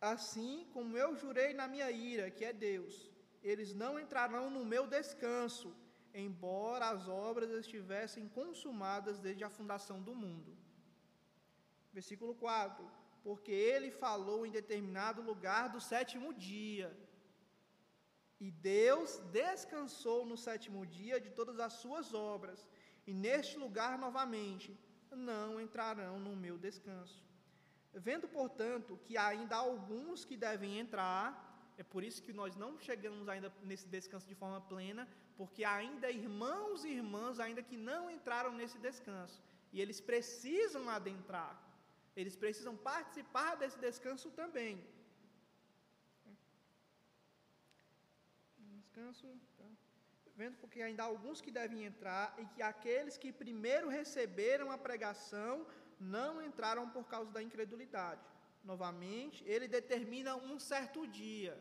Assim 0.00 0.66
como 0.72 0.96
eu 0.96 1.14
jurei 1.16 1.52
na 1.52 1.68
minha 1.68 1.90
ira, 1.90 2.30
que 2.30 2.44
é 2.44 2.52
Deus, 2.52 3.10
eles 3.42 3.74
não 3.74 3.98
entrarão 3.98 4.50
no 4.50 4.64
meu 4.64 4.86
descanso, 4.86 5.74
embora 6.12 6.90
as 6.90 7.08
obras 7.08 7.50
estivessem 7.50 8.28
consumadas 8.28 9.18
desde 9.18 9.44
a 9.44 9.50
fundação 9.50 10.00
do 10.02 10.14
mundo. 10.14 10.56
Versículo 11.92 12.34
4: 12.34 12.88
Porque 13.22 13.52
ele 13.52 13.90
falou 13.90 14.44
em 14.44 14.50
determinado 14.50 15.22
lugar 15.22 15.68
do 15.68 15.80
sétimo 15.80 16.32
dia, 16.34 16.96
e 18.38 18.50
Deus 18.50 19.18
descansou 19.32 20.24
no 20.24 20.36
sétimo 20.36 20.86
dia 20.86 21.20
de 21.20 21.30
todas 21.30 21.58
as 21.60 21.74
suas 21.74 22.14
obras, 22.14 22.66
e 23.06 23.12
neste 23.12 23.56
lugar 23.58 23.98
novamente 23.98 24.78
não 25.10 25.60
entrarão 25.60 26.18
no 26.18 26.34
meu 26.36 26.56
descanso. 26.56 27.22
Vendo, 27.92 28.28
portanto, 28.28 28.98
que 29.04 29.16
ainda 29.16 29.56
há 29.56 29.58
alguns 29.58 30.24
que 30.24 30.36
devem 30.36 30.78
entrar, 30.78 31.49
é 31.80 31.84
por 31.92 32.02
isso 32.08 32.22
que 32.26 32.32
nós 32.40 32.54
não 32.62 32.70
chegamos 32.86 33.26
ainda 33.32 33.50
nesse 33.70 33.86
descanso 33.96 34.26
de 34.32 34.36
forma 34.40 34.60
plena, 34.72 35.02
porque 35.38 35.62
ainda 35.64 36.10
irmãos 36.10 36.84
e 36.84 36.90
irmãs 37.00 37.40
ainda 37.44 37.62
que 37.68 37.76
não 37.90 38.02
entraram 38.16 38.52
nesse 38.60 38.78
descanso, 38.86 39.38
e 39.72 39.80
eles 39.80 39.98
precisam 40.10 40.82
adentrar. 40.96 41.52
Eles 42.20 42.36
precisam 42.42 42.74
participar 42.76 43.50
desse 43.60 43.78
descanso 43.86 44.30
também. 44.40 44.74
Descanso, 48.80 49.26
tá? 49.56 49.68
vendo 50.40 50.56
porque 50.62 50.82
ainda 50.82 51.02
há 51.02 51.06
alguns 51.06 51.40
que 51.44 51.52
devem 51.60 51.80
entrar 51.90 52.26
e 52.42 52.44
que 52.52 52.62
aqueles 52.72 53.16
que 53.22 53.30
primeiro 53.44 53.88
receberam 53.88 54.70
a 54.70 54.78
pregação 54.88 55.66
não 56.16 56.42
entraram 56.48 56.84
por 56.96 57.04
causa 57.14 57.30
da 57.36 57.42
incredulidade. 57.48 58.20
Novamente, 58.62 59.44
ele 59.44 59.66
determina 59.66 60.36
um 60.36 60.58
certo 60.58 61.06
dia. 61.06 61.58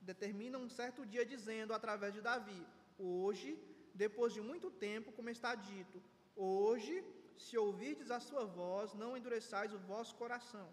Determina 0.00 0.58
um 0.58 0.68
certo 0.68 1.04
dia 1.04 1.24
dizendo 1.24 1.74
através 1.74 2.14
de 2.14 2.20
Davi: 2.20 2.66
Hoje, 2.98 3.58
depois 3.94 4.32
de 4.32 4.40
muito 4.40 4.70
tempo, 4.70 5.12
como 5.12 5.30
está 5.30 5.54
dito, 5.54 6.02
hoje, 6.34 7.04
se 7.36 7.56
ouvirdes 7.58 8.10
a 8.10 8.20
sua 8.20 8.44
voz, 8.44 8.94
não 8.94 9.16
endureçais 9.16 9.72
o 9.72 9.78
vosso 9.78 10.14
coração. 10.16 10.68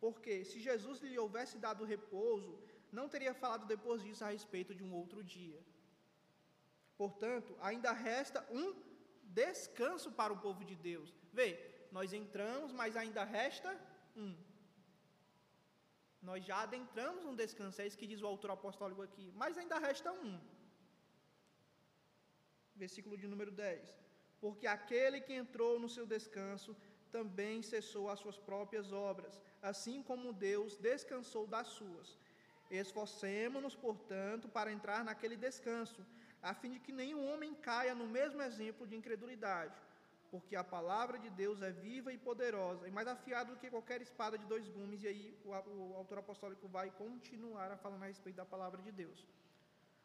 Porque 0.00 0.44
se 0.44 0.60
Jesus 0.60 1.00
lhe 1.00 1.18
houvesse 1.18 1.58
dado 1.58 1.84
repouso, 1.84 2.58
não 2.92 3.08
teria 3.08 3.34
falado 3.34 3.66
depois 3.66 4.02
disso 4.02 4.24
a 4.24 4.30
respeito 4.30 4.74
de 4.74 4.82
um 4.82 4.94
outro 4.94 5.22
dia. 5.22 5.60
Portanto, 6.96 7.56
ainda 7.60 7.92
resta 7.92 8.46
um 8.50 8.74
descanso 9.24 10.10
para 10.12 10.32
o 10.32 10.38
povo 10.38 10.64
de 10.64 10.74
Deus. 10.74 11.12
Vê, 11.32 11.48
nós 11.92 12.12
entramos, 12.12 12.72
mas 12.72 12.96
ainda 12.96 13.24
resta 13.24 13.78
um. 14.16 14.36
Nós 16.28 16.44
já 16.50 16.58
adentramos 16.66 17.24
um 17.30 17.36
descanso, 17.42 17.80
é 17.80 17.86
isso 17.86 18.00
que 18.00 18.10
diz 18.12 18.20
o 18.22 18.30
autor 18.32 18.50
apostólico 18.52 19.02
aqui, 19.08 19.26
mas 19.40 19.58
ainda 19.60 19.78
resta 19.86 20.10
um. 20.12 20.32
Versículo 22.82 23.16
de 23.20 23.26
número 23.32 23.52
10. 23.52 23.94
Porque 24.42 24.66
aquele 24.66 25.20
que 25.26 25.34
entrou 25.42 25.72
no 25.82 25.88
seu 25.96 26.04
descanso 26.14 26.76
também 27.16 27.62
cessou 27.72 28.04
as 28.10 28.20
suas 28.22 28.38
próprias 28.48 28.88
obras, 29.10 29.40
assim 29.70 29.98
como 30.08 30.32
Deus 30.32 30.76
descansou 30.88 31.44
das 31.54 31.68
suas. 31.78 32.08
Esforcemo-nos, 32.82 33.76
portanto, 33.86 34.48
para 34.56 34.72
entrar 34.76 35.00
naquele 35.08 35.36
descanso, 35.46 36.04
a 36.42 36.52
fim 36.60 36.70
de 36.74 36.80
que 36.84 36.92
nenhum 37.00 37.22
homem 37.30 37.54
caia 37.68 37.94
no 37.94 38.08
mesmo 38.18 38.42
exemplo 38.42 38.84
de 38.86 38.96
incredulidade, 38.96 39.78
porque 40.30 40.54
a 40.56 40.64
palavra 40.64 41.18
de 41.18 41.30
Deus 41.30 41.62
é 41.62 41.70
viva 41.70 42.12
e 42.12 42.18
poderosa, 42.18 42.86
e 42.88 42.90
mais 42.90 43.08
afiada 43.08 43.52
do 43.52 43.58
que 43.58 43.70
qualquer 43.70 44.00
espada 44.00 44.38
de 44.38 44.46
dois 44.46 44.68
gumes, 44.68 45.02
e 45.02 45.08
aí 45.08 45.38
o, 45.44 45.50
o 45.50 45.94
autor 45.96 46.18
apostólico 46.18 46.68
vai 46.68 46.90
continuar 46.90 47.70
a 47.70 47.76
falar 47.76 47.96
a 47.96 48.06
respeito 48.06 48.36
da 48.36 48.44
palavra 48.44 48.82
de 48.82 48.92
Deus. 48.92 49.26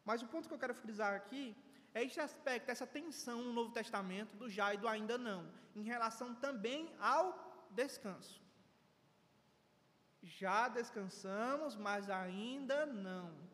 Mas 0.03 0.21
o 0.21 0.27
ponto 0.27 0.47
que 0.47 0.53
eu 0.53 0.59
quero 0.59 0.73
frisar 0.73 1.13
aqui 1.13 1.55
é 1.93 2.03
esse 2.03 2.19
aspecto, 2.19 2.69
essa 2.69 2.87
tensão 2.87 3.41
no 3.41 3.53
Novo 3.53 3.71
Testamento 3.71 4.35
do 4.35 4.49
já 4.49 4.73
e 4.73 4.77
do 4.77 4.87
ainda 4.87 5.17
não, 5.17 5.51
em 5.75 5.83
relação 5.83 6.33
também 6.35 6.93
ao 6.99 7.25
descanso. 7.71 8.41
Já 10.21 10.67
descansamos, 10.67 11.75
mas 11.75 12.09
ainda 12.09 12.85
não. 12.85 13.50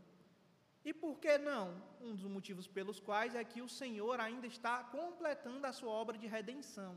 E 0.87 0.93
por 0.93 1.13
que 1.23 1.33
não? 1.37 1.65
Um 1.99 2.15
dos 2.15 2.27
motivos 2.35 2.65
pelos 2.75 2.99
quais 3.07 3.35
é 3.35 3.43
que 3.51 3.61
o 3.61 3.67
Senhor 3.79 4.21
ainda 4.25 4.47
está 4.47 4.75
completando 4.97 5.67
a 5.67 5.73
sua 5.79 5.91
obra 6.01 6.17
de 6.21 6.27
redenção. 6.35 6.93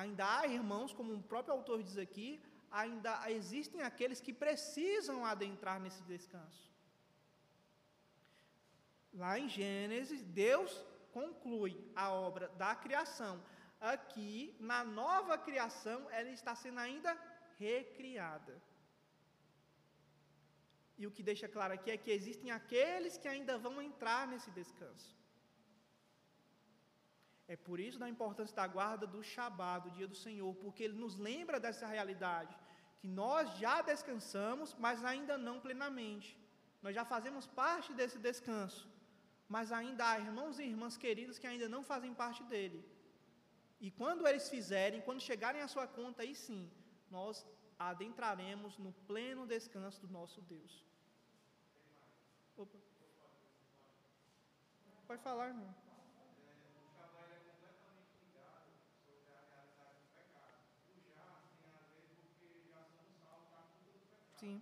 Ainda 0.00 0.24
há 0.36 0.48
irmãos, 0.48 0.92
como 0.92 1.12
o 1.14 1.22
próprio 1.32 1.54
autor 1.54 1.80
diz 1.80 1.96
aqui, 1.96 2.42
ainda 2.82 3.12
existem 3.30 3.82
aqueles 3.82 4.20
que 4.20 4.32
precisam 4.32 5.24
adentrar 5.24 5.78
nesse 5.84 6.02
descanso. 6.12 6.64
Lá 9.22 9.38
em 9.38 9.48
Gênesis, 9.48 10.24
Deus 10.24 10.72
conclui 11.12 11.74
a 11.94 12.10
obra 12.10 12.48
da 12.62 12.74
criação. 12.74 13.34
Aqui, 13.80 14.56
na 14.58 14.82
nova 14.82 15.38
criação, 15.38 16.00
ela 16.10 16.30
está 16.30 16.56
sendo 16.56 16.80
ainda 16.80 17.16
recriada. 17.60 18.60
E 20.96 21.06
o 21.06 21.10
que 21.14 21.22
deixa 21.30 21.48
claro 21.48 21.74
aqui 21.74 21.90
é 21.90 21.96
que 21.96 22.10
existem 22.18 22.50
aqueles 22.50 23.16
que 23.16 23.28
ainda 23.34 23.54
vão 23.58 23.82
entrar 23.82 24.22
nesse 24.32 24.50
descanso. 24.50 25.10
É 27.46 27.56
por 27.56 27.78
isso 27.86 27.98
da 28.02 28.08
importância 28.08 28.56
da 28.56 28.66
guarda 28.66 29.06
do 29.06 29.22
Shabat, 29.22 29.88
do 29.88 29.94
dia 29.96 30.08
do 30.12 30.16
Senhor, 30.16 30.52
porque 30.62 30.84
ele 30.84 30.98
nos 31.04 31.14
lembra 31.16 31.58
dessa 31.60 31.86
realidade, 31.86 32.56
que 33.00 33.08
nós 33.08 33.50
já 33.58 33.82
descansamos, 33.82 34.74
mas 34.84 35.04
ainda 35.04 35.36
não 35.36 35.60
plenamente. 35.60 36.30
Nós 36.84 36.94
já 36.94 37.04
fazemos 37.04 37.46
parte 37.46 37.92
desse 37.92 38.18
descanso, 38.18 38.88
mas 39.54 39.72
ainda 39.72 40.08
há 40.08 40.18
irmãos 40.18 40.58
e 40.58 40.64
irmãs 40.72 40.96
queridos 40.96 41.38
que 41.38 41.46
ainda 41.46 41.68
não 41.68 41.82
fazem 41.82 42.14
parte 42.22 42.42
dele. 42.44 42.80
E 43.80 43.90
quando 43.90 44.26
eles 44.26 44.48
fizerem, 44.48 45.02
quando 45.02 45.20
chegarem 45.20 45.60
à 45.60 45.68
sua 45.68 45.86
conta, 45.86 46.22
aí 46.22 46.34
sim, 46.34 46.62
nós 47.10 47.46
adentraremos 47.78 48.78
no 48.78 48.92
pleno 49.06 49.46
descanso 49.46 50.00
do 50.00 50.08
nosso 50.12 50.40
Deus. 50.42 50.84
Opa. 52.56 52.78
Pode 55.06 55.22
falar, 55.22 55.48
irmão. 55.48 55.74
Sim. 64.38 64.60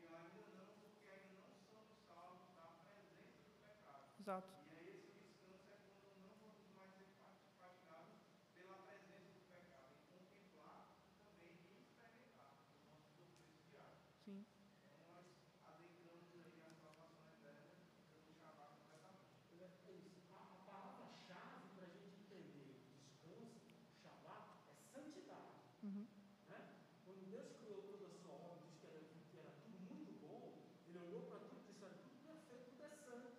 E 0.00 0.06
ainda 0.06 0.42
não, 0.56 0.66
porque 0.80 1.10
ainda 1.10 1.36
não 1.42 1.58
somos 1.68 1.98
salvos 2.06 2.48
da 2.56 2.64
presença 2.80 3.42
do 3.44 3.52
pecado. 3.60 4.04
Exato. 4.20 4.48
E 4.72 4.78
aí 4.78 4.88
esse 4.88 5.10
descanso 5.20 5.68
é 5.68 5.76
quando 6.00 6.16
não 6.22 6.32
vamos 6.40 6.64
mais 6.72 6.90
ser 6.96 7.08
praticados 7.18 8.16
pela 8.54 8.76
presença 8.86 9.28
do 9.34 9.42
pecado, 9.52 9.90
e 9.92 10.08
contemplar 10.08 10.88
e 11.12 11.18
também 11.20 11.52
experimentar 11.82 12.56
os 12.56 12.80
nossos 12.88 13.12
sofrimentos 13.18 13.60
diários. 13.68 14.00
Sim. 14.24 14.46
Então 14.80 14.96
nós 15.12 15.26
adentramos 15.66 16.24
aí 16.32 16.62
a 16.64 16.72
salvação 16.80 17.28
eterna 17.36 17.68
pelo 18.08 18.32
Shabbat 18.40 18.72
completamente. 18.80 19.28
É 19.84 19.92
isso. 19.92 20.24
A, 20.32 20.40
a 20.40 20.58
palavra-chave 20.64 21.68
para 21.76 21.84
a 21.84 21.92
gente 21.92 22.16
entender 22.16 22.64
o 22.64 22.80
descanso, 22.80 23.60
o 23.60 24.00
Shabbat, 24.00 24.56
é 24.70 24.74
santidade. 24.88 25.52
Uhum. 25.82 26.06
Né? 26.48 26.60
Quando 27.04 27.28
Deus 27.28 27.52
criou 27.60 27.82
toda 27.82 28.06
a 28.06 28.14
sua 28.16 28.32
obra, 28.32 28.58
diz 28.68 28.76
que 28.80 28.86
era, 28.86 29.00
que 29.30 29.36
era 29.38 29.50
tudo 29.62 29.78
muito 29.88 30.12
bom, 30.20 30.52
ele 30.88 30.98
olhou 30.98 31.22
para 31.28 31.38
tudo 31.40 31.60
e 31.60 31.72
disse: 31.72 31.84
olha, 31.84 31.94
tudo 32.02 32.18
perfeito, 32.24 32.70
tudo 32.70 32.82
é 32.84 32.90
santo. 32.90 33.30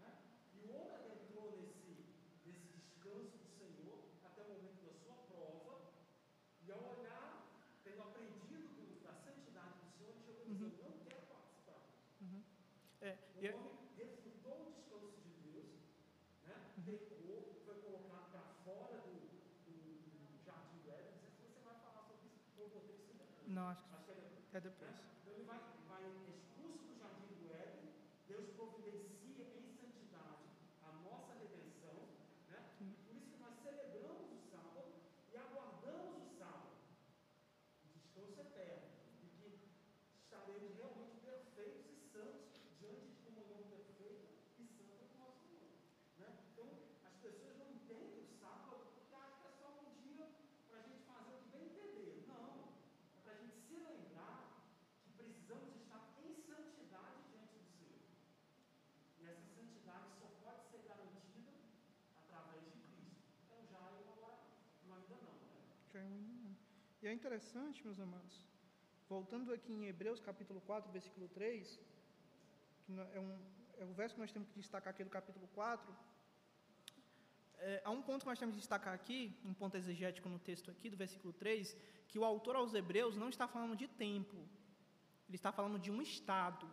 Né? 0.00 0.10
E 0.54 0.58
o 0.64 0.72
homem 0.74 0.94
adentrou 0.94 1.46
nesse, 1.60 2.06
nesse 2.46 2.66
descanso 2.74 3.36
do 3.38 3.48
Senhor 3.58 3.98
até 4.24 4.42
o 4.42 4.48
momento 4.48 4.82
da 4.86 4.92
sua 4.94 5.14
prova, 5.28 5.92
e 6.66 6.72
ao 6.72 6.82
olhar, 6.98 7.46
tendo 7.84 8.02
aprendido 8.02 8.68
do- 8.74 9.00
da 9.04 9.12
santidade 9.14 9.74
do 9.78 9.90
Senhor, 9.96 10.10
ele 10.10 10.22
chegou 10.24 10.42
a 10.42 10.46
dizer: 10.46 10.82
Eu 10.82 10.90
não 10.90 10.98
quero 11.04 11.22
participar. 11.26 11.82
É, 13.00 13.16
O 13.36 13.44
e, 13.44 13.48
homem 13.52 13.78
refutou 13.96 14.66
o 14.66 14.72
descanso 14.72 15.20
de 15.20 15.32
Deus, 15.50 15.70
né? 16.92 16.98
pecou, 16.98 17.62
foi 17.64 17.74
colocado 17.82 18.30
para 18.30 18.42
fora 18.64 18.98
do, 19.02 19.14
do, 19.66 19.72
do 19.72 20.44
jardim 20.44 20.78
do 20.84 20.90
Éden. 20.90 21.14
Não 21.22 21.30
sei 21.36 21.46
se 21.48 21.54
você 21.54 21.60
vai 21.64 21.74
falar 21.80 22.02
sobre 22.08 22.26
isso, 22.26 22.38
eu 22.58 22.68
que 22.70 22.80
ser 22.80 23.14
depois. 23.18 23.48
não, 23.48 23.68
acho 23.68 23.82
que 23.84 23.94
Acho 23.94 24.04
que 24.04 24.10
é 24.10 24.14
depois. 24.14 24.54
é 24.54 24.60
depois. 24.60 24.94
Então 25.22 25.32
ele 25.34 25.44
vai, 25.44 25.60
vai 25.88 26.02
expulso 26.32 26.84
do 26.88 26.94
jardim 26.98 27.34
do 27.34 27.52
Éden, 27.52 27.88
Deus 28.26 28.48
providencia 28.56 29.44
em 29.44 29.72
santidade 29.76 30.44
a 30.82 30.92
nossa 31.04 31.32
redenção, 31.34 31.96
né? 32.48 32.58
E 32.80 32.84
por 33.04 33.14
isso 33.16 33.30
que 33.30 33.38
nós 33.38 33.54
celebramos 33.62 34.32
o 34.32 34.40
sábado 34.50 34.92
e 35.32 35.36
aguardamos 35.36 36.22
o 36.26 36.38
sábado, 36.38 36.76
o 37.84 37.88
descanso 37.88 38.40
eterno, 38.40 38.88
e 39.22 39.26
que 39.36 39.68
estaremos 40.24 40.74
realmente 40.76 41.16
perfeitos 41.24 41.86
e 41.92 42.00
santos 42.12 42.60
diante 42.80 43.06
de 43.08 43.16
comunhão 43.24 43.62
perfeita 43.68 44.28
e 44.58 44.66
santa 44.66 44.94
com 45.08 45.14
o 45.14 45.18
nosso 45.18 45.40
Senhor. 45.48 45.72
Né? 46.18 46.28
Então, 46.52 46.68
as 47.04 47.14
pessoas 47.16 47.56
não 47.58 47.68
entendem 47.72 48.24
o 48.24 48.28
sábado 48.40 48.76
porque 48.92 49.14
acham 49.14 49.40
que 49.40 49.46
é 49.48 49.52
só 49.60 49.68
um 49.80 49.88
dia 50.04 50.26
para 50.68 50.78
a 50.80 50.82
gente 50.82 51.04
fazer 51.04 51.32
o 51.34 51.38
que 51.42 51.48
bem 51.48 51.64
entender. 51.66 52.24
Não. 52.28 52.76
É 53.16 53.20
para 53.24 53.32
a 53.32 53.36
gente 53.36 53.56
se 53.66 53.74
lembrar 53.76 54.64
que 55.04 55.12
precisamos 55.12 55.74
estar 55.82 56.02
em 56.22 56.34
santidade 56.46 57.18
diante 57.30 57.54
do 57.56 57.64
Senhor. 57.76 58.00
E 59.18 59.24
essa 59.26 59.46
santidade 59.54 60.06
só 60.20 60.26
pode 60.42 60.62
ser 60.70 60.82
garantida 60.88 61.52
através 62.16 62.62
de 62.64 62.78
Cristo. 62.86 63.22
Então 63.44 63.58
já 63.70 63.78
é 63.78 64.08
agora, 64.12 64.38
não 64.86 64.94
ainda 64.96 65.16
não. 65.22 65.34
Né? 65.34 65.62
Já 65.92 66.00
é 66.00 66.04
um 66.04 66.14
ainda 66.14 66.34
não. 66.44 66.56
E 67.00 67.06
é 67.06 67.12
interessante, 67.12 67.84
meus 67.84 68.00
amados, 68.00 68.44
voltando 69.08 69.52
aqui 69.52 69.72
em 69.72 69.86
Hebreus 69.86 70.20
capítulo 70.20 70.60
4, 70.62 70.90
versículo 70.90 71.28
3, 71.28 71.80
que 72.84 72.92
é, 72.92 73.20
um, 73.20 73.38
é 73.78 73.84
o 73.84 73.92
verso 73.92 74.16
que 74.16 74.20
nós 74.20 74.32
temos 74.32 74.48
que 74.48 74.58
destacar 74.58 74.92
aqui 74.92 75.04
do 75.04 75.10
capítulo 75.10 75.46
4, 75.54 75.96
é, 77.58 77.82
há 77.84 77.90
um 77.90 78.02
ponto 78.02 78.22
que 78.22 78.26
nós 78.26 78.38
temos 78.40 78.56
que 78.56 78.60
destacar 78.60 78.92
aqui, 78.92 79.32
um 79.44 79.54
ponto 79.54 79.76
exegético 79.76 80.28
no 80.28 80.40
texto 80.40 80.72
aqui, 80.72 80.90
do 80.90 80.96
versículo 80.96 81.32
3, 81.32 81.76
que 82.08 82.18
o 82.18 82.24
autor 82.24 82.56
aos 82.56 82.74
Hebreus 82.74 83.16
não 83.16 83.28
está 83.28 83.46
falando 83.46 83.76
de 83.76 83.86
tempo, 83.86 84.36
ele 85.28 85.36
está 85.36 85.52
falando 85.52 85.78
de 85.78 85.92
um 85.92 86.02
estado. 86.02 86.68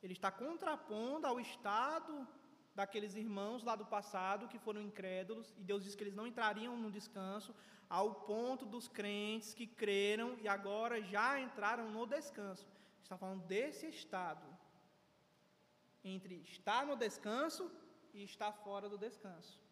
Ele 0.00 0.12
está 0.12 0.30
contrapondo 0.30 1.26
ao 1.26 1.40
estado 1.40 2.28
daqueles 2.74 3.14
irmãos 3.14 3.62
lá 3.62 3.76
do 3.76 3.86
passado 3.86 4.48
que 4.48 4.58
foram 4.58 4.80
incrédulos, 4.80 5.54
e 5.56 5.62
Deus 5.62 5.84
diz 5.84 5.94
que 5.94 6.02
eles 6.02 6.14
não 6.14 6.26
entrariam 6.26 6.76
no 6.76 6.90
descanso, 6.90 7.54
ao 7.88 8.14
ponto 8.14 8.64
dos 8.66 8.88
crentes 8.88 9.54
que 9.54 9.66
creram 9.66 10.36
e 10.40 10.48
agora 10.48 11.02
já 11.02 11.38
entraram 11.40 11.90
no 11.90 12.06
descanso. 12.06 12.66
Está 13.02 13.16
falando 13.16 13.44
desse 13.46 13.86
estado, 13.86 14.46
entre 16.02 16.36
estar 16.42 16.84
no 16.86 16.96
descanso 16.96 17.70
e 18.12 18.24
estar 18.24 18.52
fora 18.52 18.88
do 18.88 18.98
descanso. 18.98 19.62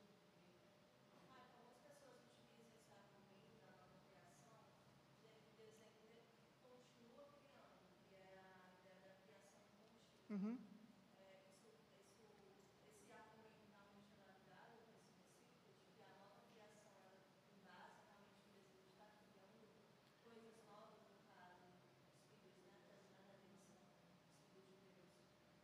Uhum. 10.31 10.57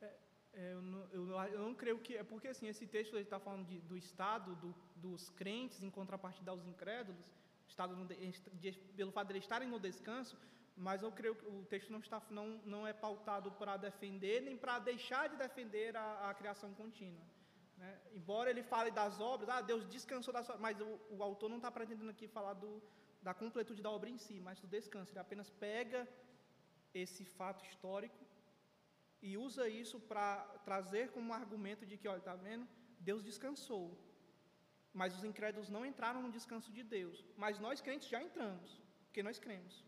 É, 0.03 0.14
eu, 0.59 0.82
não, 0.82 1.02
eu, 1.12 1.22
eu, 1.54 1.61
não 1.61 1.74
creio 1.74 1.98
que. 1.98 2.16
É 2.16 2.24
porque 2.24 2.48
assim, 2.48 2.66
esse 2.66 2.86
texto 2.86 3.16
está 3.16 3.38
falando 3.38 3.64
de, 3.66 3.78
do 3.80 3.96
estado 3.96 4.56
do, 4.56 4.74
dos 4.96 5.30
crentes 5.30 5.82
em 5.82 5.90
contrapartida 5.90 6.50
aos 6.50 6.66
incrédulos, 6.66 7.32
estado 7.68 7.94
no, 7.94 8.04
de, 8.06 8.72
pelo 8.96 9.12
fato 9.12 9.28
de 9.28 9.34
eles 9.34 9.44
estarem 9.44 9.68
no 9.68 9.78
descanso, 9.78 10.36
mas 10.76 11.02
eu 11.02 11.12
creio 11.12 11.36
que 11.36 11.46
o 11.46 11.64
texto 11.66 11.90
não, 11.90 12.00
está, 12.00 12.20
não, 12.30 12.61
não 12.64 12.86
é 12.86 12.92
pautado 12.92 13.52
para 13.52 13.76
defender 13.76 14.42
nem 14.42 14.56
para 14.56 14.80
deixar 14.80 15.28
de 15.28 15.36
defender 15.36 15.96
a, 15.96 16.30
a 16.30 16.34
criação 16.34 16.74
contínua. 16.74 17.24
Né? 17.76 17.96
Embora 18.12 18.50
ele 18.50 18.64
fale 18.64 18.90
das 18.90 19.20
obras, 19.20 19.48
ah, 19.48 19.61
Deus 19.61 19.86
descansou 19.86 20.34
das 20.34 20.48
obras, 20.48 20.61
mas 20.61 20.80
o, 20.80 21.00
o 21.11 21.22
autor 21.22 21.48
não 21.48 21.59
está 21.59 21.70
pretendendo 21.70 22.11
aqui 22.11 22.26
falar 22.26 22.54
do, 22.54 22.82
da 23.22 23.32
completude 23.32 23.80
da 23.80 23.90
obra 23.90 24.11
em 24.11 24.18
si, 24.18 24.40
mas 24.40 24.59
do 24.59 24.66
descanso. 24.66 25.12
Ele 25.12 25.20
apenas 25.20 25.50
pega 25.50 26.09
esse 26.92 27.24
fato 27.24 27.64
histórico 27.64 28.27
e 29.22 29.36
usa 29.36 29.68
isso 29.68 29.98
para 30.00 30.36
trazer 30.64 31.10
como 31.10 31.32
argumento 31.32 31.84
de 31.86 31.96
que, 31.96 32.08
olha, 32.08 32.18
está 32.18 32.34
vendo? 32.34 32.66
Deus 33.00 33.22
descansou. 33.22 33.96
Mas 34.92 35.16
os 35.16 35.24
incrédulos 35.24 35.68
não 35.68 35.84
entraram 35.84 36.22
no 36.22 36.30
descanso 36.30 36.72
de 36.72 36.82
Deus. 36.82 37.24
Mas 37.36 37.58
nós 37.58 37.80
crentes 37.80 38.08
já 38.08 38.22
entramos, 38.22 38.80
porque 39.06 39.22
nós 39.22 39.38
cremos 39.38 39.84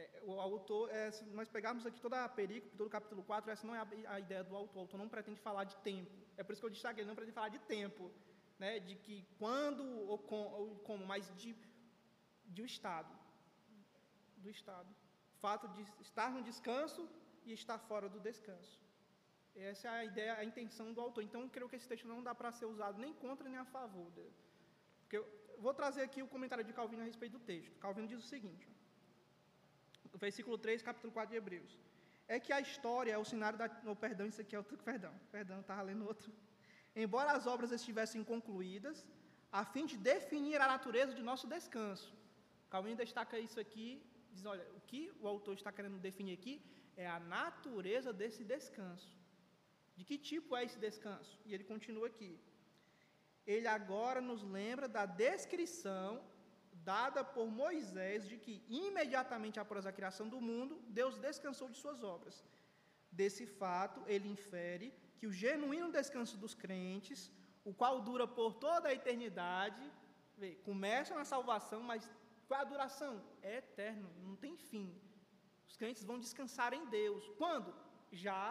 é, 0.00 0.22
o 0.22 0.40
autor, 0.40 0.90
é, 0.90 1.10
se 1.10 1.24
nós 1.38 1.48
pegarmos 1.48 1.84
aqui 1.84 2.00
toda 2.00 2.24
a 2.24 2.28
perícope, 2.28 2.76
todo 2.76 2.86
o 2.86 2.90
capítulo 2.90 3.22
4, 3.22 3.50
essa 3.50 3.66
não 3.66 3.74
é 3.74 3.80
a, 3.80 4.14
a, 4.14 4.20
ideia 4.20 4.42
do 4.44 4.56
autor. 4.56 4.78
O 4.78 4.80
autor 4.80 4.98
não 4.98 5.08
pretende 5.08 5.40
falar 5.40 5.64
de 5.64 5.76
tempo. 5.76 6.10
É 6.36 6.42
por 6.42 6.52
isso 6.52 6.60
que 6.60 6.66
eu 6.66 6.70
destaquei, 6.70 7.02
ele 7.02 7.08
não 7.08 7.14
pretende 7.14 7.34
falar 7.34 7.48
de 7.48 7.58
tempo, 7.60 8.10
né, 8.58 8.78
de 8.78 8.94
que 8.96 9.26
quando 9.38 9.84
ou, 10.08 10.18
com, 10.18 10.42
ou 10.60 10.76
como, 10.80 11.04
mas 11.06 11.30
de, 11.36 11.56
de 12.46 12.62
um 12.62 12.64
estado. 12.64 13.12
Do 14.36 14.48
estado. 14.48 14.88
Fato 15.44 15.66
de 15.68 15.82
estar 16.08 16.30
no 16.36 16.42
descanso 16.42 17.02
e 17.44 17.52
estar 17.52 17.78
fora 17.78 18.08
do 18.08 18.20
descanso. 18.28 18.78
Essa 19.54 19.88
é 19.88 19.90
a 19.90 20.04
ideia, 20.04 20.34
a 20.34 20.44
intenção 20.44 20.92
do 20.92 21.00
autor. 21.00 21.22
Então, 21.24 21.48
creio 21.48 21.68
que 21.68 21.76
esse 21.76 21.88
texto 21.92 22.06
não 22.06 22.22
dá 22.22 22.34
para 22.34 22.52
ser 22.52 22.66
usado 22.66 22.98
nem 23.04 23.12
contra 23.12 23.48
nem 23.48 23.58
a 23.58 23.64
favor. 23.64 24.10
Porque 25.00 25.16
eu 25.18 25.24
vou 25.58 25.74
trazer 25.80 26.02
aqui 26.02 26.22
o 26.22 26.28
comentário 26.34 26.64
de 26.64 26.72
Calvino 26.72 27.02
a 27.02 27.06
respeito 27.06 27.32
do 27.38 27.44
texto. 27.52 27.78
Calvino 27.84 28.06
diz 28.12 28.18
o 28.24 28.28
seguinte: 28.34 28.68
versículo 30.18 30.56
3, 30.58 30.82
capítulo 30.82 31.12
4 31.12 31.30
de 31.30 31.36
Hebreus. 31.36 31.78
É 32.28 32.38
que 32.38 32.52
a 32.52 32.60
história 32.60 33.12
é 33.12 33.18
o 33.18 33.24
cenário 33.24 33.58
da. 33.58 33.68
Oh, 33.86 33.96
perdão, 33.96 34.26
isso 34.26 34.40
aqui 34.40 34.54
é 34.54 34.58
outro. 34.58 34.76
Perdão, 34.90 35.12
perdão, 35.32 35.60
estava 35.60 35.82
lendo 35.82 36.06
outro. 36.06 36.32
Embora 36.94 37.32
as 37.32 37.46
obras 37.46 37.72
estivessem 37.72 38.22
concluídas, 38.32 39.04
a 39.52 39.64
fim 39.64 39.84
de 39.86 39.96
definir 39.96 40.60
a 40.60 40.68
natureza 40.74 41.12
de 41.14 41.22
nosso 41.22 41.46
descanso. 41.46 42.14
Calvino 42.68 42.96
destaca 42.96 43.38
isso 43.38 43.58
aqui, 43.58 43.88
diz: 44.32 44.44
olha, 44.44 44.66
o 44.78 44.80
que 44.80 45.02
o 45.20 45.26
autor 45.26 45.54
está 45.54 45.70
querendo 45.76 45.98
definir 46.08 46.34
aqui 46.38 46.54
é 46.96 47.06
a 47.06 47.20
natureza 47.20 48.12
desse 48.12 48.42
descanso. 48.44 49.12
De 49.96 50.04
que 50.08 50.16
tipo 50.30 50.56
é 50.56 50.64
esse 50.64 50.78
descanso? 50.78 51.38
E 51.46 51.54
ele 51.54 51.64
continua 51.72 52.06
aqui. 52.12 52.32
Ele 53.46 53.66
agora 53.66 54.20
nos 54.20 54.42
lembra 54.42 54.86
da 54.88 55.04
descrição 55.06 56.10
dada 56.84 57.22
por 57.22 57.46
Moisés 57.62 58.26
de 58.30 58.36
que 58.44 58.54
imediatamente 58.68 59.60
após 59.60 59.86
a 59.86 59.92
criação 59.92 60.26
do 60.28 60.40
mundo, 60.40 60.80
Deus 60.88 61.18
descansou 61.18 61.68
de 61.68 61.76
suas 61.76 62.02
obras. 62.02 62.44
Desse 63.10 63.44
fato, 63.60 64.02
ele 64.06 64.28
infere 64.28 64.88
que 65.18 65.26
o 65.26 65.32
genuíno 65.32 65.90
descanso 65.98 66.36
dos 66.36 66.54
crentes, 66.54 67.30
o 67.64 67.74
qual 67.74 68.00
dura 68.00 68.26
por 68.26 68.54
toda 68.54 68.88
a 68.88 68.94
eternidade, 68.94 69.82
começa 70.64 71.14
na 71.14 71.24
salvação, 71.24 71.82
mas 71.82 72.08
qual 72.50 72.60
a 72.62 72.70
duração? 72.72 73.14
É 73.50 73.52
eterno, 73.62 74.10
não 74.26 74.34
tem 74.44 74.56
fim. 74.70 74.88
Os 75.68 75.76
crentes 75.80 76.04
vão 76.10 76.18
descansar 76.26 76.72
em 76.78 76.84
Deus. 76.98 77.24
Quando? 77.40 77.70
Já 78.24 78.44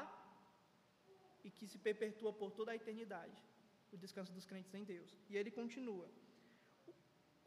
e 1.45 1.49
que 1.57 1.67
se 1.71 1.79
perpetua 1.87 2.31
por 2.41 2.49
toda 2.59 2.71
a 2.71 2.79
eternidade. 2.81 3.39
O 3.95 3.97
descanso 4.03 4.31
dos 4.37 4.47
crentes 4.51 4.73
em 4.79 4.85
Deus. 4.93 5.11
E 5.29 5.35
ele 5.39 5.51
continua 5.59 6.07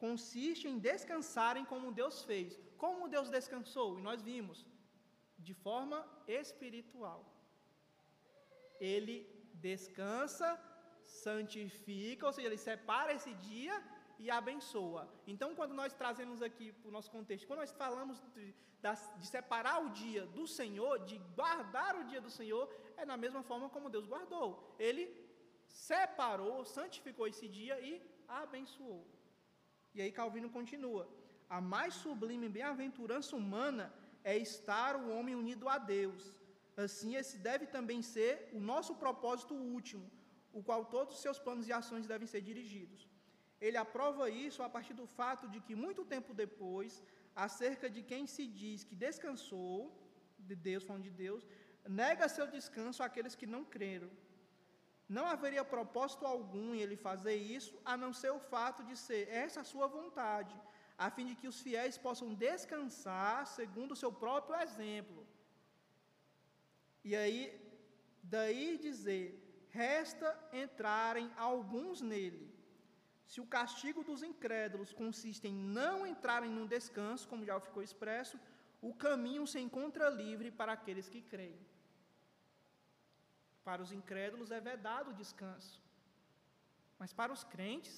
consiste 0.04 0.64
em 0.70 0.78
descansarem 0.90 1.64
como 1.72 1.96
Deus 2.00 2.16
fez. 2.28 2.50
Como 2.82 3.10
Deus 3.14 3.28
descansou? 3.36 3.88
E 3.98 4.04
nós 4.08 4.20
vimos, 4.30 4.58
de 5.46 5.54
forma 5.64 5.98
espiritual. 6.40 7.20
Ele 8.92 9.16
descansa, 9.66 10.48
santifica, 11.24 12.26
ou 12.28 12.32
seja, 12.32 12.48
ele 12.48 12.62
separa 12.70 13.14
esse 13.18 13.32
dia 13.50 13.74
e 14.24 14.30
abençoa. 14.40 15.02
Então, 15.32 15.48
quando 15.58 15.74
nós 15.80 15.92
trazemos 16.00 16.40
aqui 16.48 16.66
para 16.80 16.88
o 16.90 16.94
nosso 16.96 17.10
contexto, 17.16 17.46
quando 17.48 17.62
nós 17.64 17.72
falamos 17.82 18.16
de, 18.34 18.46
de, 19.20 19.26
separar 19.36 19.76
o 19.84 19.90
dia 20.02 20.24
do 20.38 20.44
Senhor, 20.58 20.94
de 21.10 21.16
guardar 21.40 21.92
o 22.00 22.04
dia 22.10 22.20
do 22.26 22.32
Senhor, 22.38 22.64
é 22.96 23.04
na 23.12 23.16
mesma 23.24 23.42
forma 23.50 23.68
como 23.74 23.92
Deus 23.96 24.06
guardou. 24.12 24.48
Ele 24.88 25.04
separou, 25.66 26.64
santificou 26.76 27.26
esse 27.32 27.48
dia 27.58 27.76
e 27.90 27.92
abençoou. 28.28 29.02
E 29.94 30.00
aí 30.02 30.12
Calvino 30.20 30.50
continua: 30.58 31.04
a 31.56 31.60
mais 31.74 31.94
sublime 32.02 32.48
bem-aventurança 32.48 33.34
humana 33.42 33.92
é 34.32 34.36
estar 34.48 34.94
o 34.96 35.10
homem 35.14 35.34
unido 35.34 35.68
a 35.68 35.78
Deus. 35.78 36.32
Assim, 36.84 37.16
esse 37.20 37.36
deve 37.48 37.66
também 37.66 38.00
ser 38.14 38.34
o 38.52 38.60
nosso 38.72 38.94
propósito 38.94 39.54
último, 39.54 40.06
o 40.52 40.62
qual 40.62 40.84
todos 40.94 41.16
os 41.16 41.22
seus 41.24 41.38
planos 41.38 41.66
e 41.68 41.72
ações 41.80 42.06
devem 42.06 42.28
ser 42.34 42.40
dirigidos. 42.40 43.11
Ele 43.66 43.78
aprova 43.86 44.24
isso 44.46 44.60
a 44.66 44.70
partir 44.74 44.94
do 45.00 45.06
fato 45.18 45.44
de 45.52 45.58
que, 45.66 45.74
muito 45.84 46.02
tempo 46.14 46.32
depois, 46.44 47.02
acerca 47.44 47.88
de 47.94 48.02
quem 48.10 48.24
se 48.34 48.44
diz 48.60 48.82
que 48.88 48.96
descansou, 49.06 49.76
de 50.48 50.56
Deus, 50.68 50.84
falando 50.86 51.04
de 51.10 51.14
Deus, 51.24 51.46
nega 52.00 52.32
seu 52.36 52.46
descanso 52.56 53.02
àqueles 53.06 53.34
que 53.40 53.46
não 53.54 53.64
creram. 53.64 54.10
Não 55.08 55.26
haveria 55.26 55.64
propósito 55.64 56.24
algum 56.26 56.74
em 56.74 56.80
ele 56.80 56.96
fazer 56.96 57.36
isso, 57.36 57.74
a 57.84 57.96
não 57.96 58.12
ser 58.12 58.32
o 58.32 58.44
fato 58.52 58.82
de 58.88 58.96
ser 58.96 59.28
essa 59.28 59.60
a 59.60 59.70
sua 59.72 59.86
vontade, 59.86 60.54
a 61.04 61.08
fim 61.10 61.26
de 61.26 61.34
que 61.40 61.48
os 61.52 61.60
fiéis 61.60 61.98
possam 62.06 62.28
descansar 62.34 63.46
segundo 63.46 63.92
o 63.92 64.00
seu 64.02 64.12
próprio 64.24 64.56
exemplo. 64.60 65.26
E 67.04 67.14
aí, 67.16 67.40
daí 68.22 68.78
dizer, 68.78 69.26
resta 69.70 70.28
entrarem 70.52 71.30
alguns 71.36 72.00
nele. 72.00 72.51
Se 73.32 73.40
o 73.40 73.50
castigo 73.56 74.00
dos 74.08 74.22
incrédulos 74.30 74.90
consiste 75.02 75.46
em 75.50 75.54
não 75.76 76.06
entrarem 76.06 76.50
no 76.56 76.64
descanso, 76.72 77.28
como 77.30 77.46
já 77.50 77.54
ficou 77.66 77.82
expresso, 77.82 78.38
o 78.88 78.92
caminho 79.04 79.44
se 79.52 79.58
encontra 79.66 80.10
livre 80.22 80.50
para 80.58 80.72
aqueles 80.74 81.08
que 81.12 81.22
creem. 81.32 81.60
Para 83.68 83.80
os 83.84 83.92
incrédulos 83.98 84.50
é 84.50 84.60
vedado 84.60 85.10
o 85.10 85.18
descanso. 85.22 85.80
Mas 87.00 87.14
para 87.20 87.32
os 87.36 87.42
crentes, 87.54 87.94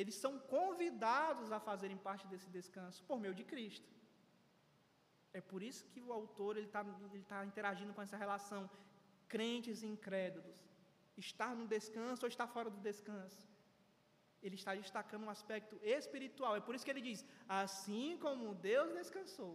eles 0.00 0.14
são 0.14 0.34
convidados 0.56 1.50
a 1.50 1.58
fazerem 1.68 1.98
parte 2.08 2.28
desse 2.28 2.48
descanso 2.58 3.02
por 3.08 3.18
meio 3.18 3.34
de 3.34 3.42
Cristo. 3.52 3.90
É 5.32 5.40
por 5.40 5.62
isso 5.70 5.84
que 5.92 6.00
o 6.00 6.12
autor 6.12 6.58
está 6.58 6.82
ele 7.12 7.24
tá 7.24 7.44
interagindo 7.44 7.92
com 7.92 8.02
essa 8.06 8.20
relação 8.24 8.70
crentes 9.34 9.82
e 9.82 9.88
incrédulos. 9.94 10.58
Estar 11.16 11.56
no 11.56 11.66
descanso 11.66 12.24
ou 12.24 12.28
estar 12.28 12.46
fora 12.46 12.70
do 12.70 12.80
descanso. 12.90 13.51
Ele 14.42 14.56
está 14.56 14.74
destacando 14.74 15.24
um 15.24 15.30
aspecto 15.30 15.78
espiritual. 15.82 16.56
É 16.56 16.60
por 16.60 16.74
isso 16.74 16.84
que 16.84 16.90
ele 16.90 17.00
diz: 17.00 17.24
assim 17.48 18.18
como 18.18 18.54
Deus 18.54 18.92
descansou. 18.92 19.54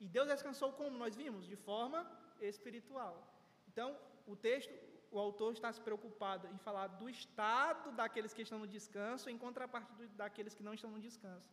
E 0.00 0.06
Deus 0.08 0.28
descansou 0.28 0.72
como 0.72 0.96
nós 0.96 1.14
vimos? 1.16 1.46
De 1.46 1.56
forma 1.56 2.00
espiritual. 2.40 3.14
Então, 3.70 3.96
o 4.26 4.36
texto, 4.36 4.72
o 5.10 5.18
autor 5.18 5.52
está 5.52 5.72
se 5.72 5.80
preocupado 5.80 6.46
em 6.48 6.58
falar 6.58 6.86
do 6.88 7.08
estado 7.08 7.92
daqueles 7.92 8.32
que 8.32 8.42
estão 8.42 8.58
no 8.58 8.66
descanso, 8.66 9.30
em 9.30 9.38
contrapartida 9.38 10.08
daqueles 10.16 10.54
que 10.54 10.62
não 10.62 10.74
estão 10.74 10.90
no 10.90 11.00
descanso. 11.00 11.50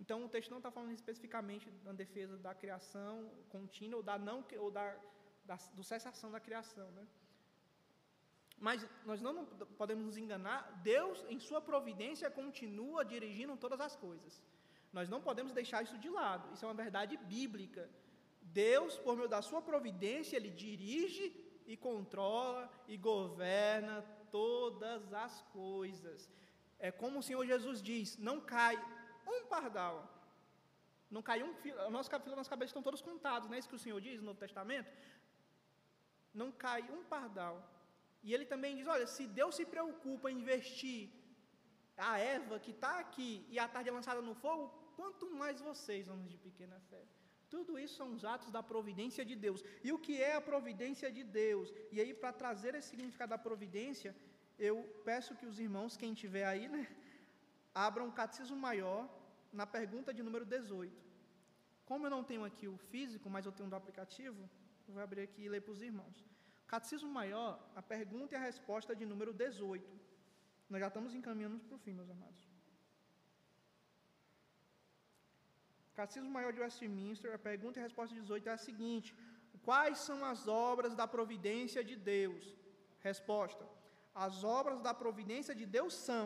Então, 0.00 0.24
o 0.24 0.28
texto 0.28 0.50
não 0.50 0.58
está 0.58 0.70
falando 0.70 0.92
especificamente 0.92 1.70
da 1.86 1.92
defesa 1.92 2.36
da 2.36 2.54
criação 2.54 3.30
contínua 3.48 3.98
ou 3.98 4.02
da 4.02 4.18
não 4.18 4.44
ou 4.58 4.70
da, 4.70 4.96
da 5.44 5.56
do 5.74 5.84
cessação 5.84 6.30
da 6.30 6.40
criação, 6.40 6.90
né? 6.92 7.06
Mas 8.66 8.86
nós 9.04 9.20
não 9.20 9.44
podemos 9.80 10.04
nos 10.08 10.16
enganar, 10.16 10.58
Deus, 10.84 11.24
em 11.28 11.38
sua 11.46 11.60
providência, 11.60 12.30
continua 12.30 13.04
dirigindo 13.04 13.56
todas 13.56 13.80
as 13.86 13.96
coisas. 13.96 14.40
Nós 14.92 15.08
não 15.08 15.20
podemos 15.20 15.52
deixar 15.52 15.82
isso 15.82 15.98
de 16.04 16.08
lado, 16.08 16.44
isso 16.54 16.64
é 16.64 16.68
uma 16.68 16.82
verdade 16.84 17.16
bíblica. 17.16 17.90
Deus, 18.40 18.96
por 18.98 19.16
meio 19.16 19.28
da 19.28 19.42
sua 19.42 19.60
providência, 19.70 20.36
Ele 20.36 20.50
dirige 20.64 21.26
e 21.66 21.76
controla 21.76 22.70
e 22.86 22.96
governa 22.96 23.96
todas 24.30 25.12
as 25.12 25.42
coisas. 25.60 26.30
É 26.78 26.92
como 26.92 27.18
o 27.18 27.22
Senhor 27.28 27.44
Jesus 27.44 27.82
diz: 27.82 28.16
não 28.16 28.40
cai 28.40 28.76
um 29.26 29.44
pardal, 29.46 29.96
não 31.10 31.20
cai 31.20 31.42
um 31.42 31.52
fio, 31.54 31.74
nosso 31.90 32.08
fio 32.08 32.48
cabeças 32.52 32.70
estão 32.70 32.88
todos 32.90 33.02
contados, 33.02 33.48
não 33.48 33.56
é 33.56 33.58
isso 33.58 33.68
que 33.68 33.80
o 33.80 33.84
Senhor 33.86 34.00
diz 34.00 34.20
no 34.20 34.26
Novo 34.26 34.38
Testamento? 34.38 34.88
Não 36.32 36.52
cai 36.52 36.82
um 36.96 37.02
pardal. 37.02 37.56
E 38.22 38.32
ele 38.34 38.46
também 38.52 38.76
diz: 38.76 38.86
olha, 38.86 39.06
se 39.06 39.26
Deus 39.26 39.54
se 39.58 39.64
preocupa 39.74 40.30
em 40.30 40.38
investir 40.42 41.10
a 41.96 42.18
Eva 42.18 42.58
que 42.64 42.72
está 42.76 42.92
aqui 42.98 43.30
e 43.48 43.58
a 43.58 43.68
tarde 43.68 43.88
é 43.90 43.92
lançada 43.92 44.22
no 44.28 44.34
fogo, 44.34 44.64
quanto 44.96 45.30
mais 45.42 45.60
vocês, 45.60 46.08
homens 46.08 46.30
de 46.30 46.38
pequena 46.38 46.78
fé. 46.90 47.02
Tudo 47.54 47.78
isso 47.78 47.96
são 48.00 48.08
os 48.14 48.24
atos 48.24 48.50
da 48.50 48.62
providência 48.62 49.24
de 49.30 49.36
Deus. 49.36 49.62
E 49.86 49.92
o 49.92 49.98
que 50.04 50.14
é 50.30 50.34
a 50.36 50.40
providência 50.40 51.08
de 51.16 51.22
Deus? 51.22 51.72
E 51.94 52.00
aí, 52.00 52.12
para 52.14 52.32
trazer 52.32 52.74
esse 52.74 52.88
significado 52.88 53.30
da 53.30 53.38
providência, 53.38 54.10
eu 54.58 54.76
peço 55.04 55.36
que 55.38 55.46
os 55.50 55.58
irmãos, 55.58 55.96
quem 56.02 56.14
tiver 56.14 56.46
aí, 56.46 56.66
né, 56.74 56.82
abram 57.86 58.08
o 58.08 58.12
Catecismo 58.20 58.56
Maior 58.56 59.02
na 59.52 59.66
pergunta 59.66 60.14
de 60.14 60.22
número 60.22 60.46
18. 60.46 61.12
Como 61.84 62.06
eu 62.06 62.10
não 62.10 62.24
tenho 62.24 62.44
aqui 62.44 62.66
o 62.66 62.78
físico, 62.90 63.28
mas 63.28 63.44
eu 63.44 63.52
tenho 63.52 63.68
do 63.68 63.76
aplicativo, 63.76 64.48
eu 64.88 64.94
vou 64.94 65.02
abrir 65.02 65.22
aqui 65.22 65.42
e 65.42 65.48
ler 65.48 65.60
para 65.60 65.72
os 65.72 65.82
irmãos. 65.82 66.24
Catecismo 66.72 67.10
Maior, 67.20 67.52
a 67.80 67.82
pergunta 67.94 68.34
e 68.34 68.38
a 68.38 68.44
resposta 68.50 68.92
de 68.98 69.04
número 69.10 69.32
18. 69.34 69.86
Nós 70.70 70.80
já 70.82 70.88
estamos 70.88 71.14
encaminhando 71.18 71.58
para 71.64 71.76
o 71.76 71.82
fim, 71.84 71.92
meus 71.98 72.10
amados. 72.14 72.42
Catecismo 75.98 76.30
Maior 76.36 76.52
de 76.54 76.60
Westminster, 76.62 77.34
a 77.34 77.42
pergunta 77.50 77.78
e 77.78 77.80
a 77.80 77.86
resposta 77.88 78.14
18 78.14 78.48
é 78.48 78.52
a 78.52 78.64
seguinte: 78.68 79.14
Quais 79.68 79.98
são 80.06 80.18
as 80.24 80.48
obras 80.48 80.94
da 81.00 81.06
providência 81.16 81.84
de 81.90 81.96
Deus? 82.12 82.42
Resposta: 83.08 83.64
As 84.26 84.42
obras 84.42 84.80
da 84.86 84.94
providência 85.02 85.54
de 85.60 85.66
Deus 85.76 85.92
são 86.08 86.24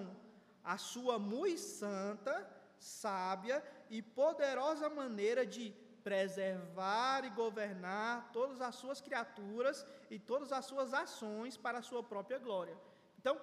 a 0.62 0.78
sua 0.78 1.18
muito 1.18 1.58
santa, 1.58 2.34
sábia 2.78 3.58
e 3.90 4.00
poderosa 4.20 4.88
maneira 4.88 5.44
de 5.56 5.64
preservar 6.06 7.24
e 7.24 7.30
governar 7.42 8.30
todas 8.36 8.60
as 8.68 8.74
suas 8.82 9.00
criaturas 9.06 9.78
e 10.14 10.16
todas 10.30 10.50
as 10.58 10.64
suas 10.70 10.90
ações 10.94 11.56
para 11.64 11.78
a 11.78 11.86
sua 11.88 12.02
própria 12.12 12.38
glória. 12.46 12.76
Então, 13.18 13.34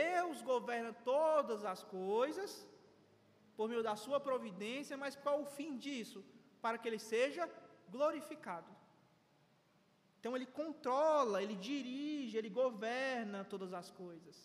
Deus 0.00 0.42
governa 0.52 0.92
todas 1.12 1.64
as 1.72 1.80
coisas 1.84 2.50
por 3.56 3.68
meio 3.68 3.84
da 3.88 3.94
sua 4.04 4.18
providência, 4.28 4.96
mas 4.96 5.14
qual 5.24 5.36
o 5.40 5.50
fim 5.56 5.70
disso? 5.84 6.20
Para 6.64 6.78
que 6.78 6.88
ele 6.88 6.98
seja 6.98 7.48
glorificado. 7.94 8.70
Então 10.18 10.34
ele 10.36 10.46
controla, 10.62 11.42
ele 11.44 11.56
dirige, 11.68 12.36
ele 12.36 12.50
governa 12.62 13.44
todas 13.44 13.72
as 13.80 13.90
coisas. 14.02 14.36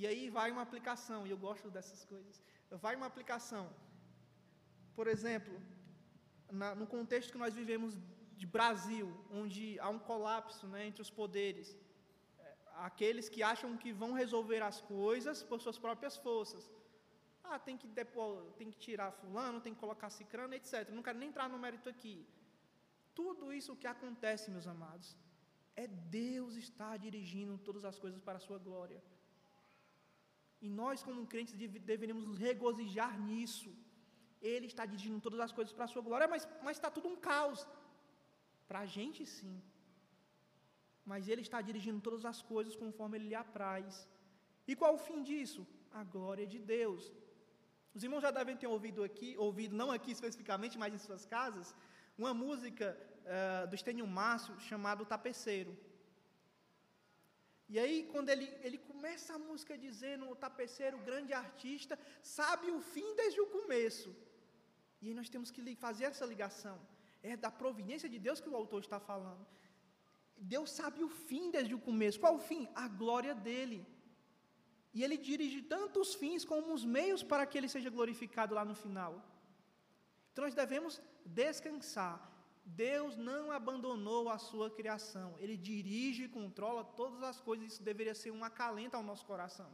E 0.00 0.06
aí 0.08 0.24
vai 0.38 0.50
uma 0.50 0.62
aplicação, 0.68 1.20
e 1.26 1.30
eu 1.30 1.38
gosto 1.48 1.70
dessas 1.76 2.04
coisas. 2.04 2.36
Vai 2.84 2.94
uma 2.96 3.06
aplicação. 3.12 3.64
Por 4.98 5.06
exemplo, 5.14 5.54
na, 6.60 6.68
no 6.80 6.86
contexto 6.94 7.32
que 7.34 7.42
nós 7.44 7.54
vivemos 7.60 7.92
de 8.40 8.46
Brasil, 8.56 9.08
onde 9.40 9.78
há 9.82 9.88
um 9.96 10.00
colapso 10.10 10.66
né, 10.72 10.80
entre 10.88 11.02
os 11.06 11.10
poderes, 11.18 11.68
aqueles 12.88 13.28
que 13.28 13.42
acham 13.52 13.70
que 13.82 13.92
vão 14.00 14.10
resolver 14.22 14.60
as 14.70 14.80
coisas 14.80 15.42
por 15.50 15.60
suas 15.64 15.78
próprias 15.86 16.16
forças. 16.26 16.64
Ah, 17.44 17.58
tem 17.66 17.76
que, 17.80 17.86
depor, 18.00 18.34
tem 18.58 18.68
que 18.72 18.78
tirar 18.86 19.10
fulano, 19.20 19.60
tem 19.64 19.72
que 19.74 19.80
colocar 19.84 20.10
cicrano, 20.10 20.54
etc. 20.58 20.90
Não 20.96 21.04
quero 21.06 21.18
nem 21.22 21.28
entrar 21.28 21.48
no 21.48 21.60
mérito 21.64 21.88
aqui. 21.94 22.16
Tudo 23.14 23.52
isso 23.58 23.78
que 23.80 23.86
acontece, 23.86 24.50
meus 24.50 24.66
amados, 24.66 25.16
é 25.76 25.86
Deus 25.86 26.56
estar 26.66 26.94
dirigindo 27.06 27.56
todas 27.68 27.84
as 27.84 27.98
coisas 28.04 28.20
para 28.20 28.38
a 28.38 28.46
sua 28.48 28.58
glória. 28.58 29.00
E 30.60 30.68
nós, 30.68 31.04
como 31.08 31.26
crentes, 31.34 31.54
deveríamos 31.92 32.26
nos 32.30 32.38
regozijar 32.48 33.14
nisso. 33.28 33.70
Ele 34.40 34.66
está 34.66 34.84
dirigindo 34.86 35.20
todas 35.20 35.40
as 35.40 35.52
coisas 35.52 35.72
para 35.72 35.86
a 35.86 35.88
sua 35.88 36.02
glória, 36.02 36.28
mas, 36.28 36.46
está 36.76 36.90
tudo 36.90 37.08
um 37.08 37.16
caos. 37.16 37.66
Para 38.68 38.80
a 38.80 38.86
gente, 38.86 39.24
sim 39.26 39.60
mas 41.10 41.28
Ele 41.32 41.42
está 41.46 41.58
dirigindo 41.68 42.00
todas 42.06 42.24
as 42.32 42.40
coisas 42.52 42.74
conforme 42.82 43.14
Ele 43.16 43.28
lhe 43.30 43.38
apraz. 43.44 44.06
E 44.70 44.76
qual 44.80 44.92
o 44.94 45.04
fim 45.06 45.20
disso? 45.28 45.62
A 46.00 46.02
glória 46.14 46.46
de 46.52 46.58
Deus. 46.76 47.02
Os 47.96 48.02
irmãos 48.06 48.24
já 48.26 48.32
devem 48.38 48.56
ter 48.62 48.68
ouvido 48.76 49.00
aqui, 49.08 49.30
ouvido, 49.46 49.74
não 49.82 49.90
aqui 49.96 50.10
especificamente, 50.16 50.76
mas 50.82 50.92
em 50.94 51.04
suas 51.06 51.24
casas, 51.34 51.68
uma 52.22 52.32
música 52.44 52.86
uh, 53.34 53.66
do 53.68 53.74
Estênio 53.78 54.06
Márcio 54.18 54.54
chamada 54.68 55.10
Tapeceiro. 55.14 55.72
E 57.72 57.78
aí, 57.82 57.96
quando 58.12 58.28
ele, 58.34 58.46
ele 58.66 58.78
começa 58.90 59.30
a 59.34 59.42
música 59.48 59.74
dizendo, 59.86 60.24
o 60.30 60.36
tapeceiro, 60.44 61.04
grande 61.08 61.32
artista, 61.44 61.98
sabe 62.36 62.66
o 62.70 62.80
fim 62.92 63.08
desde 63.20 63.40
o 63.40 63.50
começo. 63.58 64.10
E 65.00 65.08
aí 65.08 65.14
nós 65.14 65.28
temos 65.28 65.50
que 65.50 65.76
fazer 65.76 66.04
essa 66.04 66.26
ligação. 66.26 66.78
É 67.22 67.36
da 67.36 67.50
providência 67.50 68.08
de 68.08 68.18
Deus 68.18 68.40
que 68.40 68.48
o 68.48 68.56
autor 68.56 68.80
está 68.82 68.98
falando. 68.98 69.44
Deus 70.36 70.70
sabe 70.70 71.02
o 71.02 71.08
fim 71.08 71.50
desde 71.50 71.74
o 71.74 71.80
começo. 71.88 72.20
Qual 72.20 72.36
o 72.36 72.44
fim? 72.50 72.68
A 72.74 72.86
glória 72.88 73.34
dele. 73.34 73.86
E 74.94 75.02
ele 75.04 75.16
dirige 75.16 75.60
tanto 75.62 76.00
os 76.00 76.14
fins 76.14 76.44
como 76.44 76.72
os 76.72 76.84
meios 76.84 77.22
para 77.22 77.46
que 77.46 77.58
ele 77.58 77.68
seja 77.68 77.90
glorificado 77.90 78.54
lá 78.54 78.64
no 78.64 78.74
final. 78.74 79.12
Então 80.32 80.44
nós 80.44 80.54
devemos 80.54 81.00
descansar. 81.24 82.16
Deus 82.64 83.16
não 83.16 83.50
abandonou 83.50 84.28
a 84.28 84.38
sua 84.38 84.70
criação. 84.70 85.34
Ele 85.38 85.56
dirige 85.56 86.24
e 86.24 86.28
controla 86.28 86.84
todas 86.84 87.22
as 87.22 87.40
coisas. 87.40 87.72
Isso 87.72 87.82
deveria 87.82 88.14
ser 88.14 88.30
um 88.30 88.44
acalento 88.44 88.96
ao 88.96 89.02
nosso 89.02 89.24
coração. 89.24 89.70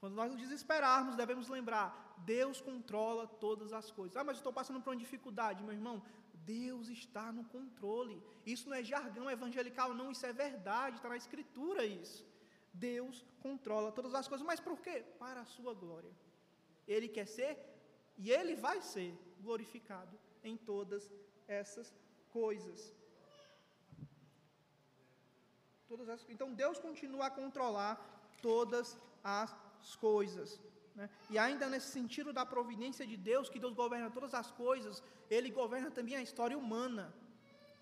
Quando 0.00 0.14
nós 0.14 0.30
nos 0.30 0.40
desesperarmos, 0.40 1.16
devemos 1.16 1.48
lembrar: 1.48 1.88
Deus 2.18 2.60
controla 2.60 3.26
todas 3.26 3.72
as 3.72 3.90
coisas. 3.90 4.16
Ah, 4.16 4.24
mas 4.24 4.36
eu 4.36 4.40
estou 4.40 4.52
passando 4.52 4.80
por 4.80 4.90
uma 4.90 5.04
dificuldade, 5.04 5.62
meu 5.62 5.72
irmão. 5.72 6.02
Deus 6.44 6.88
está 6.88 7.30
no 7.30 7.44
controle. 7.44 8.22
Isso 8.46 8.68
não 8.68 8.76
é 8.76 8.82
jargão 8.82 9.30
evangelical, 9.30 9.92
não, 9.92 10.10
isso 10.10 10.24
é 10.24 10.32
verdade, 10.32 10.96
está 10.96 11.08
na 11.08 11.16
Escritura 11.16 11.84
isso. 11.84 12.26
Deus 12.72 13.24
controla 13.40 13.90
todas 13.92 14.14
as 14.14 14.26
coisas, 14.28 14.46
mas 14.46 14.60
por 14.60 14.80
quê? 14.80 15.04
Para 15.18 15.40
a 15.42 15.44
sua 15.44 15.74
glória. 15.74 16.12
Ele 16.86 17.08
quer 17.08 17.26
ser 17.26 17.58
e 18.16 18.30
ele 18.30 18.54
vai 18.54 18.80
ser 18.80 19.10
glorificado 19.40 20.18
em 20.42 20.56
todas 20.56 21.10
essas 21.46 21.94
coisas. 22.30 22.94
Todas 25.86 26.08
as, 26.08 26.26
então 26.28 26.52
Deus 26.52 26.78
continua 26.78 27.26
a 27.26 27.30
controlar 27.30 27.94
todas 28.42 28.96
as 29.22 29.54
coisas. 29.96 30.60
Né? 30.94 31.08
E 31.30 31.38
ainda 31.38 31.68
nesse 31.68 31.88
sentido 31.88 32.32
da 32.32 32.44
providência 32.44 33.06
de 33.06 33.16
Deus, 33.16 33.48
que 33.48 33.58
Deus 33.58 33.74
governa 33.74 34.10
todas 34.10 34.34
as 34.34 34.50
coisas, 34.50 35.02
Ele 35.30 35.50
governa 35.50 35.90
também 35.90 36.16
a 36.16 36.22
história 36.22 36.58
humana. 36.58 37.14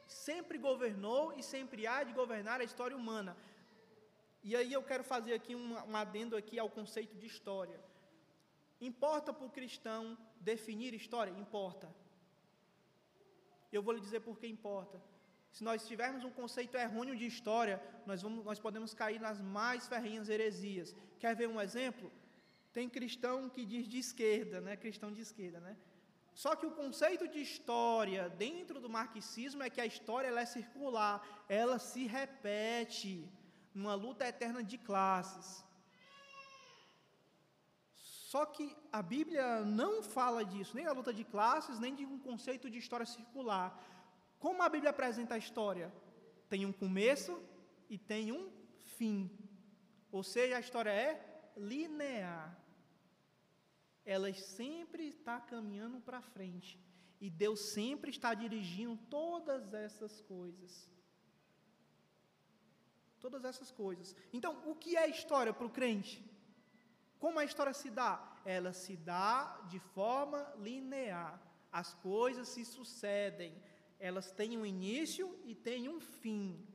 Sempre 0.07 0.59
governou 0.59 1.33
e 1.33 1.43
sempre 1.43 1.87
há 1.87 2.03
de 2.05 2.13
governar 2.13 2.61
a 2.61 2.65
história 2.65 2.97
humana. 2.97 3.37
E 4.43 4.55
aí 4.55 4.73
eu 4.73 4.83
quero 4.83 5.03
fazer 5.03 5.35
aqui 5.35 5.57
um, 5.57 5.75
um 5.91 5.97
adendo 5.97 6.37
aqui 6.37 6.59
ao 6.59 6.71
conceito 6.71 7.17
de 7.17 7.27
história. 7.27 7.81
Importa 8.81 9.33
para 9.33 9.47
o 9.47 9.51
cristão 9.51 10.17
definir 10.41 10.95
história? 10.95 11.31
Importa. 11.31 11.93
Eu 13.73 13.83
vou 13.83 13.95
lhe 13.95 14.01
dizer 14.01 14.21
por 14.21 14.39
que 14.39 14.47
importa. 14.47 15.03
Se 15.57 15.65
nós 15.65 15.87
tivermos 15.91 16.23
um 16.23 16.33
conceito 16.39 16.77
errôneo 16.77 17.17
de 17.21 17.27
história, 17.27 17.77
nós, 18.09 18.21
vamos, 18.21 18.45
nós 18.45 18.59
podemos 18.65 18.93
cair 18.93 19.19
nas 19.19 19.39
mais 19.41 19.89
ferrenhas 19.93 20.29
heresias. 20.29 20.95
Quer 21.19 21.35
ver 21.35 21.49
um 21.49 21.59
exemplo? 21.59 22.13
Tem 22.75 22.91
cristão 22.97 23.49
que 23.49 23.65
diz 23.65 23.89
de 23.89 23.99
esquerda, 23.99 24.61
né? 24.61 24.77
Cristão 24.77 25.11
de 25.11 25.23
esquerda, 25.23 25.59
né? 25.61 25.75
Só 26.35 26.55
que 26.55 26.67
o 26.67 26.73
conceito 26.73 27.27
de 27.27 27.41
história 27.41 28.29
dentro 28.29 28.79
do 28.85 28.91
marxismo 28.91 29.63
é 29.63 29.71
que 29.71 29.81
a 29.81 29.87
história 29.87 30.29
é 30.29 30.45
circular, 30.45 31.17
ela 31.49 31.79
se 31.79 32.05
repete 32.07 33.15
numa 33.73 33.95
luta 33.95 34.29
eterna 34.29 34.63
de 34.63 34.77
classes. 34.77 35.65
Só 38.31 38.45
que 38.45 38.77
a 38.93 39.01
Bíblia 39.01 39.65
não 39.65 40.03
fala 40.03 40.45
disso, 40.45 40.77
nem 40.77 40.85
da 40.85 40.93
luta 40.93 41.15
de 41.15 41.25
classes, 41.25 41.79
nem 41.79 41.95
de 41.95 42.05
um 42.05 42.19
conceito 42.19 42.69
de 42.69 42.77
história 42.77 43.07
circular. 43.07 43.69
Como 44.39 44.63
a 44.63 44.69
Bíblia 44.69 44.91
apresenta 44.91 45.35
a 45.35 45.39
história? 45.39 45.93
tem 46.49 46.65
um 46.65 46.73
começo 46.73 47.41
e 47.89 47.99
tem 47.99 48.33
um 48.33 48.51
fim. 48.97 49.31
Ou 50.11 50.23
seja, 50.23 50.57
a 50.57 50.61
história 50.61 50.91
é 50.91 51.53
linear. 51.57 52.57
Ela 54.05 54.33
sempre 54.35 55.09
está 55.09 55.41
caminhando 55.41 56.01
para 56.01 56.21
frente. 56.21 56.79
E 57.21 57.29
Deus 57.31 57.61
sempre 57.73 58.11
está 58.11 58.35
dirigindo 58.35 58.97
todas 59.11 59.73
essas 59.75 60.21
coisas. 60.21 60.89
Todas 63.19 63.45
essas 63.45 63.71
coisas. 63.73 64.15
Então, 64.33 64.63
o 64.67 64.75
que 64.75 64.97
é 64.97 65.09
história 65.09 65.53
para 65.53 65.67
o 65.67 65.71
crente? 65.71 66.25
Como 67.19 67.39
a 67.39 67.45
história 67.45 67.73
se 67.73 67.91
dá? 67.91 68.37
Ela 68.45 68.73
se 68.73 68.97
dá 68.97 69.61
de 69.69 69.81
forma 69.81 70.53
linear. 70.59 71.43
As 71.73 71.95
coisas 71.95 72.49
se 72.49 72.65
sucedem. 72.65 73.61
Elas 73.99 74.31
têm 74.33 74.57
um 74.57 74.67
início 74.67 75.39
e 75.45 75.55
têm 75.55 75.89
um 75.89 76.01
fim. 76.01 76.67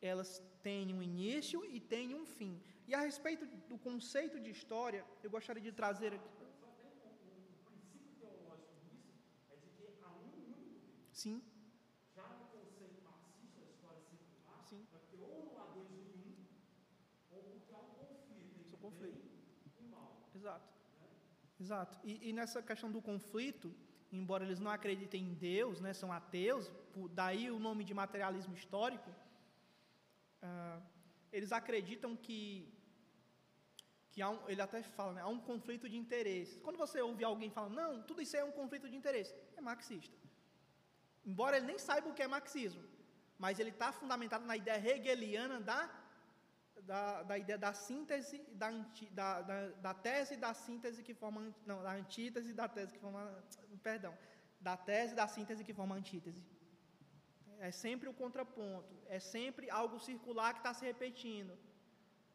Elas 0.00 0.42
têm 0.62 0.94
um 0.94 1.02
início 1.02 1.64
e 1.64 1.80
têm 1.80 2.14
um 2.14 2.24
fim. 2.24 2.60
E 2.86 2.94
a 2.94 3.00
respeito 3.00 3.46
do 3.68 3.78
conceito 3.78 4.38
de 4.40 4.50
história, 4.50 5.04
eu 5.22 5.30
gostaria 5.30 5.62
de 5.62 5.72
trazer 5.72 6.14
aqui. 6.14 6.36
Sim. 11.12 11.42
Já 12.14 12.28
no 12.28 12.44
conceito 12.54 13.02
marxista, 13.02 13.62
a 13.62 13.70
história 13.70 14.02
circular, 14.02 14.62
Sim. 14.68 14.86
é 14.92 14.98
porque 14.98 15.16
ou 15.16 15.46
não 15.46 15.62
há 15.62 15.66
Deus 15.72 15.88
nenhum, 15.88 16.36
ou 17.30 17.42
porque 17.42 17.72
há 17.74 17.78
um 17.78 17.94
conflito 17.94 18.58
entre 18.60 18.70
Só 18.70 18.76
conflito. 18.76 19.14
bem 19.14 19.86
e 19.86 19.88
mal. 19.88 20.30
Exato. 20.34 20.74
Exato. 21.58 21.98
E, 22.04 22.28
e 22.28 22.32
nessa 22.34 22.62
questão 22.62 22.92
do 22.92 23.00
conflito, 23.00 23.74
embora 24.16 24.44
eles 24.44 24.60
não 24.60 24.70
acreditem 24.70 25.22
em 25.30 25.34
Deus, 25.34 25.80
né, 25.80 25.92
são 25.92 26.12
ateus, 26.12 26.70
daí 27.12 27.50
o 27.50 27.58
nome 27.58 27.82
de 27.84 27.94
materialismo 27.94 28.54
histórico, 28.54 29.10
ah, 30.42 30.80
eles 31.32 31.52
acreditam 31.52 32.16
que, 32.16 32.72
que 34.12 34.22
há 34.22 34.30
um, 34.30 34.38
ele 34.48 34.62
até 34.62 34.82
fala, 34.82 35.12
né, 35.12 35.20
há 35.22 35.28
um 35.28 35.40
conflito 35.40 35.88
de 35.88 35.96
interesses. 35.96 36.58
Quando 36.64 36.78
você 36.84 37.00
ouve 37.00 37.24
alguém 37.24 37.50
falando, 37.50 37.74
não, 37.74 38.02
tudo 38.02 38.22
isso 38.22 38.36
é 38.36 38.44
um 38.44 38.52
conflito 38.52 38.88
de 38.88 38.96
interesse, 38.96 39.34
é 39.56 39.60
marxista. 39.60 40.16
Embora 41.24 41.56
ele 41.56 41.66
nem 41.66 41.78
saiba 41.78 42.08
o 42.08 42.14
que 42.14 42.22
é 42.22 42.28
marxismo, 42.28 42.82
mas 43.38 43.58
ele 43.58 43.70
está 43.70 43.92
fundamentado 43.92 44.44
na 44.46 44.56
ideia 44.56 44.94
hegeliana 44.94 45.60
da 45.60 45.90
da, 46.82 47.22
da 47.22 47.38
ideia 47.38 47.58
da 47.58 47.72
síntese, 47.72 48.44
da, 48.52 48.70
da, 49.12 49.42
da, 49.42 49.68
da 49.68 49.94
tese 49.94 50.36
da 50.36 50.52
síntese 50.54 51.02
que 51.02 51.14
forma, 51.14 51.54
não, 51.64 51.82
da 51.82 51.92
antítese 51.92 52.52
da 52.52 52.68
tese 52.68 52.92
que 52.92 52.98
forma, 52.98 53.22
perdão, 53.82 54.16
da 54.60 54.76
tese 54.76 55.14
da 55.14 55.26
síntese 55.26 55.64
que 55.64 55.74
forma 55.74 55.94
antítese. 55.94 56.44
É 57.58 57.70
sempre 57.70 58.08
o 58.08 58.14
contraponto, 58.14 58.94
é 59.08 59.18
sempre 59.18 59.70
algo 59.70 59.98
circular 59.98 60.52
que 60.52 60.60
está 60.60 60.74
se 60.74 60.84
repetindo. 60.84 61.56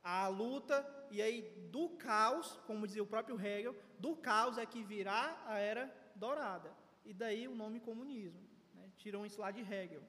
A 0.04 0.28
luta, 0.28 0.76
e 1.12 1.22
aí 1.22 1.42
do 1.72 1.90
caos, 1.90 2.60
como 2.66 2.88
dizia 2.88 3.04
o 3.04 3.08
próprio 3.08 3.40
Hegel, 3.40 3.76
do 4.00 4.16
caos 4.16 4.58
é 4.58 4.66
que 4.66 4.84
virá 4.84 5.40
a 5.46 5.60
era 5.60 5.94
dourada. 6.16 6.76
E 7.06 7.14
daí 7.14 7.48
o 7.48 7.56
nome 7.56 7.80
comunismo. 7.80 8.42
Né? 8.74 8.90
Tiram 8.98 9.24
isso 9.24 9.40
lá 9.40 9.52
de 9.52 9.62
Hegel 9.62 10.02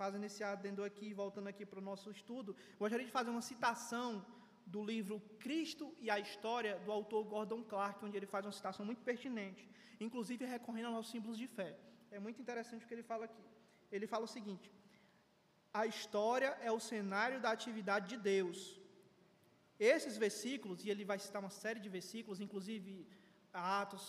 fazendo 0.00 0.24
esse 0.24 0.42
adendo 0.42 0.82
aqui, 0.84 1.12
voltando 1.12 1.48
aqui 1.48 1.64
para 1.64 1.78
o 1.78 1.86
nosso 1.90 2.10
estudo, 2.10 2.56
gostaria 2.78 3.06
de 3.06 3.12
fazer 3.12 3.30
uma 3.30 3.42
citação 3.42 4.24
do 4.66 4.82
livro 4.92 5.20
Cristo 5.44 5.94
e 6.00 6.10
a 6.10 6.18
História, 6.18 6.78
do 6.84 6.92
autor 6.92 7.24
Gordon 7.24 7.62
Clark, 7.62 8.04
onde 8.04 8.16
ele 8.16 8.26
faz 8.34 8.44
uma 8.46 8.52
citação 8.52 8.84
muito 8.86 9.02
pertinente, 9.02 9.68
inclusive 10.00 10.44
recorrendo 10.44 10.96
aos 10.96 11.10
símbolos 11.10 11.38
de 11.38 11.46
fé. 11.46 11.70
É 12.10 12.18
muito 12.18 12.40
interessante 12.40 12.84
o 12.84 12.88
que 12.88 12.94
ele 12.94 13.02
fala 13.02 13.24
aqui. 13.24 13.44
Ele 13.90 14.06
fala 14.06 14.24
o 14.24 14.34
seguinte: 14.36 14.70
a 15.80 15.86
história 15.86 16.50
é 16.60 16.70
o 16.70 16.80
cenário 16.80 17.40
da 17.40 17.50
atividade 17.50 18.08
de 18.12 18.16
Deus. 18.16 18.58
Esses 19.78 20.16
versículos, 20.24 20.84
e 20.84 20.90
ele 20.90 21.04
vai 21.04 21.18
citar 21.18 21.40
uma 21.42 21.54
série 21.62 21.80
de 21.80 21.88
versículos, 21.88 22.40
inclusive 22.40 23.06
Atos, 23.52 24.04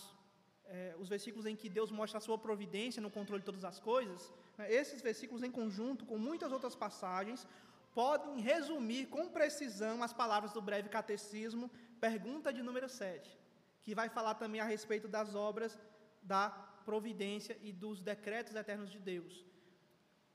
é, 0.66 0.94
os 0.98 1.08
versículos 1.08 1.46
em 1.46 1.56
que 1.56 1.68
Deus 1.68 1.90
mostra 1.90 2.18
a 2.18 2.20
sua 2.26 2.38
providência 2.38 3.00
no 3.02 3.10
controle 3.10 3.40
de 3.40 3.46
todas 3.46 3.64
as 3.64 3.80
coisas, 3.80 4.32
esses 4.68 5.00
versículos, 5.02 5.42
em 5.42 5.50
conjunto 5.50 6.06
com 6.06 6.18
muitas 6.18 6.52
outras 6.52 6.74
passagens, 6.74 7.46
podem 7.94 8.40
resumir 8.40 9.06
com 9.06 9.28
precisão 9.28 10.02
as 10.02 10.12
palavras 10.12 10.52
do 10.52 10.60
breve 10.60 10.88
catecismo, 10.88 11.70
pergunta 12.00 12.52
de 12.52 12.62
número 12.62 12.88
7, 12.88 13.38
que 13.82 13.94
vai 13.94 14.08
falar 14.08 14.34
também 14.34 14.60
a 14.60 14.64
respeito 14.64 15.08
das 15.08 15.34
obras 15.34 15.78
da 16.22 16.50
providência 16.84 17.56
e 17.62 17.72
dos 17.72 18.00
decretos 18.00 18.54
eternos 18.54 18.90
de 18.90 18.98
Deus. 18.98 19.44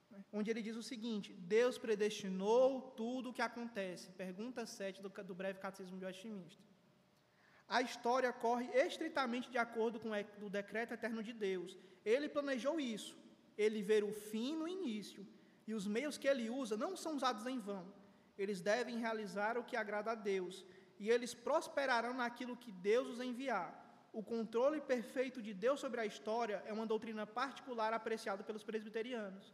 né, 0.09 0.23
Onde 0.31 0.49
ele 0.49 0.61
diz 0.61 0.75
o 0.75 0.83
seguinte: 0.83 1.33
Deus 1.33 1.77
predestinou 1.77 2.91
tudo 3.01 3.29
o 3.29 3.33
que 3.33 3.41
acontece. 3.41 4.11
Pergunta 4.11 4.65
7 4.65 5.01
do, 5.01 5.09
do 5.09 5.35
breve 5.35 5.59
catecismo 5.59 5.97
de 5.97 6.05
Westminster. 6.05 6.69
A 7.67 7.81
história 7.83 8.33
corre 8.33 8.65
estritamente 8.73 9.51
de 9.51 9.59
acordo 9.59 9.99
com 9.99 10.09
o 10.41 10.49
decreto 10.49 10.93
eterno 10.93 11.21
de 11.21 11.33
Deus. 11.33 11.77
Ele 12.03 12.27
planejou 12.27 12.79
isso. 12.79 13.15
Ele 13.65 13.81
vê 13.89 13.97
o 14.09 14.13
fim 14.31 14.51
no 14.61 14.67
início. 14.77 15.21
E 15.69 15.73
os 15.79 15.85
meios 15.95 16.17
que 16.21 16.29
ele 16.31 16.45
usa 16.61 16.75
não 16.83 16.91
são 17.03 17.13
usados 17.19 17.45
em 17.51 17.59
vão. 17.69 17.85
Eles 18.41 18.59
devem 18.71 18.97
realizar 19.05 19.53
o 19.57 19.65
que 19.69 19.75
agrada 19.75 20.11
a 20.11 20.21
Deus. 20.31 20.55
E 21.01 21.09
eles 21.13 21.33
prosperarão 21.47 22.13
naquilo 22.21 22.59
que 22.63 22.71
Deus 22.89 23.07
os 23.13 23.21
enviar. 23.29 23.69
O 24.19 24.23
controle 24.33 24.79
perfeito 24.93 25.39
de 25.47 25.53
Deus 25.65 25.79
sobre 25.83 25.99
a 26.01 26.09
história 26.11 26.57
é 26.65 26.73
uma 26.77 26.87
doutrina 26.93 27.25
particular 27.41 27.91
apreciada 27.93 28.43
pelos 28.47 28.63
presbiterianos. 28.69 29.45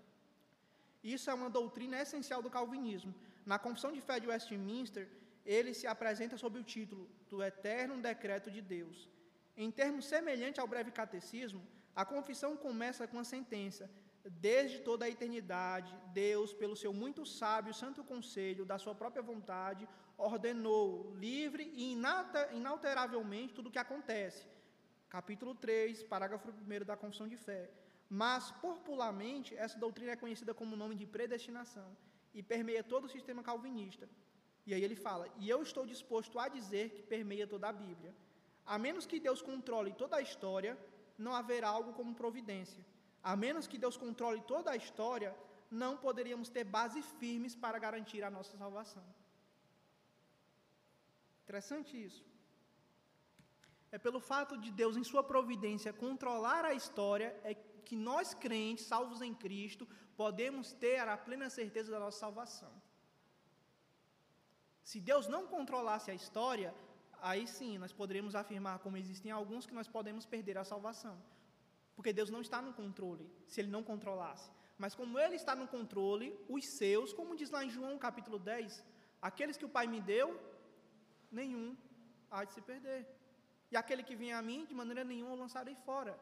Isso 1.15 1.29
é 1.31 1.33
uma 1.33 1.49
doutrina 1.59 1.97
essencial 2.05 2.41
do 2.45 2.53
calvinismo. 2.57 3.13
Na 3.51 3.57
Confissão 3.65 3.91
de 3.91 4.01
Fé 4.07 4.15
de 4.19 4.27
Westminster, 4.27 5.07
ele 5.45 5.73
se 5.79 5.87
apresenta 5.93 6.37
sob 6.43 6.59
o 6.59 6.63
título 6.63 7.07
do 7.29 7.43
Eterno 7.43 8.01
Decreto 8.09 8.49
de 8.55 8.61
Deus. 8.61 8.97
Em 9.63 9.69
termos 9.79 10.05
semelhantes 10.13 10.59
ao 10.59 10.71
breve 10.73 10.91
catecismo, 10.91 11.61
a 11.95 12.03
confissão 12.03 12.57
começa 12.57 13.07
com 13.07 13.19
a 13.19 13.23
sentença: 13.23 13.89
Desde 14.47 14.79
toda 14.79 15.05
a 15.05 15.09
eternidade, 15.09 15.93
Deus, 16.13 16.53
pelo 16.53 16.75
seu 16.75 16.91
muito 16.91 17.25
sábio 17.25 17.73
santo 17.73 18.03
conselho, 18.03 18.65
da 18.65 18.77
sua 18.77 18.95
própria 18.95 19.21
vontade, 19.21 19.87
ordenou 20.17 21.13
livre 21.15 21.71
e 21.73 21.93
inalteravelmente 22.59 23.53
tudo 23.53 23.67
o 23.69 23.71
que 23.71 23.79
acontece. 23.79 24.47
Capítulo 25.09 25.53
3, 25.55 26.03
parágrafo 26.03 26.49
1 26.49 26.85
da 26.85 26.97
Confissão 26.97 27.27
de 27.27 27.37
Fé. 27.37 27.69
Mas, 28.09 28.51
popularmente, 28.51 29.55
essa 29.55 29.77
doutrina 29.77 30.11
é 30.11 30.15
conhecida 30.15 30.53
como 30.53 30.75
nome 30.75 30.95
de 30.95 31.05
predestinação 31.05 31.95
e 32.33 32.43
permeia 32.43 32.83
todo 32.83 33.05
o 33.05 33.09
sistema 33.09 33.41
calvinista. 33.41 34.09
E 34.65 34.73
aí 34.73 34.83
ele 34.83 34.95
fala: 34.95 35.27
E 35.37 35.49
eu 35.49 35.61
estou 35.61 35.85
disposto 35.85 36.39
a 36.39 36.47
dizer 36.47 36.89
que 36.89 37.03
permeia 37.03 37.47
toda 37.47 37.69
a 37.69 37.73
Bíblia. 37.73 38.13
A 38.65 38.79
menos 38.79 39.05
que 39.05 39.19
Deus 39.19 39.41
controle 39.41 39.93
toda 39.93 40.15
a 40.15 40.21
história, 40.21 40.77
não 41.17 41.33
haverá 41.33 41.69
algo 41.69 41.93
como 41.93 42.13
providência. 42.13 42.85
A 43.23 43.35
menos 43.35 43.67
que 43.67 43.77
Deus 43.77 43.97
controle 43.97 44.41
toda 44.41 44.71
a 44.71 44.75
história, 44.75 45.35
não 45.71 45.97
poderíamos 45.97 46.49
ter 46.49 46.63
bases 46.63 47.05
firmes 47.19 47.55
para 47.55 47.79
garantir 47.79 48.23
a 48.23 48.29
nossa 48.29 48.57
salvação. 48.57 49.03
Interessante 51.43 51.91
isso. 52.03 52.23
É 53.91 53.97
pelo 53.97 54.19
fato 54.19 54.57
de 54.57 54.71
Deus, 54.71 54.97
em 54.97 55.03
Sua 55.03 55.23
providência, 55.23 55.93
controlar 55.93 56.65
a 56.65 56.73
história, 56.73 57.39
é 57.43 57.53
que 57.53 57.95
nós 57.95 58.33
crentes, 58.33 58.85
salvos 58.85 59.21
em 59.21 59.33
Cristo, 59.33 59.87
podemos 60.17 60.73
ter 60.73 61.07
a 61.07 61.17
plena 61.17 61.49
certeza 61.49 61.91
da 61.91 61.99
nossa 61.99 62.19
salvação. 62.19 62.71
Se 64.83 64.99
Deus 64.99 65.27
não 65.27 65.47
controlasse 65.47 66.11
a 66.11 66.13
história, 66.13 66.73
aí 67.29 67.45
sim 67.47 67.77
nós 67.83 67.93
poderíamos 67.99 68.35
afirmar, 68.41 68.77
como 68.79 68.97
existem 68.97 69.31
alguns, 69.31 69.65
que 69.65 69.77
nós 69.79 69.87
podemos 69.87 70.25
perder 70.33 70.57
a 70.57 70.63
salvação. 70.63 71.15
Porque 71.95 72.13
Deus 72.19 72.29
não 72.29 72.41
está 72.41 72.61
no 72.61 72.73
controle, 72.81 73.25
se 73.47 73.61
Ele 73.61 73.71
não 73.75 73.83
controlasse. 73.91 74.49
Mas 74.77 74.93
como 74.93 75.17
Ele 75.17 75.35
está 75.35 75.55
no 75.55 75.67
controle, 75.67 76.27
os 76.47 76.63
seus, 76.77 77.13
como 77.13 77.35
diz 77.35 77.49
lá 77.49 77.63
em 77.65 77.69
João 77.69 77.97
capítulo 77.97 78.37
10, 78.37 78.83
aqueles 79.21 79.57
que 79.57 79.65
o 79.65 79.73
Pai 79.77 79.87
me 79.87 80.01
deu, 80.01 80.27
nenhum 81.31 81.75
há 82.29 82.43
de 82.43 82.53
se 82.53 82.61
perder. 82.61 83.07
E 83.71 83.77
aquele 83.77 84.03
que 84.03 84.15
vem 84.15 84.31
a 84.33 84.41
mim, 84.41 84.65
de 84.65 84.75
maneira 84.75 85.03
nenhuma 85.03 85.33
o 85.33 85.41
lançarei 85.43 85.75
fora. 85.87 86.19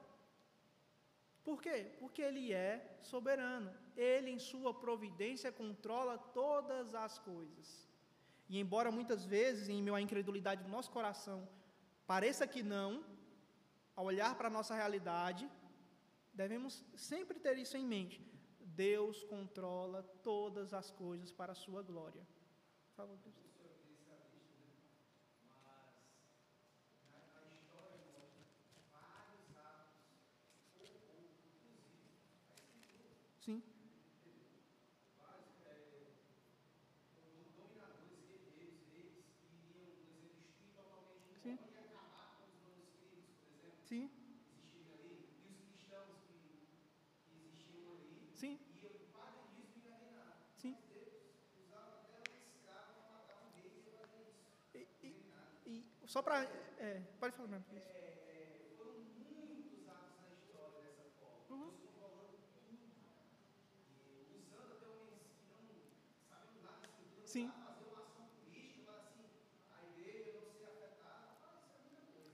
Por 1.43 1.61
quê? 1.61 1.77
Porque 1.99 2.21
Ele 2.21 2.53
é 2.53 2.97
soberano. 3.01 3.71
Ele, 3.97 4.29
em 4.31 4.39
Sua 4.39 4.73
providência, 4.73 5.51
controla 5.51 6.17
todas 6.17 6.95
as 6.95 7.19
coisas. 7.19 7.92
E 8.49 8.59
embora 8.59 8.91
muitas 8.91 9.25
vezes, 9.25 9.69
em 9.69 9.81
meio 9.81 9.95
à 9.95 10.01
incredulidade 10.01 10.63
do 10.63 10.69
nosso 10.69 10.91
coração, 10.91 11.47
pareça 12.05 12.47
que 12.47 12.61
não, 12.61 13.03
ao 13.95 14.05
olhar 14.05 14.35
para 14.35 14.47
a 14.47 14.51
nossa 14.51 14.75
realidade, 14.75 15.49
devemos 16.33 16.83
sempre 16.95 17.39
ter 17.39 17.57
isso 17.57 17.77
em 17.77 17.85
mente. 17.85 18.21
Deus 18.59 19.23
controla 19.23 20.03
todas 20.23 20.73
as 20.73 20.89
coisas 20.91 21.31
para 21.31 21.51
a 21.51 21.55
sua 21.55 21.81
glória. 21.83 22.25
Por 22.89 22.95
favor, 22.95 23.17
Deus. 23.19 23.35
Sim. 33.39 33.61
Sim. 41.41 41.59
Sim. 43.83 44.09
Sim. 48.33 48.59
Sim. 50.57 50.75
E, 54.73 54.87
e, 55.03 55.15
e 55.65 55.85
só 56.13 56.21
para. 56.21 56.43
É, 56.77 57.01
pode 57.19 57.35
falar 57.35 57.49
mesmo. 57.49 57.65
Isso. 57.75 57.89
Uhum. 61.49 61.71
Sim. 67.25 67.51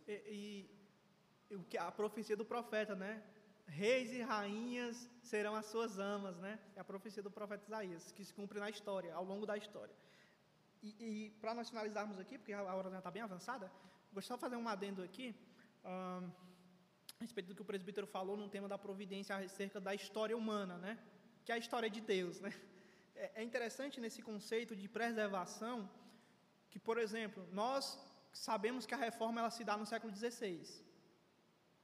E, 0.08 0.70
e 1.50 1.56
o 1.56 1.64
que 1.64 1.78
a 1.78 1.90
profecia 1.90 2.36
do 2.36 2.44
profeta, 2.44 2.96
né? 2.96 3.24
Reis 3.66 4.12
e 4.12 4.22
rainhas 4.22 5.10
serão 5.22 5.56
as 5.56 5.68
suas 5.68 5.98
amas, 6.00 6.38
né? 6.40 6.60
É 6.76 6.82
a 6.82 6.84
profecia 6.84 7.24
do 7.24 7.32
profeta 7.32 7.64
Isaías, 7.66 8.12
que 8.12 8.26
se 8.26 8.34
cumpre 8.34 8.60
na 8.60 8.70
história, 8.70 9.14
ao 9.16 9.24
longo 9.24 9.46
da 9.46 9.56
história. 9.56 9.96
E, 10.82 10.90
e 11.00 11.30
para 11.42 11.54
nós 11.54 11.70
finalizarmos 11.70 12.18
aqui, 12.20 12.38
porque 12.38 12.54
a 12.54 12.64
hora 12.64 12.90
já 12.90 13.00
está 13.00 13.12
bem 13.12 13.22
avançada, 13.22 13.72
gostaria 14.14 14.38
de 14.38 14.42
fazer 14.42 14.56
um 14.56 14.68
adendo 14.68 15.04
aqui, 15.04 15.36
a 15.84 16.22
respeito 17.20 17.48
do 17.48 17.56
que 17.56 17.62
o 17.62 17.66
presbítero 17.66 18.08
falou 18.08 18.38
no 18.38 18.48
tema 18.48 18.68
da 18.68 18.78
providência 18.78 19.36
acerca 19.36 19.80
da 19.80 19.94
história 19.94 20.36
humana, 20.36 20.78
né? 20.78 20.98
Que 21.44 21.52
é 21.52 21.56
a 21.56 21.58
história 21.58 21.90
de 21.90 22.02
Deus, 22.02 22.40
né? 22.40 22.54
É, 23.16 23.42
é 23.42 23.44
interessante 23.44 24.00
nesse 24.00 24.22
conceito 24.22 24.76
de 24.76 24.88
preservação, 24.88 25.90
que, 26.70 26.80
por 26.80 26.98
exemplo, 26.98 27.46
nós 27.52 28.00
sabemos 28.32 28.86
que 28.86 28.94
a 28.94 28.98
reforma 28.98 29.42
ela 29.42 29.50
se 29.50 29.64
dá 29.64 29.76
no 29.76 29.86
século 29.86 30.16
XVI. 30.16 30.64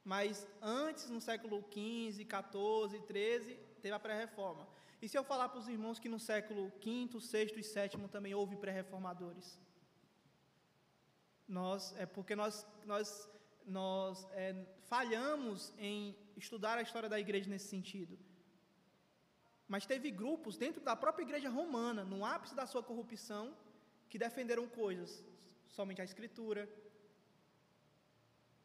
Mas 0.02 0.46
antes, 0.62 1.10
no 1.10 1.20
século 1.20 1.58
XV, 1.70 2.26
XIV, 2.34 3.02
XIII, 3.12 3.56
teve 3.82 3.94
a 3.94 3.98
pré-reforma. 3.98 4.66
E 5.00 5.08
se 5.08 5.16
eu 5.16 5.24
falar 5.24 5.48
para 5.48 5.58
os 5.58 5.68
irmãos 5.68 5.98
que 5.98 6.08
no 6.08 6.18
século 6.18 6.68
V, 6.82 7.18
VI 7.18 7.52
e 7.56 7.62
VII 7.62 8.08
também 8.08 8.34
houve 8.34 8.56
pré-reformadores? 8.56 9.60
Nós, 11.46 11.94
é 11.96 12.06
porque 12.06 12.34
nós, 12.34 12.66
nós, 12.84 13.30
nós 13.64 14.26
é, 14.32 14.66
falhamos 14.88 15.72
em 15.78 16.16
estudar 16.36 16.78
a 16.78 16.82
história 16.82 17.08
da 17.08 17.20
igreja 17.20 17.48
nesse 17.48 17.68
sentido. 17.68 18.18
Mas 19.68 19.86
teve 19.86 20.10
grupos 20.10 20.56
dentro 20.56 20.80
da 20.80 20.96
própria 20.96 21.24
igreja 21.24 21.48
romana, 21.48 22.04
no 22.04 22.24
ápice 22.24 22.54
da 22.54 22.66
sua 22.66 22.82
corrupção, 22.82 23.56
que 24.08 24.18
defenderam 24.18 24.66
coisas 24.68 25.22
somente 25.68 26.00
a 26.00 26.04
Escritura. 26.04 26.68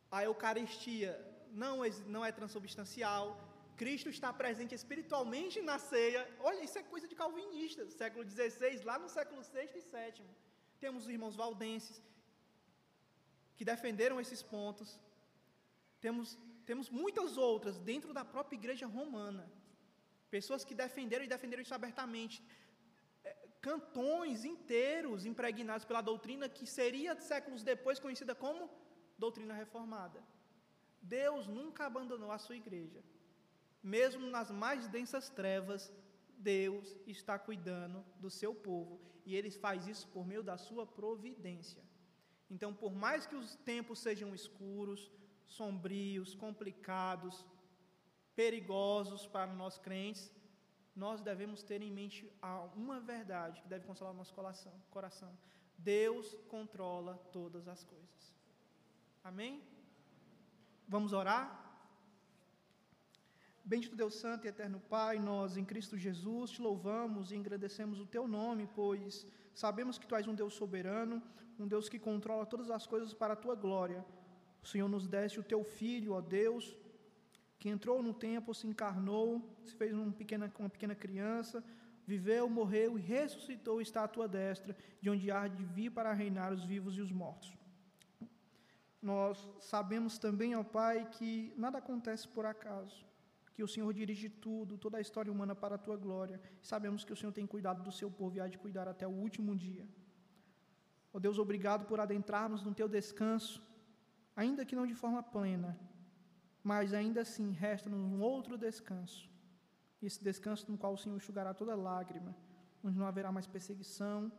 A 0.09 0.23
Eucaristia 0.23 1.11
não, 1.51 1.79
não 2.07 2.23
é 2.23 2.31
transubstancial. 2.31 3.50
Cristo 3.77 4.09
está 4.09 4.31
presente 4.41 4.75
espiritualmente 4.75 5.61
na 5.61 5.77
ceia. 5.79 6.21
Olha, 6.39 6.61
isso 6.63 6.77
é 6.77 6.83
coisa 6.83 7.07
de 7.07 7.15
calvinista, 7.15 7.89
século 7.89 8.23
XVI, 8.29 8.83
lá 8.83 8.97
no 8.99 9.09
século 9.09 9.41
VI 9.41 9.69
e 9.75 9.81
VII. 9.81 10.25
Temos 10.79 11.03
os 11.03 11.09
irmãos 11.09 11.35
valdenses, 11.35 12.01
que 13.55 13.65
defenderam 13.65 14.19
esses 14.19 14.41
pontos. 14.41 14.99
Temos, 15.99 16.37
temos 16.65 16.89
muitas 16.89 17.37
outras 17.37 17.77
dentro 17.91 18.13
da 18.13 18.25
própria 18.25 18.57
igreja 18.57 18.87
romana. 18.87 19.45
Pessoas 20.29 20.63
que 20.63 20.73
defenderam 20.73 21.25
e 21.25 21.27
defenderam 21.27 21.61
isso 21.61 21.75
abertamente 21.75 22.41
cantões 23.61 24.43
inteiros 24.43 25.25
impregnados 25.25 25.85
pela 25.85 26.01
doutrina 26.01 26.49
que 26.49 26.65
seria 26.65 27.19
séculos 27.21 27.63
depois 27.63 27.99
conhecida 27.99 28.33
como 28.33 28.69
doutrina 29.17 29.53
reformada. 29.53 30.19
Deus 31.01 31.47
nunca 31.47 31.85
abandonou 31.85 32.31
a 32.31 32.39
sua 32.39 32.55
igreja. 32.55 33.03
Mesmo 33.83 34.27
nas 34.27 34.51
mais 34.51 34.87
densas 34.87 35.29
trevas, 35.29 35.91
Deus 36.37 36.95
está 37.05 37.37
cuidando 37.37 38.03
do 38.19 38.29
seu 38.29 38.53
povo 38.53 38.99
e 39.25 39.35
ele 39.35 39.51
faz 39.51 39.87
isso 39.87 40.07
por 40.09 40.25
meio 40.25 40.43
da 40.43 40.57
sua 40.57 40.85
providência. 40.85 41.83
Então, 42.49 42.73
por 42.73 42.93
mais 42.93 43.25
que 43.25 43.35
os 43.35 43.55
tempos 43.57 43.99
sejam 43.99 44.35
escuros, 44.35 45.11
sombrios, 45.45 46.35
complicados, 46.35 47.45
perigosos 48.35 49.25
para 49.27 49.53
nós 49.53 49.77
crentes, 49.77 50.31
nós 50.95 51.21
devemos 51.21 51.63
ter 51.63 51.81
em 51.81 51.91
mente 51.91 52.29
uma 52.75 52.99
verdade 52.99 53.61
que 53.61 53.67
deve 53.67 53.85
consolar 53.85 54.13
o 54.13 54.17
nosso 54.17 54.33
coração. 54.89 55.37
Deus 55.77 56.37
controla 56.49 57.17
todas 57.31 57.67
as 57.67 57.83
coisas. 57.83 58.35
Amém? 59.23 59.63
Vamos 60.87 61.13
orar? 61.13 61.70
Bendito 63.63 63.95
Deus 63.95 64.15
Santo 64.15 64.45
e 64.45 64.49
Eterno 64.49 64.79
Pai, 64.89 65.19
nós 65.19 65.55
em 65.55 65.63
Cristo 65.63 65.97
Jesus 65.97 66.51
te 66.51 66.61
louvamos 66.61 67.31
e 67.31 67.35
engrandecemos 67.35 67.99
o 67.99 68.05
teu 68.05 68.27
nome, 68.27 68.67
pois 68.75 69.25
sabemos 69.53 69.97
que 69.97 70.07
tu 70.07 70.15
és 70.15 70.27
um 70.27 70.33
Deus 70.33 70.53
soberano, 70.55 71.21
um 71.59 71.67
Deus 71.67 71.87
que 71.87 71.99
controla 71.99 72.45
todas 72.45 72.71
as 72.71 72.87
coisas 72.87 73.13
para 73.13 73.33
a 73.33 73.35
tua 73.35 73.55
glória. 73.55 74.03
O 74.63 74.67
Senhor 74.67 74.89
nos 74.89 75.07
deste 75.07 75.39
o 75.39 75.43
teu 75.43 75.63
Filho, 75.63 76.13
ó 76.13 76.21
Deus, 76.21 76.75
que 77.59 77.69
entrou 77.69 78.01
no 78.01 78.13
tempo, 78.13 78.53
se 78.53 78.65
encarnou, 78.65 79.41
se 79.63 79.75
fez 79.75 79.93
uma 79.93 80.11
pequena, 80.11 80.51
uma 80.57 80.69
pequena 80.69 80.95
criança, 80.95 81.63
viveu, 82.05 82.49
morreu 82.49 82.97
e 82.97 83.01
ressuscitou 83.01 83.79
e 83.79 83.83
está 83.83 84.03
à 84.03 84.07
tua 84.07 84.27
destra, 84.27 84.75
de 84.99 85.09
onde 85.09 85.29
há 85.29 85.47
de 85.47 85.63
vir 85.63 85.91
para 85.91 86.11
reinar 86.13 86.51
os 86.51 86.65
vivos 86.65 86.97
e 86.97 87.01
os 87.01 87.11
mortos. 87.11 87.55
Nós 89.01 89.47
sabemos 89.59 90.17
também, 90.17 90.55
ó 90.55 90.63
Pai, 90.63 91.07
que 91.11 91.53
nada 91.55 91.77
acontece 91.77 92.27
por 92.27 92.45
acaso, 92.45 93.10
que 93.53 93.63
o 93.63 93.67
Senhor 93.67 93.93
dirige 93.93 94.29
tudo, 94.29 94.77
toda 94.77 94.97
a 94.97 95.01
história 95.01 95.31
humana 95.31 95.55
para 95.55 95.75
a 95.75 95.77
tua 95.77 95.97
glória. 95.97 96.39
Sabemos 96.61 97.03
que 97.03 97.13
o 97.13 97.15
Senhor 97.15 97.31
tem 97.31 97.45
cuidado 97.45 97.83
do 97.83 97.91
seu 97.91 98.09
povo 98.09 98.37
e 98.37 98.41
há 98.41 98.47
de 98.47 98.57
cuidar 98.57 98.87
até 98.87 99.05
o 99.07 99.11
último 99.11 99.55
dia. 99.55 99.87
Ó 101.13 101.19
Deus, 101.19 101.37
obrigado 101.37 101.85
por 101.85 101.99
adentrarmos 101.99 102.63
no 102.63 102.73
teu 102.73 102.87
descanso, 102.87 103.61
ainda 104.35 104.65
que 104.65 104.75
não 104.75 104.87
de 104.87 104.95
forma 104.95 105.21
plena, 105.21 105.77
mas 106.63 106.93
ainda 106.93 107.21
assim 107.21 107.51
resta-nos 107.51 107.99
um 107.99 108.21
outro 108.21 108.57
descanso. 108.57 109.29
Esse 110.01 110.23
descanso 110.23 110.71
no 110.71 110.77
qual 110.77 110.93
o 110.93 110.97
Senhor 110.97 111.15
enxugará 111.17 111.53
toda 111.53 111.75
lágrima, 111.75 112.35
onde 112.83 112.97
não 112.97 113.05
haverá 113.05 113.31
mais 113.31 113.45
perseguição, 113.45 114.31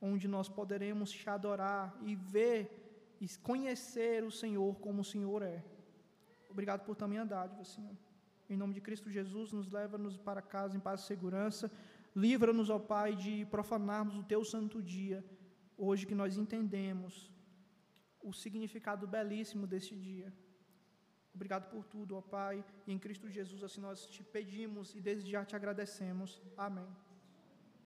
onde 0.00 0.26
nós 0.26 0.48
poderemos 0.48 1.10
te 1.12 1.30
adorar 1.30 1.96
e 2.02 2.16
ver 2.16 3.16
e 3.20 3.28
conhecer 3.38 4.24
o 4.24 4.32
Senhor 4.32 4.74
como 4.80 5.02
o 5.02 5.04
Senhor 5.04 5.42
é. 5.42 5.64
Obrigado 6.50 6.84
por 6.84 6.96
também 6.96 7.18
a 7.18 7.24
dádiva, 7.24 7.64
Senhor. 7.64 7.96
Em 8.48 8.56
nome 8.56 8.74
de 8.74 8.80
Cristo 8.80 9.10
Jesus, 9.10 9.52
nos 9.52 9.70
leva-nos 9.70 10.16
para 10.16 10.42
casa 10.42 10.76
em 10.76 10.80
paz 10.80 11.00
e 11.00 11.06
segurança. 11.06 11.70
Livra-nos, 12.14 12.68
ó 12.70 12.78
Pai, 12.78 13.14
de 13.16 13.46
profanarmos 13.46 14.16
o 14.16 14.22
teu 14.22 14.44
santo 14.44 14.82
dia, 14.82 15.24
hoje 15.76 16.06
que 16.06 16.14
nós 16.14 16.36
entendemos 16.36 17.32
o 18.22 18.32
significado 18.32 19.06
belíssimo 19.06 19.66
deste 19.66 19.96
dia. 19.96 20.32
Obrigado 21.34 21.70
por 21.70 21.84
tudo, 21.84 22.16
ó 22.16 22.20
Pai, 22.20 22.64
e 22.86 22.92
em 22.92 22.98
Cristo 22.98 23.28
Jesus 23.28 23.62
assim 23.62 23.80
nós 23.80 24.06
te 24.06 24.22
pedimos 24.22 24.94
e 24.94 25.00
desde 25.00 25.30
já 25.30 25.44
te 25.44 25.56
agradecemos. 25.56 26.42
Amém. 26.56 26.86